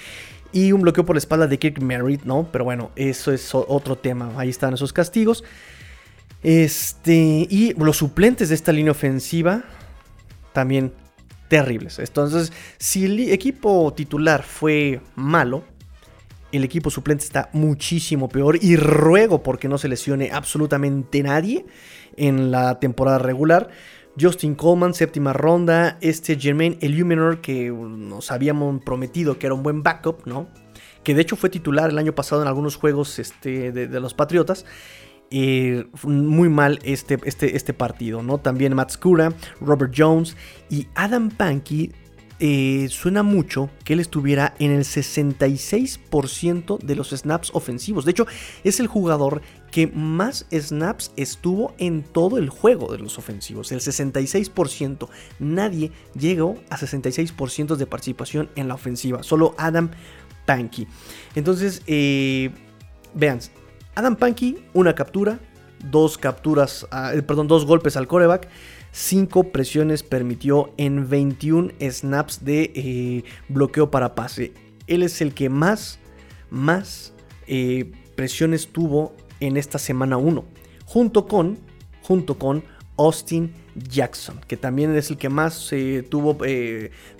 Y 0.51 0.71
un 0.71 0.81
bloqueo 0.81 1.05
por 1.05 1.15
la 1.15 1.19
espalda 1.19 1.47
de 1.47 1.59
Kirk 1.59 1.81
Merritt, 1.81 2.23
¿no? 2.23 2.47
Pero 2.51 2.63
bueno, 2.63 2.91
eso 2.95 3.31
es 3.31 3.53
otro 3.53 3.95
tema. 3.97 4.31
Ahí 4.37 4.49
están 4.49 4.73
esos 4.73 4.93
castigos. 4.93 5.43
Este. 6.41 7.47
Y 7.49 7.73
los 7.77 7.97
suplentes 7.97 8.49
de 8.49 8.55
esta 8.55 8.71
línea 8.71 8.91
ofensiva. 8.91 9.63
También 10.53 10.91
terribles. 11.47 11.99
Entonces, 11.99 12.51
si 12.77 13.05
el 13.05 13.19
equipo 13.31 13.93
titular 13.95 14.43
fue 14.43 15.01
malo. 15.15 15.63
El 16.51 16.63
equipo 16.63 16.89
suplente 16.89 17.23
está 17.23 17.49
muchísimo 17.53 18.27
peor. 18.27 18.57
Y 18.59 18.75
ruego 18.75 19.43
porque 19.43 19.67
no 19.67 19.77
se 19.77 19.87
lesione 19.87 20.31
absolutamente 20.31 21.21
nadie 21.21 21.65
en 22.17 22.49
la 22.49 22.79
temporada 22.79 23.19
regular. 23.19 23.69
Justin 24.19 24.55
Coleman, 24.55 24.93
séptima 24.93 25.33
ronda. 25.33 25.97
Este 26.01 26.37
Jermaine 26.37 26.77
Illuminor, 26.81 27.41
que 27.41 27.69
nos 27.71 28.31
habíamos 28.31 28.83
prometido 28.83 29.39
que 29.39 29.47
era 29.47 29.55
un 29.55 29.63
buen 29.63 29.83
backup, 29.83 30.25
¿no? 30.25 30.47
Que 31.03 31.13
de 31.13 31.21
hecho 31.21 31.35
fue 31.35 31.49
titular 31.49 31.89
el 31.89 31.97
año 31.97 32.13
pasado 32.13 32.41
en 32.41 32.47
algunos 32.47 32.75
juegos 32.75 33.19
este, 33.19 33.71
de, 33.71 33.99
los 33.99 34.13
Patriotas. 34.13 34.65
Muy 36.03 36.49
mal 36.49 36.79
este, 36.83 37.19
este, 37.23 37.55
este 37.55 37.73
partido, 37.73 38.21
¿no? 38.23 38.39
También 38.39 38.75
Matt 38.75 38.93
Robert 39.61 39.93
Jones 39.95 40.35
y 40.69 40.87
Adam 40.95 41.29
Pankey 41.29 41.91
eh, 42.39 42.87
suena 42.89 43.21
mucho 43.21 43.69
que 43.83 43.93
él 43.93 43.99
estuviera 43.99 44.53
en 44.59 44.71
el 44.71 44.83
66% 44.83 46.79
de 46.79 46.95
los 46.95 47.09
snaps 47.09 47.51
ofensivos. 47.53 48.05
De 48.05 48.11
hecho, 48.11 48.27
es 48.63 48.79
el 48.79 48.87
jugador 48.87 49.41
que 49.71 49.87
más 49.87 50.45
snaps 50.51 51.11
estuvo 51.17 51.73
en 51.77 52.03
todo 52.03 52.37
el 52.37 52.49
juego 52.49 52.91
de 52.91 52.99
los 52.99 53.17
ofensivos. 53.17 53.71
El 53.71 53.81
66%. 53.81 55.09
Nadie 55.39 55.91
llegó 56.17 56.55
a 56.69 56.77
66% 56.77 57.75
de 57.75 57.85
participación 57.85 58.49
en 58.55 58.67
la 58.67 58.75
ofensiva. 58.75 59.21
Solo 59.23 59.53
Adam 59.57 59.91
Pankey. 60.45 60.87
Entonces, 61.35 61.81
eh, 61.87 62.51
vean. 63.13 63.39
Adam 63.95 64.15
Pankey, 64.15 64.65
una 64.73 64.95
captura, 64.95 65.39
dos 65.91 66.17
capturas, 66.17 66.87
ah, 66.91 67.13
eh, 67.13 67.21
perdón, 67.21 67.47
dos 67.47 67.65
golpes 67.65 67.97
al 67.97 68.07
coreback. 68.07 68.47
5 68.91 69.51
presiones 69.51 70.03
permitió 70.03 70.73
en 70.77 71.09
21 71.09 71.71
snaps 71.79 72.43
de 72.43 72.71
eh, 72.75 73.23
bloqueo 73.47 73.91
para 73.91 74.15
pase. 74.15 74.53
Él 74.87 75.03
es 75.03 75.21
el 75.21 75.33
que 75.33 75.49
más, 75.49 75.99
más 76.49 77.13
eh, 77.47 77.91
presiones 78.15 78.67
tuvo 78.67 79.15
en 79.39 79.57
esta 79.57 79.77
semana 79.77 80.17
1. 80.17 80.43
Junto 80.85 81.27
con, 81.27 81.59
junto 82.01 82.37
con 82.37 82.63
Austin 82.97 83.53
Jackson, 83.75 84.41
que 84.47 84.57
también 84.57 84.95
es 84.95 85.11
el 85.11 85.17
que 85.17 85.29
más 85.29 85.71
eh, 85.71 86.03
tuvo 86.09 86.37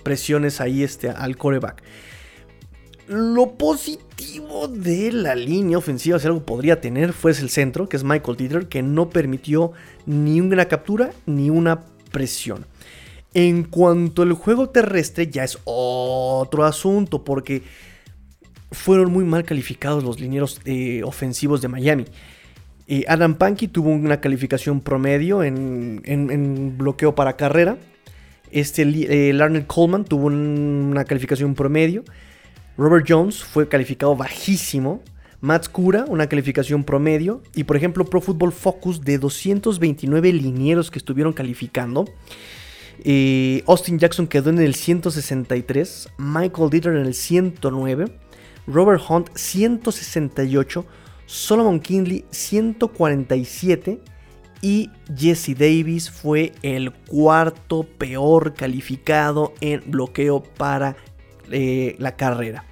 presiones 0.02 0.60
ahí 0.60 0.82
este, 0.82 1.08
al 1.08 1.36
coreback. 1.36 1.82
Lo 3.10 3.54
positivo 3.54 4.68
de 4.68 5.10
la 5.10 5.34
línea 5.34 5.76
ofensiva, 5.76 6.20
si 6.20 6.28
algo 6.28 6.44
podría 6.44 6.80
tener, 6.80 7.12
fue 7.12 7.32
el 7.32 7.50
centro, 7.50 7.88
que 7.88 7.96
es 7.96 8.04
Michael 8.04 8.36
Dieter, 8.36 8.68
que 8.68 8.84
no 8.84 9.10
permitió 9.10 9.72
ni 10.06 10.40
una 10.40 10.66
captura 10.66 11.10
ni 11.26 11.50
una 11.50 11.80
presión. 12.12 12.66
En 13.34 13.64
cuanto 13.64 14.22
al 14.22 14.32
juego 14.34 14.68
terrestre, 14.68 15.26
ya 15.26 15.42
es 15.42 15.58
otro 15.64 16.64
asunto, 16.64 17.24
porque 17.24 17.64
fueron 18.70 19.10
muy 19.10 19.24
mal 19.24 19.42
calificados 19.42 20.04
los 20.04 20.20
linieros 20.20 20.60
eh, 20.64 21.02
ofensivos 21.02 21.60
de 21.60 21.66
Miami. 21.66 22.04
Eh, 22.86 23.02
Adam 23.08 23.34
Pankey 23.34 23.66
tuvo 23.66 23.90
una 23.90 24.20
calificación 24.20 24.80
promedio 24.80 25.42
en, 25.42 26.76
bloqueo 26.78 27.16
para 27.16 27.36
carrera. 27.36 27.76
Este, 28.52 28.82
eh, 28.84 29.64
Coleman 29.66 30.04
tuvo 30.04 30.28
una 30.28 31.04
calificación 31.04 31.56
promedio. 31.56 32.04
Robert 32.80 33.04
Jones 33.06 33.44
fue 33.44 33.68
calificado 33.68 34.16
bajísimo. 34.16 35.02
Matt 35.42 35.68
Cura, 35.68 36.06
una 36.08 36.30
calificación 36.30 36.82
promedio. 36.82 37.42
Y 37.54 37.64
por 37.64 37.76
ejemplo, 37.76 38.06
Pro 38.06 38.22
Football 38.22 38.52
Focus 38.52 39.02
de 39.02 39.18
229 39.18 40.32
linieros 40.32 40.90
que 40.90 40.98
estuvieron 40.98 41.34
calificando. 41.34 42.06
Eh, 43.04 43.62
Austin 43.66 43.98
Jackson 43.98 44.26
quedó 44.26 44.48
en 44.48 44.60
el 44.60 44.74
163. 44.74 46.08
Michael 46.16 46.70
Dieter 46.70 46.96
en 46.96 47.04
el 47.04 47.12
109. 47.12 48.06
Robert 48.66 49.02
Hunt 49.10 49.28
168. 49.34 50.86
Solomon 51.26 51.80
Kinley 51.80 52.24
147. 52.30 54.00
Y 54.62 54.88
Jesse 55.14 55.54
Davis 55.54 56.10
fue 56.10 56.54
el 56.62 56.92
cuarto 56.92 57.82
peor 57.82 58.54
calificado 58.54 59.52
en 59.60 59.82
bloqueo 59.86 60.42
para 60.42 60.96
eh, 61.50 61.94
la 61.98 62.16
carrera. 62.16 62.64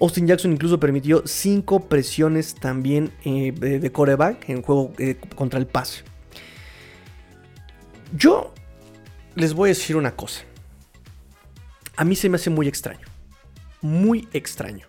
Austin 0.00 0.26
Jackson 0.26 0.52
incluso 0.52 0.80
permitió 0.80 1.22
5 1.26 1.88
presiones 1.88 2.54
también 2.54 3.12
eh, 3.24 3.52
de 3.52 3.92
coreback 3.92 4.48
en 4.48 4.62
juego 4.62 4.92
eh, 4.98 5.16
contra 5.34 5.58
el 5.58 5.66
pase. 5.66 6.02
Yo 8.16 8.52
les 9.34 9.54
voy 9.54 9.68
a 9.68 9.72
decir 9.72 9.96
una 9.96 10.16
cosa. 10.16 10.42
A 11.96 12.04
mí 12.04 12.16
se 12.16 12.28
me 12.28 12.36
hace 12.36 12.50
muy 12.50 12.66
extraño. 12.66 13.06
Muy 13.82 14.26
extraño. 14.32 14.86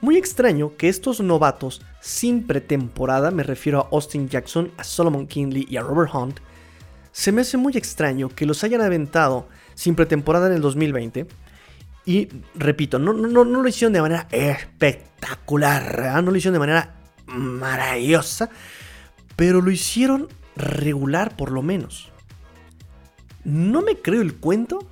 Muy 0.00 0.16
extraño 0.16 0.76
que 0.76 0.88
estos 0.88 1.20
novatos 1.20 1.82
sin 2.00 2.46
pretemporada, 2.46 3.30
me 3.30 3.42
refiero 3.42 3.80
a 3.80 3.88
Austin 3.92 4.28
Jackson, 4.28 4.70
a 4.76 4.84
Solomon 4.84 5.26
Kinley 5.26 5.66
y 5.68 5.76
a 5.76 5.82
Robert 5.82 6.14
Hunt, 6.14 6.40
se 7.12 7.30
me 7.30 7.42
hace 7.42 7.56
muy 7.56 7.76
extraño 7.76 8.28
que 8.28 8.44
los 8.44 8.64
hayan 8.64 8.80
aventado 8.80 9.48
sin 9.74 9.94
pretemporada 9.94 10.48
en 10.48 10.54
el 10.54 10.60
2020. 10.60 11.26
Y 12.06 12.28
repito, 12.54 12.98
no, 12.98 13.12
no, 13.12 13.44
no 13.44 13.62
lo 13.62 13.68
hicieron 13.68 13.92
de 13.92 14.02
manera 14.02 14.28
espectacular, 14.30 16.22
no 16.22 16.30
lo 16.30 16.36
hicieron 16.36 16.54
de 16.54 16.58
manera 16.58 16.94
maravillosa, 17.26 18.50
pero 19.36 19.62
lo 19.62 19.70
hicieron 19.70 20.28
regular 20.56 21.36
por 21.36 21.50
lo 21.50 21.62
menos. 21.62 22.12
No 23.44 23.82
me 23.82 23.96
creo 23.96 24.22
el 24.22 24.36
cuento 24.36 24.86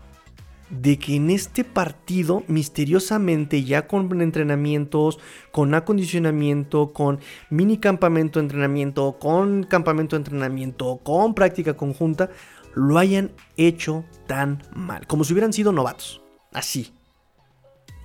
de 0.71 0.99
que 0.99 1.17
en 1.17 1.29
este 1.29 1.65
partido, 1.65 2.45
misteriosamente, 2.49 3.63
ya 3.63 3.87
con 3.87 4.23
entrenamientos, 4.23 5.19
con 5.51 5.75
acondicionamiento, 5.75 6.95
con 6.95 7.21
mini 7.51 7.77
campamento 7.77 8.39
de 8.39 8.45
entrenamiento, 8.45 9.19
con 9.19 9.65
campamento 9.65 10.17
de 10.17 10.21
entrenamiento, 10.21 11.01
con 11.03 11.35
práctica 11.35 11.75
conjunta, 11.75 12.31
lo 12.75 12.99
hayan 12.99 13.33
hecho 13.59 14.05
tan 14.27 14.63
mal, 14.75 15.07
como 15.07 15.25
si 15.25 15.35
hubieran 15.35 15.53
sido 15.53 15.73
novatos. 15.73 16.23
Así. 16.53 16.93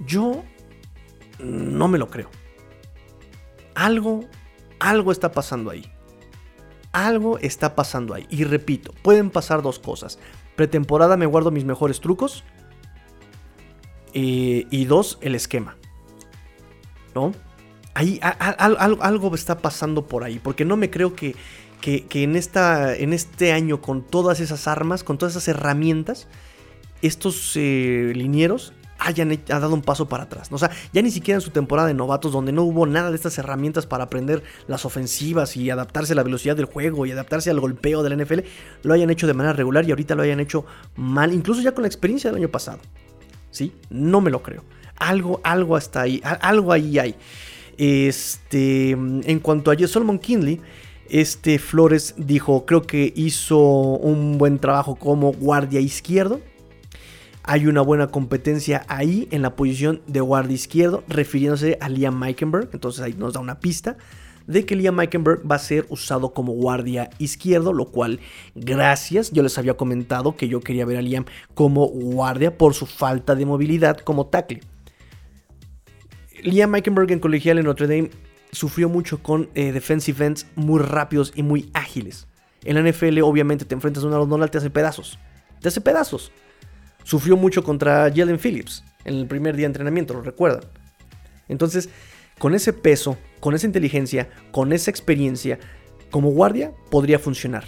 Yo 0.06 0.44
no 1.40 1.88
me 1.88 1.98
lo 1.98 2.10
creo. 2.10 2.30
Algo, 3.76 4.26
algo 4.80 5.12
está 5.12 5.32
pasando 5.32 5.72
ahí. 5.72 5.92
Algo 6.92 7.38
está 7.40 7.76
pasando 7.76 8.14
ahí. 8.14 8.26
Y 8.30 8.44
repito, 8.44 8.94
pueden 9.02 9.30
pasar 9.30 9.62
dos 9.62 9.80
cosas. 9.80 10.20
Pretemporada 10.56 11.18
me 11.18 11.26
guardo 11.26 11.52
mis 11.52 11.66
mejores 11.66 12.00
trucos 12.00 12.44
y 14.14 14.86
dos, 14.86 15.20
el 15.22 15.36
esquema. 15.36 15.78
¿No? 17.14 17.34
Ahí 17.94 18.20
algo 18.22 19.34
está 19.34 19.58
pasando 19.58 20.06
por 20.08 20.24
ahí, 20.24 20.40
porque 20.40 20.66
no 20.66 20.78
me 20.78 20.92
creo 20.92 21.16
que, 21.16 21.36
que, 21.82 22.06
en, 22.24 22.36
esta, 22.36 22.96
en 22.96 23.12
este 23.12 23.52
año 23.52 23.82
con 23.82 24.04
todas 24.04 24.40
esas 24.40 24.68
armas, 24.68 25.04
con 25.04 25.18
todas 25.18 25.34
esas 25.34 25.48
herramientas, 25.48 26.28
estos 27.02 27.54
eh, 27.56 28.12
linieros 28.16 28.74
hayan 29.00 29.38
dado 29.48 29.74
un 29.74 29.82
paso 29.82 30.08
para 30.08 30.24
atrás. 30.24 30.50
O 30.52 30.58
sea, 30.58 30.72
ya 30.94 31.02
ni 31.02 31.12
siquiera 31.12 31.38
en 31.38 31.42
su 31.42 31.52
temporada 31.52 31.88
de 31.88 31.94
novatos, 31.94 32.32
donde 32.32 32.52
no 32.52 32.64
hubo 32.64 32.86
nada 32.86 33.10
de 33.10 33.16
estas 33.16 33.38
herramientas 33.38 33.86
para 33.86 34.06
aprender 34.06 34.44
las 34.68 34.86
ofensivas 34.86 35.58
y 35.58 35.70
adaptarse 35.70 36.14
a 36.14 36.16
la 36.16 36.24
velocidad 36.24 36.56
del 36.56 36.66
juego 36.66 37.06
y 37.06 37.12
adaptarse 37.12 37.50
al 37.50 37.60
golpeo 37.60 38.04
del 38.04 38.24
NFL, 38.24 38.40
lo 38.84 38.94
hayan 38.94 39.10
hecho 39.10 39.28
de 39.28 39.34
manera 39.34 39.54
regular 39.54 39.86
y 39.88 39.92
ahorita 39.92 40.16
lo 40.16 40.24
hayan 40.24 40.40
hecho 40.40 40.66
mal, 40.96 41.34
incluso 41.34 41.62
ya 41.62 41.74
con 41.74 41.84
la 41.84 41.88
experiencia 41.88 42.30
del 42.30 42.38
año 42.38 42.50
pasado. 42.50 42.80
¿sí? 43.52 43.74
No 43.90 44.22
me 44.22 44.32
lo 44.32 44.44
creo. 44.44 44.64
Algo, 44.98 45.42
algo 45.44 45.76
hasta 45.76 46.02
ahí, 46.02 46.22
algo 46.24 46.72
ahí 46.72 47.00
hay. 47.00 47.16
Este, 47.78 48.92
en 48.92 49.40
cuanto 49.40 49.72
a 49.72 49.88
Solomon 49.88 50.20
Kinley, 50.20 50.60
este 51.10 51.60
Flores 51.60 52.16
dijo, 52.18 52.66
creo 52.66 52.82
que 52.82 53.14
hizo 53.16 53.60
un 53.60 54.38
buen 54.38 54.60
trabajo 54.60 54.96
como 54.96 55.32
guardia 55.34 55.80
izquierdo. 55.80 56.42
Hay 57.50 57.66
una 57.66 57.82
buena 57.82 58.08
competencia 58.08 58.86
ahí 58.90 59.30
en 59.32 59.42
la 59.42 59.56
posición 59.56 60.02
de 60.06 60.20
guardia 60.20 60.54
izquierdo, 60.54 61.06
refiriéndose 61.08 61.78
a 61.80 61.88
Liam 61.88 62.20
Meikenberg. 62.20 62.70
Entonces 62.74 63.02
ahí 63.02 63.14
nos 63.14 63.34
da 63.34 63.40
una 63.40 63.62
pista 63.62 63.98
de 64.48 64.66
que 64.66 64.76
Liam 64.76 64.96
Meikenberg 64.96 65.50
va 65.50 65.56
a 65.56 65.60
ser 65.60 65.86
usado 65.90 66.34
como 66.34 66.52
guardia 66.52 67.10
izquierdo, 67.20 67.72
lo 67.72 67.86
cual, 67.86 68.20
gracias, 68.54 69.32
yo 69.32 69.44
les 69.44 69.58
había 69.58 69.76
comentado 69.76 70.36
que 70.36 70.50
yo 70.50 70.60
quería 70.60 70.86
ver 70.86 70.98
a 70.98 71.02
Liam 71.02 71.24
como 71.54 71.88
guardia 71.88 72.58
por 72.58 72.74
su 72.74 72.86
falta 72.86 73.34
de 73.34 73.46
movilidad 73.46 73.98
como 74.00 74.28
tackle. 74.28 74.60
Liam 76.44 76.70
Meikenberg 76.70 77.12
en 77.12 77.20
colegial 77.20 77.60
en 77.60 77.66
Notre 77.66 77.88
Dame 77.88 78.10
sufrió 78.52 78.90
mucho 78.90 79.24
con 79.24 79.50
eh, 79.56 79.72
defensive 79.72 80.26
ends 80.26 80.48
muy 80.56 80.82
rápidos 80.82 81.32
y 81.34 81.44
muy 81.44 81.70
ágiles. 81.74 82.28
En 82.66 82.76
la 82.76 82.92
NFL 82.92 83.22
obviamente 83.22 83.64
te 83.64 83.74
enfrentas 83.74 84.04
a 84.04 84.08
un 84.08 84.14
Aaron 84.14 84.30
Donald, 84.30 84.52
te 84.52 84.58
hace 84.58 84.70
pedazos. 84.70 85.18
Te 85.62 85.70
hace 85.70 85.80
pedazos. 85.80 86.32
Sufrió 87.08 87.38
mucho 87.38 87.64
contra 87.64 88.12
Jalen 88.14 88.38
Phillips 88.38 88.84
en 89.06 89.16
el 89.16 89.28
primer 89.28 89.56
día 89.56 89.64
de 89.64 89.68
entrenamiento, 89.68 90.14
lo 90.14 90.22
recuerdan. 90.22 90.64
Entonces, 91.48 91.88
con 92.38 92.54
ese 92.54 92.74
peso, 92.74 93.18
con 93.40 93.56
esa 93.56 93.66
inteligencia, 93.66 94.28
con 94.52 94.74
esa 94.74 94.92
experiencia, 94.92 95.58
como 96.12 96.32
guardia 96.32 96.74
podría 96.92 97.18
funcionar. 97.18 97.64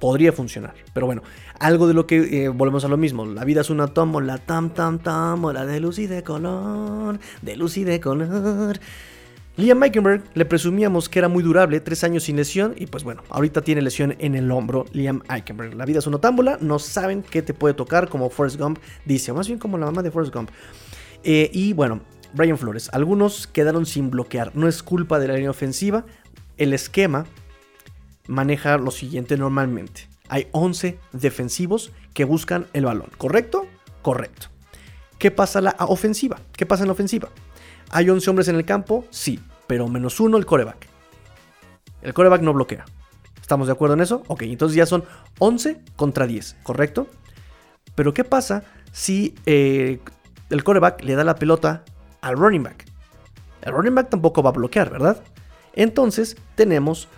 Podría 0.00 0.32
funcionar. 0.32 0.72
Pero 0.94 1.04
bueno, 1.04 1.22
algo 1.60 1.86
de 1.86 1.92
lo 1.92 2.06
que 2.06 2.44
eh, 2.44 2.48
volvemos 2.48 2.86
a 2.86 2.88
lo 2.88 2.96
mismo. 2.96 3.26
La 3.26 3.44
vida 3.44 3.60
es 3.60 3.68
una 3.68 3.88
tómbola, 3.88 4.38
tam, 4.38 4.70
tam, 4.70 4.98
tómbola 4.98 5.66
de 5.66 5.80
luz 5.80 5.98
y 5.98 6.06
de 6.06 6.22
color, 6.22 7.20
de 7.42 7.56
luz 7.56 7.76
y 7.76 7.84
de 7.84 8.00
color. 8.00 8.80
Liam 9.56 9.78
Meikenberg 9.78 10.24
le 10.32 10.46
presumíamos 10.46 11.10
que 11.10 11.18
era 11.18 11.28
muy 11.28 11.42
durable, 11.42 11.78
tres 11.80 12.04
años 12.04 12.22
sin 12.24 12.36
lesión, 12.36 12.74
y 12.76 12.86
pues 12.86 13.04
bueno, 13.04 13.22
ahorita 13.28 13.60
tiene 13.60 13.82
lesión 13.82 14.16
en 14.18 14.34
el 14.34 14.50
hombro 14.50 14.86
Liam 14.92 15.22
Eikenberg. 15.28 15.74
La 15.74 15.84
vida 15.84 15.98
es 15.98 16.06
una 16.06 16.18
tómbola, 16.18 16.56
no 16.60 16.78
saben 16.78 17.22
qué 17.22 17.42
te 17.42 17.52
puede 17.52 17.74
tocar, 17.74 18.08
como 18.08 18.30
Forrest 18.30 18.58
Gump 18.58 18.78
dice, 19.04 19.30
o 19.30 19.34
más 19.34 19.48
bien 19.48 19.58
como 19.58 19.76
la 19.76 19.86
mamá 19.86 20.02
de 20.02 20.10
Forrest 20.10 20.34
Gump. 20.34 20.50
Eh, 21.22 21.50
y 21.52 21.74
bueno, 21.74 22.00
Brian 22.32 22.56
Flores. 22.56 22.88
Algunos 22.92 23.46
quedaron 23.46 23.84
sin 23.84 24.10
bloquear. 24.10 24.56
No 24.56 24.68
es 24.68 24.82
culpa 24.82 25.18
de 25.18 25.28
la 25.28 25.34
línea 25.34 25.50
ofensiva. 25.50 26.04
El 26.56 26.72
esquema 26.72 27.26
maneja 28.26 28.78
lo 28.78 28.90
siguiente 28.90 29.36
normalmente. 29.36 30.08
Hay 30.28 30.48
11 30.52 30.98
defensivos 31.12 31.92
que 32.14 32.24
buscan 32.24 32.66
el 32.72 32.86
balón. 32.86 33.10
¿Correcto? 33.18 33.66
Correcto. 34.00 34.46
¿Qué 35.18 35.30
pasa 35.30 35.60
la 35.60 35.76
ofensiva? 35.80 36.40
¿Qué 36.56 36.66
pasa 36.66 36.84
en 36.84 36.88
la 36.88 36.94
ofensiva? 36.94 37.28
¿Hay 37.92 38.10
11 38.10 38.30
hombres 38.30 38.48
en 38.48 38.56
el 38.56 38.64
campo? 38.64 39.04
Sí, 39.10 39.38
pero 39.66 39.86
menos 39.86 40.18
uno 40.18 40.36
el 40.36 40.46
coreback. 40.46 40.88
El 42.02 42.12
coreback 42.12 42.42
no 42.42 42.52
bloquea. 42.52 42.84
¿Estamos 43.40 43.68
de 43.68 43.72
acuerdo 43.74 43.94
en 43.94 44.00
eso? 44.00 44.22
Ok, 44.26 44.42
entonces 44.42 44.76
ya 44.76 44.86
son 44.86 45.04
11 45.38 45.80
contra 45.94 46.26
10, 46.26 46.56
¿correcto? 46.62 47.06
Pero 47.94 48.14
¿qué 48.14 48.24
pasa 48.24 48.64
si 48.92 49.34
eh, 49.46 50.00
el 50.52 50.64
coreback 50.64 51.02
le 51.02 51.14
da 51.14 51.24
la 51.24 51.34
pelota 51.34 51.84
al 52.20 52.36
running 52.36 52.62
back. 52.62 52.84
El 53.62 53.72
running 53.72 53.94
back 53.94 54.10
tampoco 54.10 54.42
va 54.42 54.50
a 54.50 54.52
bloquear, 54.52 54.90
¿verdad? 54.90 55.22
Entonces 55.72 56.36
tenemos 56.54 57.08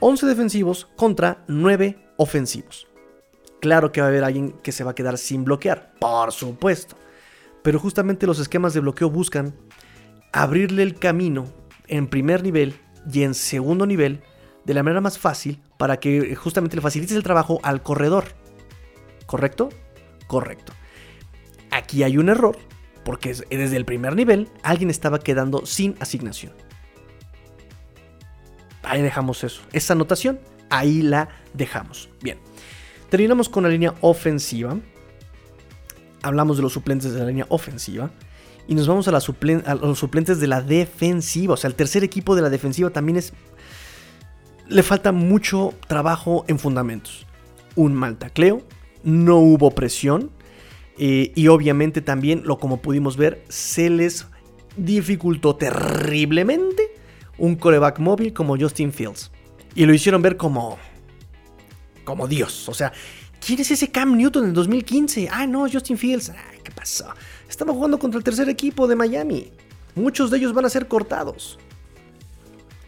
11 0.00 0.26
defensivos 0.26 0.88
contra 0.96 1.44
9 1.48 1.98
ofensivos. 2.16 2.86
Claro 3.60 3.90
que 3.90 4.00
va 4.00 4.06
a 4.06 4.10
haber 4.10 4.24
alguien 4.24 4.52
que 4.62 4.72
se 4.72 4.84
va 4.84 4.92
a 4.92 4.94
quedar 4.94 5.18
sin 5.18 5.44
bloquear, 5.44 5.92
por 5.98 6.32
supuesto. 6.32 6.96
Pero 7.62 7.80
justamente 7.80 8.26
los 8.26 8.38
esquemas 8.38 8.74
de 8.74 8.80
bloqueo 8.80 9.10
buscan 9.10 9.54
abrirle 10.36 10.82
el 10.82 10.98
camino 10.98 11.46
en 11.88 12.08
primer 12.08 12.42
nivel 12.42 12.74
y 13.10 13.22
en 13.22 13.32
segundo 13.32 13.86
nivel 13.86 14.20
de 14.66 14.74
la 14.74 14.82
manera 14.82 15.00
más 15.00 15.18
fácil 15.18 15.62
para 15.78 15.98
que 15.98 16.36
justamente 16.36 16.76
le 16.76 16.82
facilites 16.82 17.16
el 17.16 17.22
trabajo 17.22 17.58
al 17.62 17.82
corredor. 17.82 18.26
¿Correcto? 19.24 19.70
Correcto. 20.26 20.74
Aquí 21.70 22.02
hay 22.02 22.18
un 22.18 22.28
error 22.28 22.58
porque 23.02 23.34
desde 23.48 23.76
el 23.76 23.86
primer 23.86 24.14
nivel 24.14 24.48
alguien 24.62 24.90
estaba 24.90 25.20
quedando 25.20 25.64
sin 25.64 25.96
asignación. 26.00 26.52
Ahí 28.82 29.00
dejamos 29.00 29.42
eso. 29.42 29.62
Esa 29.72 29.94
anotación, 29.94 30.38
ahí 30.68 31.00
la 31.00 31.30
dejamos. 31.54 32.10
Bien. 32.20 32.38
Terminamos 33.08 33.48
con 33.48 33.62
la 33.62 33.70
línea 33.70 33.94
ofensiva. 34.02 34.76
Hablamos 36.22 36.58
de 36.58 36.62
los 36.62 36.74
suplentes 36.74 37.14
de 37.14 37.20
la 37.20 37.26
línea 37.26 37.46
ofensiva. 37.48 38.10
Y 38.68 38.74
nos 38.74 38.88
vamos 38.88 39.06
a, 39.08 39.12
los 39.12 39.98
suplentes 39.98 40.40
de 40.40 40.46
la 40.46 40.60
defensiva. 40.60 41.54
O 41.54 41.56
sea, 41.56 41.68
el 41.68 41.74
tercer 41.74 42.02
equipo 42.02 42.34
de 42.34 42.42
la 42.42 42.50
defensiva 42.50 42.90
también 42.90 43.16
es... 43.16 43.32
Le 44.68 44.82
falta 44.82 45.12
mucho 45.12 45.74
trabajo 45.86 46.44
en 46.48 46.58
fundamentos. 46.58 47.26
Un 47.76 47.94
mal 47.94 48.16
tacleo. 48.16 48.62
No 49.04 49.38
hubo 49.38 49.70
presión. 49.70 50.30
Eh, 50.98 51.32
y 51.36 51.48
obviamente 51.48 52.00
también, 52.00 52.42
lo 52.44 52.58
como 52.58 52.82
pudimos 52.82 53.16
ver, 53.16 53.44
se 53.48 53.90
les 53.90 54.26
dificultó 54.76 55.56
terriblemente 55.56 56.90
un 57.38 57.56
coreback 57.56 57.98
móvil 57.98 58.32
como 58.32 58.58
Justin 58.58 58.92
Fields. 58.92 59.30
Y 59.74 59.84
lo 59.86 59.94
hicieron 59.94 60.22
ver 60.22 60.36
como. 60.36 60.78
como 62.04 62.26
Dios. 62.26 62.68
O 62.68 62.74
sea, 62.74 62.92
¿quién 63.44 63.60
es 63.60 63.70
ese 63.70 63.90
Cam 63.90 64.16
Newton 64.16 64.46
en 64.46 64.54
2015? 64.54 65.28
Ah, 65.30 65.46
no, 65.46 65.70
Justin 65.70 65.98
Fields. 65.98 66.32
¿qué 66.64 66.72
pasó? 66.72 67.06
Estaba 67.56 67.72
jugando 67.72 67.98
contra 67.98 68.18
el 68.18 68.22
tercer 68.22 68.50
equipo 68.50 68.86
de 68.86 68.96
Miami. 68.96 69.50
Muchos 69.94 70.30
de 70.30 70.36
ellos 70.36 70.52
van 70.52 70.66
a 70.66 70.68
ser 70.68 70.88
cortados. 70.88 71.58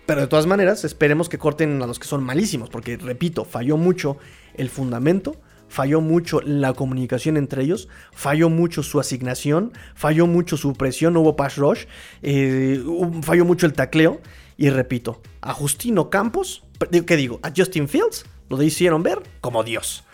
Pero 0.05 0.21
de 0.21 0.27
todas 0.27 0.45
maneras, 0.45 0.85
esperemos 0.85 1.31
que 1.31 1.39
corten 1.39 1.81
a 1.81 1.87
los 1.87 1.99
que 1.99 2.07
son 2.07 2.23
malísimos. 2.23 2.69
Porque, 2.69 2.99
repito, 2.99 3.47
falló 3.47 3.79
mucho 3.79 4.19
el 4.53 4.69
fundamento 4.69 5.37
falló 5.71 6.03
mucho 6.03 6.41
la 6.43 6.73
comunicación 6.73 7.37
entre 7.37 7.63
ellos, 7.63 7.89
falló 8.13 8.49
mucho 8.49 8.83
su 8.83 9.01
asignación, 9.01 9.73
falló 9.95 10.27
mucho 10.27 10.57
su 10.57 10.73
presión, 10.73 11.13
no 11.13 11.21
hubo 11.21 11.37
pass 11.37 11.57
rush, 11.57 11.85
eh, 12.23 12.83
falló 13.23 13.47
mucho 13.47 13.65
el 13.65 13.73
tacleo. 13.73 14.21
Y 14.59 14.69
repito, 14.69 15.23
a 15.41 15.55
Justino 15.55 16.11
Campos, 16.11 16.65
¿qué 17.07 17.17
digo? 17.17 17.41
A 17.43 17.53
Justin 17.57 17.89
Fields 17.89 18.27
lo 18.51 18.63
hicieron 18.63 19.03
ver 19.03 19.23
como 19.41 19.65
Dios. 19.65 20.05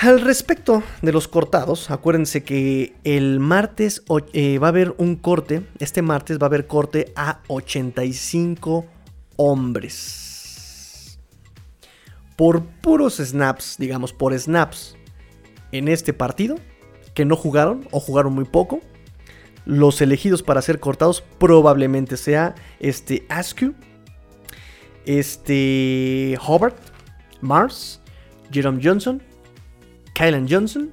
Al 0.00 0.22
respecto 0.22 0.82
de 1.02 1.12
los 1.12 1.28
cortados, 1.28 1.90
acuérdense 1.90 2.42
que 2.42 2.94
el 3.04 3.38
martes 3.38 4.02
eh, 4.32 4.58
va 4.58 4.68
a 4.68 4.70
haber 4.70 4.94
un 4.96 5.14
corte, 5.16 5.66
este 5.78 6.00
martes 6.00 6.38
va 6.38 6.44
a 6.44 6.46
haber 6.46 6.66
corte 6.66 7.12
a 7.16 7.42
85 7.48 8.86
hombres. 9.36 11.18
Por 12.34 12.64
puros 12.64 13.18
snaps, 13.18 13.76
digamos, 13.78 14.14
por 14.14 14.32
snaps 14.32 14.96
en 15.70 15.86
este 15.86 16.14
partido, 16.14 16.56
que 17.12 17.26
no 17.26 17.36
jugaron 17.36 17.86
o 17.90 18.00
jugaron 18.00 18.32
muy 18.32 18.46
poco, 18.46 18.80
los 19.66 20.00
elegidos 20.00 20.42
para 20.42 20.62
ser 20.62 20.80
cortados 20.80 21.22
probablemente 21.38 22.16
sea 22.16 22.54
este 22.78 23.26
Askew, 23.28 23.74
este 25.04 26.38
Hobart, 26.40 26.78
Mars, 27.42 28.00
Jerome 28.50 28.80
Johnson, 28.82 29.22
Kylan 30.20 30.46
Johnson 30.46 30.90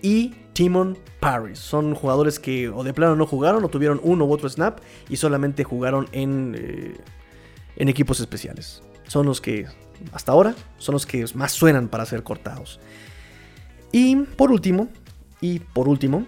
y 0.00 0.28
Timon 0.52 0.96
Paris. 1.18 1.58
Son 1.58 1.92
jugadores 1.96 2.38
que 2.38 2.68
o 2.68 2.84
de 2.84 2.94
plano 2.94 3.16
no 3.16 3.26
jugaron 3.26 3.64
o 3.64 3.68
tuvieron 3.68 4.00
uno 4.04 4.24
u 4.26 4.32
otro 4.32 4.48
snap 4.48 4.78
y 5.08 5.16
solamente 5.16 5.64
jugaron 5.64 6.08
en, 6.12 6.54
eh, 6.56 6.96
en 7.74 7.88
equipos 7.88 8.20
especiales. 8.20 8.80
Son 9.08 9.26
los 9.26 9.40
que 9.40 9.66
hasta 10.12 10.30
ahora 10.30 10.54
son 10.78 10.92
los 10.92 11.04
que 11.04 11.26
más 11.34 11.50
suenan 11.50 11.88
para 11.88 12.06
ser 12.06 12.22
cortados. 12.22 12.78
Y 13.90 14.14
por 14.14 14.52
último, 14.52 14.88
y 15.40 15.58
por 15.58 15.88
último, 15.88 16.24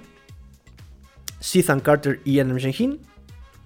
Ethan 1.55 1.78
Carter 1.78 2.20
y 2.24 2.40
Adam 2.40 2.57
Shaheen, 2.57 2.99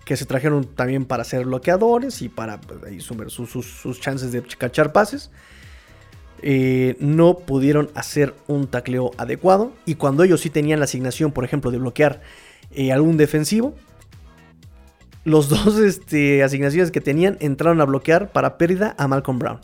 que 0.05 0.19
se 0.19 0.27
trajeron 0.27 0.67
también 0.67 1.07
para 1.07 1.25
ser 1.25 1.47
bloqueadores 1.47 2.21
y 2.21 2.29
para 2.29 2.61
pues, 2.61 3.03
sus, 3.33 3.49
sus, 3.49 4.01
chances 4.03 4.33
de 4.33 4.43
cachar 4.43 4.93
pases. 4.93 5.31
Eh, 6.43 6.97
no 7.01 7.39
pudieron 7.39 7.91
hacer 7.95 8.35
un 8.47 8.67
tacleo 8.67 9.11
adecuado. 9.19 9.73
Y 9.85 9.95
cuando 9.95 10.23
ellos 10.23 10.41
sí 10.41 10.51
tenían 10.51 10.79
la 10.81 10.85
asignación, 10.85 11.33
por 11.33 11.45
ejemplo, 11.45 11.71
de 11.71 11.79
bloquear 11.79 12.21
eh, 12.73 12.93
algún 12.93 13.17
defensivo, 13.17 13.75
los 15.25 15.49
dos 15.51 15.79
este, 15.79 16.43
asignaciones 16.43 16.91
que 16.91 17.01
tenían 17.01 17.37
entraron 17.41 17.81
a 17.81 17.85
bloquear 17.85 18.31
para 18.31 18.59
pérdida 18.59 18.95
a 18.99 19.09
Malcolm 19.09 19.39
Brown. 19.39 19.61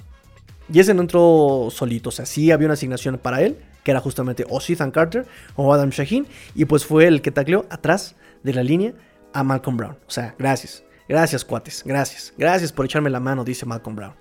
Y 0.72 0.80
ese 0.80 0.94
no 0.94 1.02
entró 1.02 1.68
solito, 1.70 2.08
o 2.08 2.12
sea, 2.12 2.24
sí 2.24 2.50
había 2.50 2.66
una 2.66 2.74
asignación 2.74 3.18
para 3.18 3.42
él, 3.42 3.58
que 3.82 3.90
era 3.90 4.00
justamente 4.00 4.46
o 4.48 4.60
Ethan 4.66 4.90
Carter 4.90 5.26
o 5.56 5.74
Adam 5.74 5.90
Shaheen, 5.90 6.26
y 6.54 6.64
pues 6.64 6.86
fue 6.86 7.06
el 7.06 7.20
que 7.20 7.30
tacleó 7.30 7.66
atrás 7.68 8.14
de 8.42 8.54
la 8.54 8.62
línea 8.62 8.94
a 9.34 9.42
Malcolm 9.42 9.76
Brown. 9.76 9.98
O 10.06 10.10
sea, 10.10 10.34
gracias, 10.38 10.82
gracias 11.08 11.44
cuates, 11.44 11.82
gracias, 11.84 12.32
gracias 12.38 12.72
por 12.72 12.86
echarme 12.86 13.10
la 13.10 13.20
mano, 13.20 13.44
dice 13.44 13.66
Malcolm 13.66 13.96
Brown. 13.96 14.14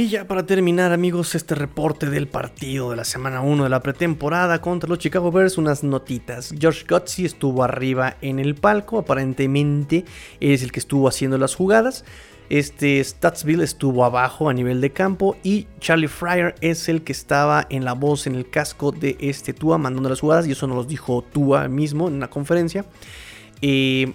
Y 0.00 0.08
ya 0.08 0.26
para 0.26 0.46
terminar 0.46 0.92
amigos 0.92 1.34
este 1.34 1.54
reporte 1.54 2.08
del 2.08 2.26
partido 2.26 2.88
de 2.88 2.96
la 2.96 3.04
semana 3.04 3.42
1 3.42 3.64
de 3.64 3.68
la 3.68 3.82
pretemporada 3.82 4.62
contra 4.62 4.88
los 4.88 4.98
Chicago 4.98 5.30
Bears, 5.30 5.58
unas 5.58 5.84
notitas. 5.84 6.54
George 6.58 6.86
Gutsy 6.88 7.26
estuvo 7.26 7.62
arriba 7.62 8.16
en 8.22 8.38
el 8.38 8.54
palco, 8.54 8.98
aparentemente 8.98 10.06
es 10.40 10.62
el 10.62 10.72
que 10.72 10.80
estuvo 10.80 11.06
haciendo 11.06 11.36
las 11.36 11.54
jugadas. 11.54 12.06
Este 12.48 13.04
Statsville 13.04 13.62
estuvo 13.62 14.02
abajo 14.02 14.48
a 14.48 14.54
nivel 14.54 14.80
de 14.80 14.90
campo 14.90 15.36
y 15.42 15.66
Charlie 15.80 16.08
Fryer 16.08 16.54
es 16.62 16.88
el 16.88 17.02
que 17.02 17.12
estaba 17.12 17.66
en 17.68 17.84
la 17.84 17.92
voz 17.92 18.26
en 18.26 18.36
el 18.36 18.48
casco 18.48 18.92
de 18.92 19.18
este 19.20 19.52
Tua 19.52 19.76
mandando 19.76 20.08
las 20.08 20.20
jugadas 20.20 20.46
y 20.46 20.52
eso 20.52 20.66
nos 20.66 20.78
lo 20.78 20.84
dijo 20.84 21.22
Tua 21.30 21.68
mismo 21.68 22.08
en 22.08 22.14
una 22.14 22.30
conferencia. 22.30 22.86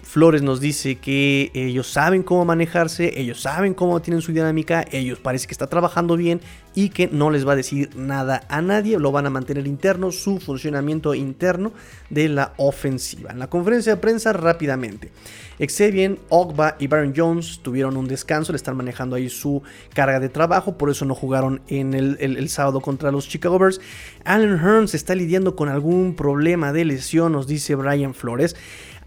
Flores 0.02 0.42
nos 0.42 0.60
dice 0.60 0.96
que 0.96 1.52
ellos 1.54 1.88
saben 1.88 2.24
cómo 2.24 2.46
manejarse, 2.46 3.20
ellos 3.20 3.42
saben 3.42 3.76
cómo 3.76 4.02
tienen 4.02 4.22
su 4.22 4.32
dinámica, 4.32 4.84
ellos 4.92 5.20
parece 5.20 5.46
que 5.46 5.54
está 5.54 5.68
trabajando 5.68 6.18
bien 6.18 6.42
y 6.74 6.90
que 6.90 7.08
no 7.08 7.30
les 7.30 7.48
va 7.48 7.54
a 7.54 7.56
decir 7.56 7.96
nada 7.96 8.44
a 8.50 8.62
nadie, 8.62 8.98
lo 8.98 9.12
van 9.12 9.28
a 9.28 9.30
mantener 9.30 9.68
interno, 9.68 10.12
su 10.12 10.40
funcionamiento 10.40 11.14
interno 11.14 11.74
de 12.10 12.28
la 12.28 12.54
ofensiva. 12.58 13.32
En 13.32 13.40
la 13.40 13.48
conferencia 13.48 13.96
de 13.96 14.02
prensa 14.02 14.34
rápidamente. 14.34 15.12
Xavier, 15.60 16.20
Ogba 16.30 16.76
y 16.80 16.88
Baron 16.88 17.14
Jones 17.16 17.60
tuvieron 17.62 17.96
un 17.96 18.08
descanso, 18.08 18.52
le 18.52 18.58
están 18.58 18.76
manejando 18.76 19.16
ahí 19.16 19.30
su 19.30 19.62
carga 19.94 20.20
de 20.20 20.28
trabajo, 20.28 20.78
por 20.78 20.90
eso 20.90 21.06
no 21.06 21.16
jugaron 21.16 21.62
en 21.70 21.94
el, 21.94 22.18
el 22.20 22.50
sábado 22.50 22.82
contra 22.82 23.12
los 23.12 23.30
Chicago 23.30 23.58
Bears. 23.58 23.80
Allen 24.26 24.60
Hearns 24.60 24.96
está 24.96 25.16
lidiando 25.16 25.56
con 25.56 25.70
algún 25.70 26.16
problema 26.16 26.74
de 26.74 26.84
lesión, 26.84 27.32
nos 27.32 27.48
dice 27.48 27.76
Brian 27.76 28.14
Flores. 28.14 28.56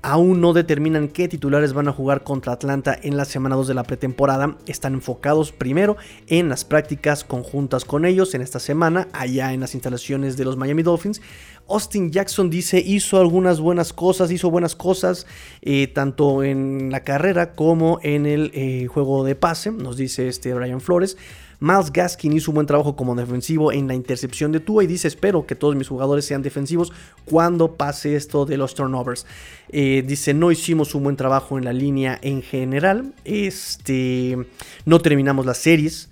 Aún 0.00 0.40
no 0.40 0.52
determinan 0.52 1.08
qué 1.08 1.26
titulares 1.26 1.72
van 1.72 1.88
a 1.88 1.92
jugar 1.92 2.22
contra 2.22 2.52
Atlanta 2.52 2.96
en 3.02 3.16
la 3.16 3.24
semana 3.24 3.56
2 3.56 3.66
de 3.66 3.74
la 3.74 3.82
pretemporada. 3.82 4.56
Están 4.66 4.94
enfocados 4.94 5.50
primero 5.50 5.96
en 6.28 6.48
las 6.48 6.64
prácticas 6.64 7.24
conjuntas 7.24 7.84
con 7.84 8.04
ellos 8.04 8.32
en 8.34 8.42
esta 8.42 8.60
semana, 8.60 9.08
allá 9.12 9.52
en 9.52 9.60
las 9.60 9.74
instalaciones 9.74 10.36
de 10.36 10.44
los 10.44 10.56
Miami 10.56 10.84
Dolphins. 10.84 11.20
Austin 11.68 12.12
Jackson 12.12 12.48
dice 12.48 12.78
hizo 12.78 13.20
algunas 13.20 13.58
buenas 13.58 13.92
cosas, 13.92 14.30
hizo 14.30 14.50
buenas 14.50 14.76
cosas 14.76 15.26
eh, 15.62 15.88
tanto 15.88 16.44
en 16.44 16.90
la 16.92 17.00
carrera 17.00 17.52
como 17.52 17.98
en 18.02 18.24
el 18.24 18.52
eh, 18.54 18.86
juego 18.86 19.24
de 19.24 19.34
pase, 19.34 19.72
nos 19.72 19.96
dice 19.96 20.28
este 20.28 20.54
Brian 20.54 20.80
Flores. 20.80 21.16
Miles 21.60 21.92
Gaskin 21.92 22.32
hizo 22.32 22.50
un 22.50 22.56
buen 22.56 22.66
trabajo 22.66 22.94
como 22.94 23.14
defensivo 23.14 23.72
en 23.72 23.88
la 23.88 23.94
intercepción 23.94 24.52
de 24.52 24.60
Tua 24.60 24.84
y 24.84 24.86
dice 24.86 25.08
espero 25.08 25.46
que 25.46 25.54
todos 25.54 25.74
mis 25.74 25.88
jugadores 25.88 26.24
sean 26.24 26.42
defensivos 26.42 26.92
cuando 27.24 27.74
pase 27.74 28.14
esto 28.14 28.46
de 28.46 28.56
los 28.56 28.74
turnovers. 28.74 29.26
Eh, 29.70 30.04
dice 30.06 30.34
no 30.34 30.52
hicimos 30.52 30.94
un 30.94 31.04
buen 31.04 31.16
trabajo 31.16 31.58
en 31.58 31.64
la 31.64 31.72
línea 31.72 32.18
en 32.22 32.42
general. 32.42 33.14
Este, 33.24 34.38
no 34.84 35.00
terminamos 35.00 35.46
las 35.46 35.58
series. 35.58 36.10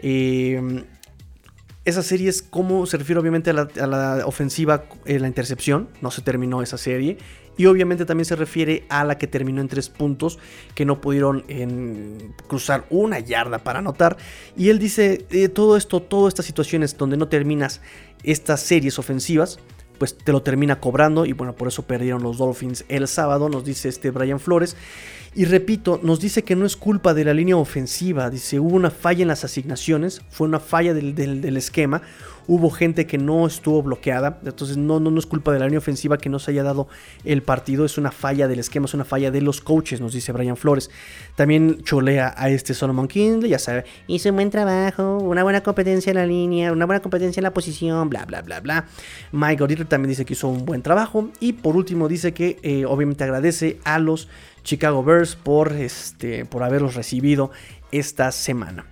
Eh, 0.00 0.84
esa 1.88 2.02
serie 2.02 2.28
es 2.28 2.42
como 2.42 2.84
se 2.84 2.98
refiere 2.98 3.18
obviamente 3.18 3.48
a 3.48 3.54
la, 3.54 4.22
ofensiva, 4.26 4.84
la 5.06 5.26
intercepción, 5.26 5.88
no 6.02 6.10
se 6.10 6.20
terminó 6.20 6.60
esa 6.60 6.76
serie. 6.76 7.16
Y 7.58 7.66
obviamente 7.66 8.06
también 8.06 8.24
se 8.24 8.36
refiere 8.36 8.84
a 8.88 9.04
la 9.04 9.18
que 9.18 9.26
terminó 9.26 9.60
en 9.60 9.68
tres 9.68 9.90
puntos, 9.90 10.38
que 10.74 10.86
no 10.86 11.02
pudieron 11.02 11.44
cruzar 12.46 12.86
una 12.88 13.18
yarda 13.18 13.58
para 13.58 13.80
anotar. 13.80 14.16
Y 14.56 14.70
él 14.70 14.78
dice, 14.78 15.26
eh, 15.30 15.48
todo 15.50 15.76
esto, 15.76 16.00
todas 16.00 16.32
estas 16.32 16.46
situaciones 16.46 16.96
donde 16.96 17.18
no 17.18 17.28
terminas 17.28 17.82
estas 18.22 18.60
series 18.60 18.98
ofensivas, 18.98 19.58
pues 19.98 20.16
te 20.16 20.32
lo 20.32 20.42
termina 20.42 20.80
cobrando. 20.80 21.26
Y 21.26 21.32
bueno, 21.32 21.54
por 21.54 21.68
eso 21.68 21.82
perdieron 21.82 22.22
los 22.22 22.38
Dolphins 22.38 22.84
el 22.88 23.06
sábado, 23.08 23.48
nos 23.48 23.64
dice 23.64 23.88
este 23.88 24.10
Brian 24.10 24.40
Flores. 24.40 24.76
Y 25.34 25.44
repito, 25.44 26.00
nos 26.02 26.20
dice 26.20 26.42
que 26.42 26.56
no 26.56 26.64
es 26.64 26.76
culpa 26.76 27.14
de 27.14 27.24
la 27.24 27.34
línea 27.34 27.56
ofensiva, 27.56 28.30
dice 28.30 28.58
hubo 28.58 28.74
una 28.74 28.90
falla 28.90 29.22
en 29.22 29.28
las 29.28 29.44
asignaciones, 29.44 30.22
fue 30.30 30.48
una 30.48 30.58
falla 30.58 30.94
del, 30.94 31.56
esquema, 31.56 32.02
hubo 32.48 32.70
gente 32.70 33.06
que 33.06 33.18
no 33.18 33.46
estuvo 33.46 33.82
bloqueada, 33.82 34.40
entonces 34.44 34.76
no, 34.76 34.98
no, 34.98 35.10
no 35.10 35.18
es 35.18 35.26
culpa 35.26 35.52
de 35.52 35.60
la 35.60 35.66
línea 35.66 35.78
ofensiva 35.78 36.16
que 36.16 36.30
no 36.30 36.38
se 36.38 36.50
haya 36.50 36.62
dado 36.62 36.88
el 37.24 37.42
partido, 37.42 37.84
es 37.84 37.98
una 37.98 38.10
falla 38.10 38.48
del 38.48 38.58
esquema, 38.58 38.86
es 38.86 38.94
una 38.94 39.04
falla 39.04 39.30
de 39.30 39.42
los 39.42 39.60
coaches, 39.60 40.00
nos 40.00 40.14
dice 40.14 40.32
Brian 40.32 40.56
Flores. 40.56 40.90
También 41.36 41.82
cholea 41.82 42.34
a 42.36 42.48
este 42.48 42.72
Solomon 42.74 43.06
Kindle, 43.06 43.48
ya 43.48 43.58
sabe, 43.58 43.84
hizo 44.06 44.30
un 44.30 44.36
buen 44.36 44.50
trabajo, 44.50 45.18
una 45.18 45.42
buena 45.42 45.62
competencia 45.62 46.10
en 46.10 46.16
la 46.16 46.26
línea, 46.26 46.72
una 46.72 46.86
buena 46.86 47.00
competencia 47.00 47.40
en 47.40 47.44
la 47.44 47.52
posición, 47.52 48.08
bla, 48.08 48.24
bla, 48.24 48.40
bla, 48.40 48.60
bla. 48.60 48.86
Mike 49.30 49.62
Goddard 49.62 49.86
también 49.86 50.08
dice 50.08 50.24
que 50.24 50.32
hizo 50.32 50.48
un 50.48 50.64
buen 50.64 50.82
trabajo 50.82 51.28
y 51.40 51.52
por 51.52 51.76
último 51.76 52.08
dice 52.08 52.32
que 52.32 52.58
eh, 52.62 52.86
obviamente 52.86 53.24
agradece 53.24 53.78
a 53.84 53.98
los 53.98 54.28
Chicago 54.62 55.04
Bears 55.04 55.36
por, 55.36 55.72
este, 55.72 56.46
por 56.46 56.62
haberlos 56.62 56.94
recibido 56.94 57.50
esta 57.92 58.32
semana. 58.32 58.86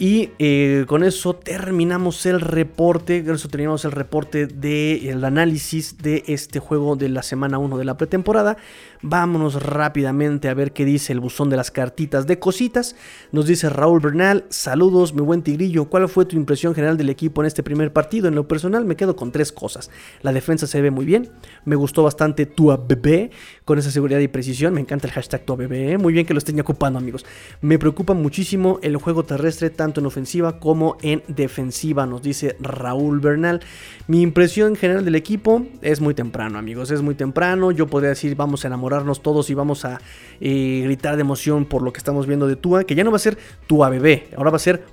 Y 0.00 0.30
eh, 0.38 0.84
con 0.86 1.02
eso 1.02 1.34
terminamos 1.34 2.24
el 2.24 2.40
reporte. 2.40 3.24
Con 3.24 3.34
eso 3.34 3.48
terminamos 3.48 3.84
el 3.84 3.90
reporte 3.90 4.46
del 4.46 5.24
análisis 5.24 5.98
de 5.98 6.22
este 6.28 6.60
juego 6.60 6.94
de 6.94 7.08
la 7.08 7.24
semana 7.24 7.58
1 7.58 7.76
de 7.76 7.84
la 7.84 7.96
pretemporada. 7.96 8.56
Vámonos 9.00 9.62
rápidamente 9.62 10.48
a 10.48 10.54
ver 10.54 10.72
qué 10.72 10.84
dice 10.84 11.12
el 11.12 11.20
buzón 11.20 11.50
de 11.50 11.56
las 11.56 11.70
cartitas 11.70 12.26
de 12.26 12.40
cositas. 12.40 12.96
Nos 13.30 13.46
dice 13.46 13.68
Raúl 13.68 14.00
Bernal, 14.00 14.44
saludos 14.48 15.14
mi 15.14 15.20
buen 15.20 15.42
tigrillo, 15.42 15.84
¿cuál 15.84 16.08
fue 16.08 16.24
tu 16.24 16.34
impresión 16.34 16.74
general 16.74 16.96
del 16.96 17.08
equipo 17.08 17.40
en 17.40 17.46
este 17.46 17.62
primer 17.62 17.92
partido? 17.92 18.26
En 18.26 18.34
lo 18.34 18.48
personal 18.48 18.84
me 18.84 18.96
quedo 18.96 19.14
con 19.14 19.30
tres 19.30 19.52
cosas. 19.52 19.88
La 20.22 20.32
defensa 20.32 20.66
se 20.66 20.80
ve 20.80 20.90
muy 20.90 21.04
bien, 21.04 21.30
me 21.64 21.76
gustó 21.76 22.02
bastante 22.02 22.44
tu 22.44 22.76
bebé 22.88 23.30
con 23.64 23.78
esa 23.78 23.92
seguridad 23.92 24.18
y 24.18 24.26
precisión, 24.26 24.74
me 24.74 24.80
encanta 24.80 25.06
el 25.06 25.12
hashtag 25.12 25.44
tu 25.44 25.54
bebé, 25.54 25.96
muy 25.96 26.12
bien 26.12 26.26
que 26.26 26.34
lo 26.34 26.38
estén 26.38 26.58
ocupando 26.58 26.98
amigos. 26.98 27.24
Me 27.60 27.78
preocupa 27.78 28.14
muchísimo 28.14 28.80
el 28.82 28.96
juego 28.96 29.24
terrestre 29.24 29.70
tanto 29.70 30.00
en 30.00 30.06
ofensiva 30.06 30.58
como 30.58 30.96
en 31.02 31.22
defensiva, 31.28 32.04
nos 32.04 32.22
dice 32.22 32.56
Raúl 32.58 33.20
Bernal. 33.20 33.60
Mi 34.08 34.22
impresión 34.22 34.74
general 34.74 35.04
del 35.04 35.14
equipo 35.14 35.66
es 35.82 36.00
muy 36.00 36.14
temprano 36.14 36.58
amigos, 36.58 36.90
es 36.90 37.00
muy 37.00 37.14
temprano, 37.14 37.70
yo 37.70 37.86
podría 37.86 38.10
decir 38.10 38.34
vamos 38.34 38.64
a 38.64 38.68
enamorar 38.68 38.87
todos 39.22 39.50
y 39.50 39.54
vamos 39.54 39.84
a 39.84 40.00
eh, 40.40 40.80
gritar 40.84 41.16
de 41.16 41.22
emoción 41.22 41.64
por 41.64 41.82
lo 41.82 41.92
que 41.92 41.98
estamos 41.98 42.26
viendo 42.26 42.46
de 42.46 42.56
Tua, 42.56 42.84
que 42.84 42.94
ya 42.94 43.04
no 43.04 43.10
va 43.10 43.16
a 43.16 43.20
ser 43.20 43.38
Tua 43.66 43.88
bebé, 43.88 44.28
ahora 44.36 44.50
va 44.50 44.56
a 44.56 44.60
ser 44.60 44.84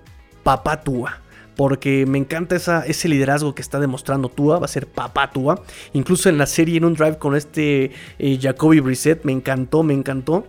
papá 0.44 0.82
Tua. 0.82 1.22
Porque 1.56 2.06
me 2.06 2.18
encanta 2.18 2.58
ese 2.58 3.08
liderazgo 3.08 3.56
que 3.56 3.62
está 3.62 3.80
demostrando 3.80 4.28
Tua, 4.28 4.60
va 4.60 4.66
a 4.66 4.68
ser 4.68 4.88
papá 4.88 5.32
Tua. 5.32 5.64
Incluso 5.94 6.28
en 6.28 6.38
la 6.38 6.46
serie, 6.46 6.78
en 6.78 6.84
un 6.84 6.96
drive 6.96 7.18
con 7.18 7.34
este 7.34 7.92
eh, 8.20 8.40
Jacoby 8.42 8.82
Brissett, 8.82 9.24
me 9.24 9.32
encantó, 9.32 9.82
me 9.82 9.94
encantó. 9.94 10.46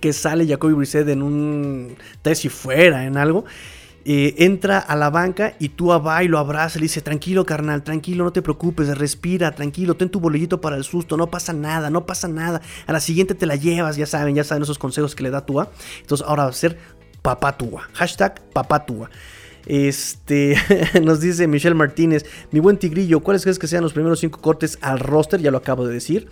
que 0.00 0.12
sale 0.12 0.46
Jacoby 0.46 0.74
Brissett 0.74 1.08
en 1.08 1.22
un 1.22 1.96
test 2.20 2.44
y 2.44 2.50
fuera, 2.50 3.06
en 3.06 3.16
algo. 3.16 3.46
Eh, 4.04 4.34
entra 4.38 4.78
a 4.78 4.96
la 4.96 5.10
banca 5.10 5.54
y 5.60 5.68
tú 5.70 5.86
va 5.86 6.24
y 6.24 6.28
lo 6.28 6.38
abraza 6.38 6.80
le 6.80 6.84
dice, 6.84 7.00
tranquilo 7.00 7.46
carnal, 7.46 7.84
tranquilo, 7.84 8.24
no 8.24 8.32
te 8.32 8.42
preocupes, 8.42 8.98
respira, 8.98 9.52
tranquilo, 9.52 9.94
ten 9.96 10.08
tu 10.08 10.18
bolillito 10.18 10.60
para 10.60 10.76
el 10.76 10.82
susto, 10.82 11.16
no 11.16 11.28
pasa 11.28 11.52
nada, 11.52 11.88
no 11.88 12.04
pasa 12.04 12.26
nada, 12.26 12.60
a 12.86 12.92
la 12.92 12.98
siguiente 12.98 13.34
te 13.36 13.46
la 13.46 13.54
llevas, 13.54 13.96
ya 13.96 14.06
saben, 14.06 14.34
ya 14.34 14.42
saben 14.42 14.64
esos 14.64 14.78
consejos 14.78 15.14
que 15.14 15.22
le 15.22 15.30
da 15.30 15.46
Tua. 15.46 15.70
Entonces 16.00 16.26
ahora 16.26 16.44
va 16.44 16.50
a 16.50 16.52
ser 16.52 16.78
papá 17.22 17.56
Tua, 17.56 17.88
hashtag 17.92 18.42
papá 18.52 18.84
Tua. 18.84 19.08
Este 19.66 20.56
nos 21.02 21.20
dice 21.20 21.46
Michelle 21.46 21.76
Martínez, 21.76 22.26
mi 22.50 22.58
buen 22.58 22.78
tigrillo, 22.78 23.20
¿cuáles 23.20 23.42
crees 23.42 23.60
que 23.60 23.68
sean 23.68 23.84
los 23.84 23.92
primeros 23.92 24.18
cinco 24.18 24.40
cortes 24.40 24.78
al 24.80 24.98
roster? 24.98 25.40
Ya 25.40 25.52
lo 25.52 25.58
acabo 25.58 25.86
de 25.86 25.94
decir. 25.94 26.28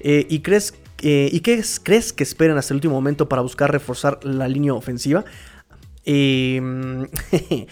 Eh, 0.00 0.26
¿Y 0.28 0.40
crees 0.40 0.74
eh, 1.02 1.28
¿Y 1.32 1.40
qué 1.40 1.62
crees 1.82 2.12
que 2.12 2.22
esperen 2.22 2.56
hasta 2.56 2.72
el 2.72 2.76
último 2.76 2.94
momento 2.94 3.28
para 3.28 3.42
buscar 3.42 3.70
reforzar 3.70 4.20
la 4.24 4.48
línea 4.48 4.74
ofensiva? 4.74 5.24
Em, 6.04 7.06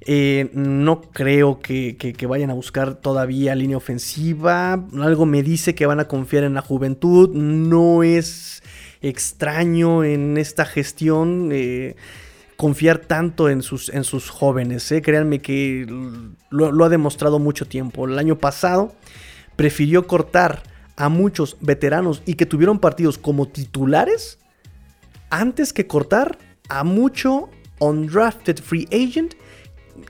eh, 0.00 0.50
no 0.52 1.00
creo 1.02 1.60
que, 1.60 2.16
vayan 2.28 2.50
a 2.50 2.54
buscar 2.54 2.96
todavía 2.96 3.54
línea 3.54 3.76
ofensiva. 3.76 4.84
Algo 5.00 5.26
me 5.26 5.42
dice 5.42 5.74
que 5.74 5.86
van 5.86 6.00
a 6.00 6.08
confiar 6.08 6.44
en 6.44 6.54
la 6.54 6.62
juventud. 6.62 7.30
No 7.34 8.02
es 8.02 8.62
extraño 9.02 10.04
en 10.04 10.36
esta 10.36 10.64
gestión 10.64 11.50
eh, 11.52 11.96
confiar 12.56 12.98
tanto 12.98 13.48
en 13.48 13.62
sus, 13.62 13.88
en 13.90 14.04
sus 14.04 14.30
jóvenes. 14.30 14.90
Eh. 14.92 15.02
Créanme 15.02 15.40
que 15.40 15.86
lo, 16.50 16.72
lo 16.72 16.84
ha 16.84 16.88
demostrado 16.88 17.38
mucho 17.38 17.66
tiempo. 17.66 18.06
El 18.06 18.18
año 18.18 18.38
pasado 18.38 18.94
prefirió 19.54 20.06
cortar 20.06 20.62
a 20.96 21.08
muchos 21.08 21.56
veteranos 21.60 22.22
y 22.24 22.34
que 22.34 22.46
tuvieron 22.46 22.78
partidos 22.78 23.18
como 23.18 23.48
titulares 23.48 24.38
antes 25.28 25.72
que 25.72 25.86
cortar 25.86 26.38
a 26.68 26.84
mucho 26.84 27.50
undrafted 27.78 28.58
free 28.60 28.88
agent, 28.92 29.34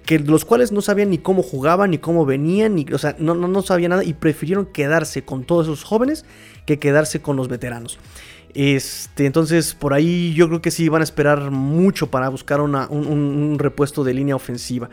que 0.04 0.18
los 0.18 0.44
cuales 0.44 0.72
no 0.72 0.80
sabían 0.80 1.10
ni 1.10 1.18
cómo 1.18 1.42
jugaban, 1.42 1.90
ni 1.90 1.98
cómo 1.98 2.24
venían, 2.26 2.74
ni, 2.74 2.86
o 2.92 2.98
sea, 2.98 3.16
no, 3.18 3.34
no, 3.34 3.48
no 3.48 3.62
sabían 3.62 3.90
nada 3.90 4.04
y 4.04 4.14
prefirieron 4.14 4.66
quedarse 4.66 5.24
con 5.24 5.44
todos 5.44 5.66
esos 5.66 5.84
jóvenes 5.84 6.24
que 6.64 6.78
quedarse 6.78 7.20
con 7.20 7.36
los 7.36 7.48
veteranos. 7.48 7.98
Este, 8.56 9.26
entonces, 9.26 9.74
por 9.74 9.92
ahí 9.92 10.32
yo 10.32 10.48
creo 10.48 10.62
que 10.62 10.70
sí 10.70 10.88
van 10.88 11.02
a 11.02 11.04
esperar 11.04 11.50
mucho 11.50 12.10
para 12.10 12.30
buscar 12.30 12.62
un, 12.62 13.58
repuesto 13.58 14.02
de 14.02 14.14
línea 14.14 14.34
ofensiva. 14.34 14.88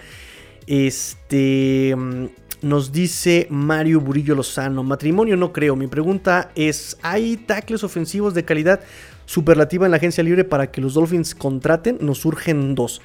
Este, 0.68 1.96
mm, 1.96 2.26
nos 2.62 2.92
dice 2.92 3.48
Mario 3.50 4.02
Burillo 4.02 4.36
Lozano, 4.36 4.84
matrimonio 4.84 5.38
no 5.38 5.54
creo. 5.54 5.78
Mi 5.78 5.88
pregunta 5.88 6.52
es, 6.56 6.98
¿hay 7.02 7.38
tackles 7.38 7.86
ofensivos 7.86 8.34
de 8.34 8.44
calidad 8.44 8.82
superlativa 9.26 9.86
en 9.86 9.92
la 9.92 9.98
agencia 9.98 10.24
libre 10.24 10.44
para 10.44 10.72
que 10.72 10.82
los 10.82 10.94
Dolphins 10.94 11.36
contraten, 11.36 11.98
nos 12.02 12.20
surgen 12.20 12.76
dos. 12.76 13.02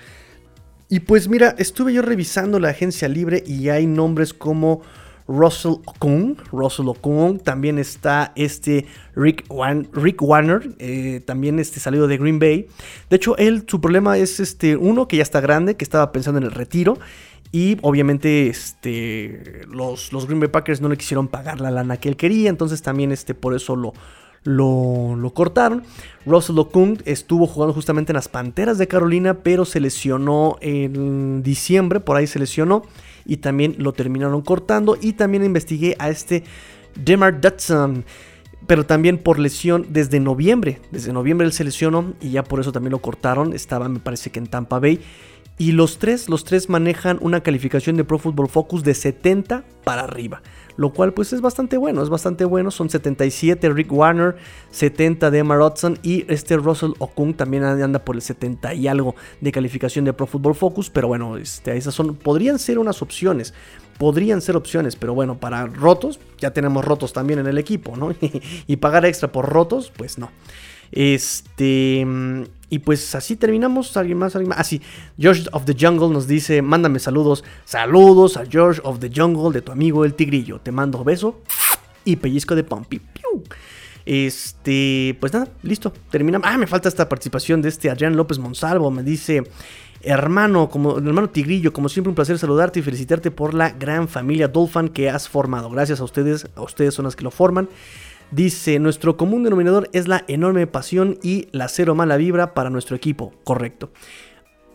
Y 0.89 1.01
pues 1.01 1.29
mira, 1.29 1.55
estuve 1.59 1.93
yo 1.93 2.03
revisando 2.03 2.59
la 2.59 2.71
agencia 2.71 3.09
libre 3.09 3.45
y 3.47 3.69
hay 3.69 3.87
nombres 3.87 4.33
como 4.33 4.81
Russell 5.29 5.73
Okung, 5.85 6.37
Russell 6.51 6.89
Okung, 6.89 7.39
también 7.43 7.79
está 7.79 8.33
este 8.35 8.87
Rick, 9.15 9.45
Rick 9.93 10.23
Warner, 10.23 10.71
eh, 10.79 11.21
también 11.27 11.59
este 11.59 11.79
salido 11.79 12.09
de 12.09 12.17
Green 12.17 12.39
Bay. 12.39 12.67
De 13.11 13.17
hecho, 13.17 13.37
él, 13.37 13.65
su 13.67 13.83
problema 13.83 14.17
es 14.17 14.41
este, 14.41 14.77
uno 14.77 15.07
que 15.07 15.19
ya 15.19 15.23
está 15.23 15.43
grande, 15.43 15.77
que 15.77 15.85
estaba 15.85 16.11
pensando 16.13 16.39
en 16.39 16.45
el 16.45 16.53
retiro. 16.53 16.99
Y 17.53 17.79
obviamente 17.83 18.49
este, 18.49 19.63
los, 19.71 20.13
los 20.13 20.27
Green 20.27 20.41
Bay 20.41 20.49
Packers 20.49 20.81
no 20.81 20.89
le 20.89 20.97
quisieron 20.97 21.29
pagar 21.29 21.61
la 21.61 21.71
lana 21.71 21.99
que 21.99 22.09
él 22.09 22.17
quería, 22.17 22.51
entonces 22.51 22.83
también 22.83 23.11
este, 23.11 23.35
por 23.35 23.55
eso 23.55 23.75
lo, 23.75 23.95
lo, 24.49 25.31
cortaron. 25.35 25.83
Russell 26.25 26.59
Okung 26.59 26.99
estuvo 27.05 27.47
jugando 27.47 27.75
justamente 27.75 28.13
en 28.13 28.17
las 28.17 28.29
Panteras 28.29 28.79
de 28.79 28.89
Carolina, 28.89 29.35
pero 29.43 29.65
se 29.65 29.81
lesionó 29.81 30.57
en 30.61 31.43
diciembre, 31.43 32.01
por 32.01 32.17
ahí 32.17 32.27
se 32.27 32.39
lesionó 32.39 32.83
y 33.25 33.39
también 33.39 33.77
lo 33.79 33.93
terminaron 33.93 34.41
cortando. 34.41 34.97
Y 35.01 35.13
también 35.13 35.45
investigué 35.45 35.97
a 35.99 36.09
este 36.09 36.45
Demar 36.95 37.41
Dutson, 37.41 38.05
pero 38.67 38.87
también 38.87 39.19
por 39.19 39.39
lesión 39.39 39.87
desde 39.91 40.19
noviembre. 40.19 40.81
Desde 40.91 41.13
noviembre 41.13 41.47
él 41.47 41.53
se 41.53 41.65
lesionó 41.65 42.15
y 42.21 42.31
ya 42.31 42.43
por 42.43 42.61
eso 42.61 42.73
también 42.73 42.93
lo 42.93 43.01
cortaron. 43.01 43.53
Estaba, 43.53 43.89
me 43.89 44.01
parece 44.01 44.31
que 44.31 44.39
en 44.39 44.47
Tampa 44.47 44.79
Bay. 44.79 45.01
Y 45.59 45.73
los 45.73 45.99
tres, 45.99 46.29
los 46.29 46.45
tres 46.45 46.69
manejan 46.69 47.19
una 47.21 47.43
calificación 47.43 47.97
de 47.97 48.05
Pro 48.05 48.19
Football 48.19 48.49
Focus 48.49 48.85
de 48.85 48.95
70 48.95 49.65
para 49.85 50.03
arriba 50.05 50.41
lo 50.79 50.93
cual 50.93 51.13
pues 51.13 51.33
es 51.33 51.41
bastante 51.41 51.77
bueno, 51.77 52.03
es 52.03 52.09
bastante 52.09 52.45
bueno. 52.45 52.71
Son 52.71 52.89
77 52.89 53.69
Rick 53.71 53.93
Warner, 53.93 54.37
70 54.71 55.31
de 55.31 55.39
Emma 55.41 55.59
y 56.03 56.25
este 56.33 56.57
Russell 56.57 56.93
Okung 56.99 57.35
también 57.35 57.65
anda 57.65 57.99
por 57.99 58.15
el 58.15 58.23
70 58.23 58.75
y 58.75 58.87
algo 58.87 59.17
de 59.41 59.51
calificación 59.51 60.05
de 60.05 60.13
Pro 60.13 60.29
Football 60.29 60.55
Focus, 60.55 60.89
pero 60.89 61.09
bueno, 61.09 61.37
este, 61.37 61.77
esas 61.77 61.95
son, 61.95 62.15
podrían 62.15 62.61
ser 62.61 62.79
unas 62.79 63.03
opciones. 63.03 63.53
Podrían 63.99 64.41
ser 64.41 64.55
opciones, 64.55 64.95
pero 64.95 65.13
bueno, 65.13 65.41
para 65.41 65.67
rotos, 65.67 66.21
ya 66.39 66.53
tenemos 66.53 66.85
rotos 66.85 67.13
también 67.13 67.41
en 67.41 67.49
el 67.49 67.59
equipo, 67.59 67.97
¿no? 67.97 68.15
y 68.69 68.77
pagar 68.77 69.05
extra 69.05 69.33
por 69.33 69.49
rotos, 69.49 69.93
pues 69.97 70.17
no. 70.17 70.31
Este. 70.93 72.07
Y 72.71 72.81
pues 72.81 73.15
así 73.15 73.37
terminamos. 73.37 73.97
¿Alguien 73.97 74.19
más? 74.19 74.35
¿Alguien 74.37 74.51
más? 74.51 74.59
Ah, 74.59 74.65
sí. 74.65 74.83
George 75.19 75.45
of 75.53 75.65
the 75.65 75.75
Jungle 75.79 76.11
nos 76.11 76.27
dice: 76.27 76.61
Mándame 76.63 76.99
saludos. 76.99 77.45
Saludos 77.65 78.37
a 78.37 78.45
George 78.47 78.81
of 78.85 78.99
the 78.99 79.11
Jungle 79.15 79.53
de 79.53 79.63
tu 79.63 79.73
amigo 79.73 80.05
el 80.05 80.15
Tigrillo. 80.15 80.61
Te 80.61 80.73
mando 80.73 81.03
beso 81.05 81.41
y 82.05 82.17
pellizco 82.17 82.55
de 82.55 82.65
Pompi. 82.65 83.01
Este, 84.05 85.17
pues 85.21 85.33
nada, 85.33 85.49
listo. 85.63 85.93
Terminamos. 86.11 86.47
Ah, 86.49 86.59
me 86.59 86.67
falta 86.67 86.89
esta 86.89 87.09
participación 87.09 87.63
de 87.63 87.69
este 87.69 87.91
Adrián 87.91 88.17
López 88.17 88.39
Monsalvo. 88.39 88.91
Me 88.91 89.03
dice. 89.03 89.45
Hermano, 90.01 90.69
como 90.71 90.99
hermano 90.99 91.29
Tigrillo, 91.29 91.73
como 91.73 91.89
siempre 91.89 92.11
un 92.11 92.15
placer 92.15 92.39
saludarte 92.39 92.79
y 92.79 92.83
felicitarte 92.83 93.33
por 93.33 93.53
la 93.53 93.71
gran 93.71 94.07
familia 94.07 94.47
Dolphin 94.47 94.91
que 94.91 95.11
has 95.11 95.29
formado. 95.29 95.69
Gracias 95.71 95.99
a 96.01 96.05
ustedes, 96.05 96.47
a 96.55 96.63
ustedes 96.63 96.95
son 96.95 97.07
las 97.07 97.17
que 97.17 97.25
lo 97.25 97.33
forman. 97.33 97.69
Dice, 98.31 98.79
nuestro 98.79 99.17
común 99.17 99.43
denominador 99.43 99.89
es 99.95 100.07
la 100.07 100.25
enorme 100.29 100.67
pasión 100.67 101.19
y 101.23 101.49
la 101.51 101.69
cero 101.69 101.95
mala 101.95 102.19
vibra 102.19 102.53
para 102.53 102.69
nuestro 102.69 102.95
equipo. 102.95 103.33
Correcto. 103.43 103.91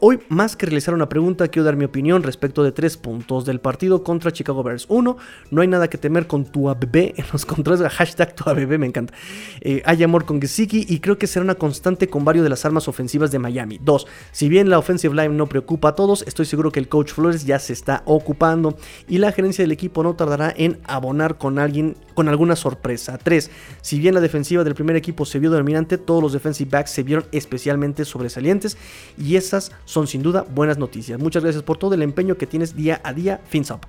Hoy, 0.06 0.20
más 0.28 0.58
que 0.58 0.66
realizar 0.66 0.94
una 0.94 1.08
pregunta, 1.08 1.48
quiero 1.48 1.64
dar 1.64 1.78
mi 1.78 1.86
opinión 1.86 2.24
respecto 2.24 2.62
de 2.62 2.74
tres 2.74 2.98
puntos 2.98 3.46
del 3.46 3.62
partido 3.62 4.04
contra 4.04 4.34
Chicago 4.34 4.62
Bears. 4.62 4.86
Uno, 4.90 5.16
no 5.50 5.62
hay 5.62 5.70
nada 5.70 5.90
que 5.90 5.98
temer 5.98 6.28
con 6.28 6.44
tu 6.44 6.70
ABB 6.70 6.94
en 7.16 7.26
los 7.32 7.46
controles. 7.46 7.90
Hashtag 7.90 8.36
tu 8.36 8.50
ABB, 8.50 8.78
me 8.78 8.88
encanta. 8.88 9.14
Eh, 9.62 9.82
hay 9.86 10.04
amor 10.04 10.26
con 10.26 10.42
Gesicki 10.42 10.86
y 10.90 11.00
creo 11.00 11.18
que 11.18 11.26
será 11.26 11.46
una 11.46 11.56
constante 11.56 12.10
con 12.10 12.26
varios 12.26 12.44
de 12.44 12.50
las 12.50 12.66
armas 12.66 12.90
ofensivas 12.90 13.32
de 13.32 13.40
Miami. 13.40 13.80
Dos, 13.82 14.06
si 14.34 14.50
bien 14.50 14.70
la 14.70 14.78
offensive 14.78 15.16
line 15.16 15.36
no 15.36 15.48
preocupa 15.48 15.88
a 15.88 15.96
todos, 15.96 16.26
estoy 16.28 16.48
seguro 16.48 16.70
que 16.70 16.82
el 16.82 16.90
coach 16.90 17.14
Flores 17.14 17.46
ya 17.46 17.58
se 17.58 17.72
está 17.72 18.04
ocupando 18.06 18.76
y 19.08 19.20
la 19.20 19.32
gerencia 19.32 19.64
del 19.64 19.72
equipo 19.72 20.04
no 20.04 20.18
tardará 20.18 20.54
en 20.58 20.82
abonar 20.84 21.38
con 21.38 21.60
alguien, 21.60 21.96
con 22.14 22.28
alguna 22.28 22.58
sorpresa. 22.58 23.18
Tres, 23.20 23.52
si 23.80 24.00
bien 24.00 24.16
la 24.16 24.20
defensiva 24.20 24.66
del 24.66 24.76
primer 24.76 24.98
equipo 24.98 25.24
se 25.24 25.40
vio 25.40 25.50
dominante, 25.50 25.98
todos 25.98 26.22
los 26.22 26.34
defensive 26.34 26.70
backs 26.70 26.92
se 26.92 27.04
vieron 27.04 27.24
especialmente 27.32 28.04
sobresalientes 28.04 28.78
y 29.18 29.38
esas 29.38 29.72
son 29.94 30.08
sin 30.08 30.24
duda 30.24 30.46
buenas 30.50 30.78
noticias. 30.78 31.20
Muchas 31.20 31.44
gracias 31.44 31.64
por 31.64 31.78
todo 31.78 31.94
el 31.94 32.02
empeño 32.02 32.36
que 32.36 32.48
tienes 32.48 32.76
día 32.76 33.00
a 33.04 33.14
día, 33.14 33.42
FinSop. 33.46 33.86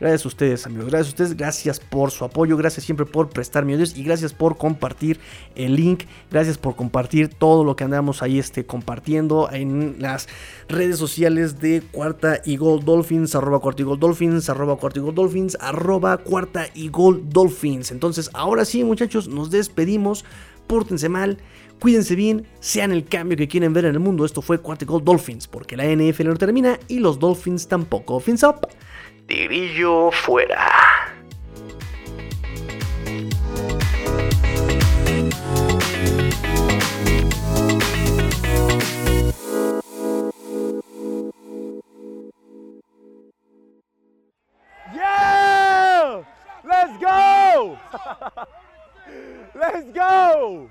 Gracias 0.00 0.24
a 0.24 0.28
ustedes, 0.28 0.66
amigos. 0.66 0.86
Gracias 0.86 1.06
a 1.06 1.10
ustedes. 1.10 1.36
Gracias 1.36 1.78
por 1.80 2.10
su 2.10 2.24
apoyo. 2.24 2.56
Gracias 2.56 2.84
siempre 2.84 3.06
por 3.06 3.30
prestarme 3.30 3.74
audios. 3.74 3.96
Y 3.96 4.02
gracias 4.02 4.32
por 4.32 4.56
compartir 4.56 5.20
el 5.54 5.76
link. 5.76 6.02
Gracias 6.32 6.58
por 6.58 6.74
compartir 6.74 7.28
todo 7.28 7.62
lo 7.62 7.76
que 7.76 7.84
andamos 7.84 8.20
ahí 8.20 8.40
este, 8.40 8.66
compartiendo 8.66 9.48
en 9.52 9.96
las 10.00 10.28
redes 10.68 10.98
sociales 10.98 11.60
de 11.60 11.80
Cuarta 11.92 12.40
y 12.44 12.56
Gold 12.56 12.84
Dolphins. 12.84 13.36
Arroba 13.36 13.60
Cuarta 13.60 13.82
y 13.82 13.84
Gold 13.84 14.00
Dolphins. 14.00 14.48
Arroba 14.50 14.76
Cuarta 14.76 14.98
y 14.98 15.02
Gold 15.02 15.14
Dolphins. 15.14 15.56
Arroba 15.60 16.16
Cuarta 16.18 16.66
y 16.74 16.88
Gold 16.88 17.32
Dolphins. 17.32 17.92
Entonces, 17.92 18.30
ahora 18.32 18.64
sí, 18.64 18.82
muchachos, 18.82 19.28
nos 19.28 19.50
despedimos. 19.52 20.24
Pórtense 20.66 21.08
mal. 21.08 21.38
Cuídense 21.80 22.14
bien, 22.14 22.46
sean 22.60 22.92
el 22.92 23.04
cambio 23.04 23.36
que 23.36 23.48
quieren 23.48 23.72
ver 23.72 23.84
en 23.84 23.94
el 23.94 24.00
mundo. 24.00 24.24
Esto 24.24 24.40
fue 24.42 24.58
Gold 24.58 25.04
Dolphins, 25.04 25.46
porque 25.46 25.76
la 25.76 25.84
NFL 25.84 26.28
no 26.28 26.36
termina 26.36 26.78
y 26.88 26.98
los 26.98 27.18
Dolphins 27.18 27.68
tampoco. 27.68 28.20
Fins 28.20 28.42
up. 28.42 28.66
Tirillo 29.26 30.10
fuera. 30.10 30.70
Yeah! 44.94 46.22
Let's 46.64 46.98
go! 47.00 47.78
Let's 49.54 49.92
go! 49.92 50.70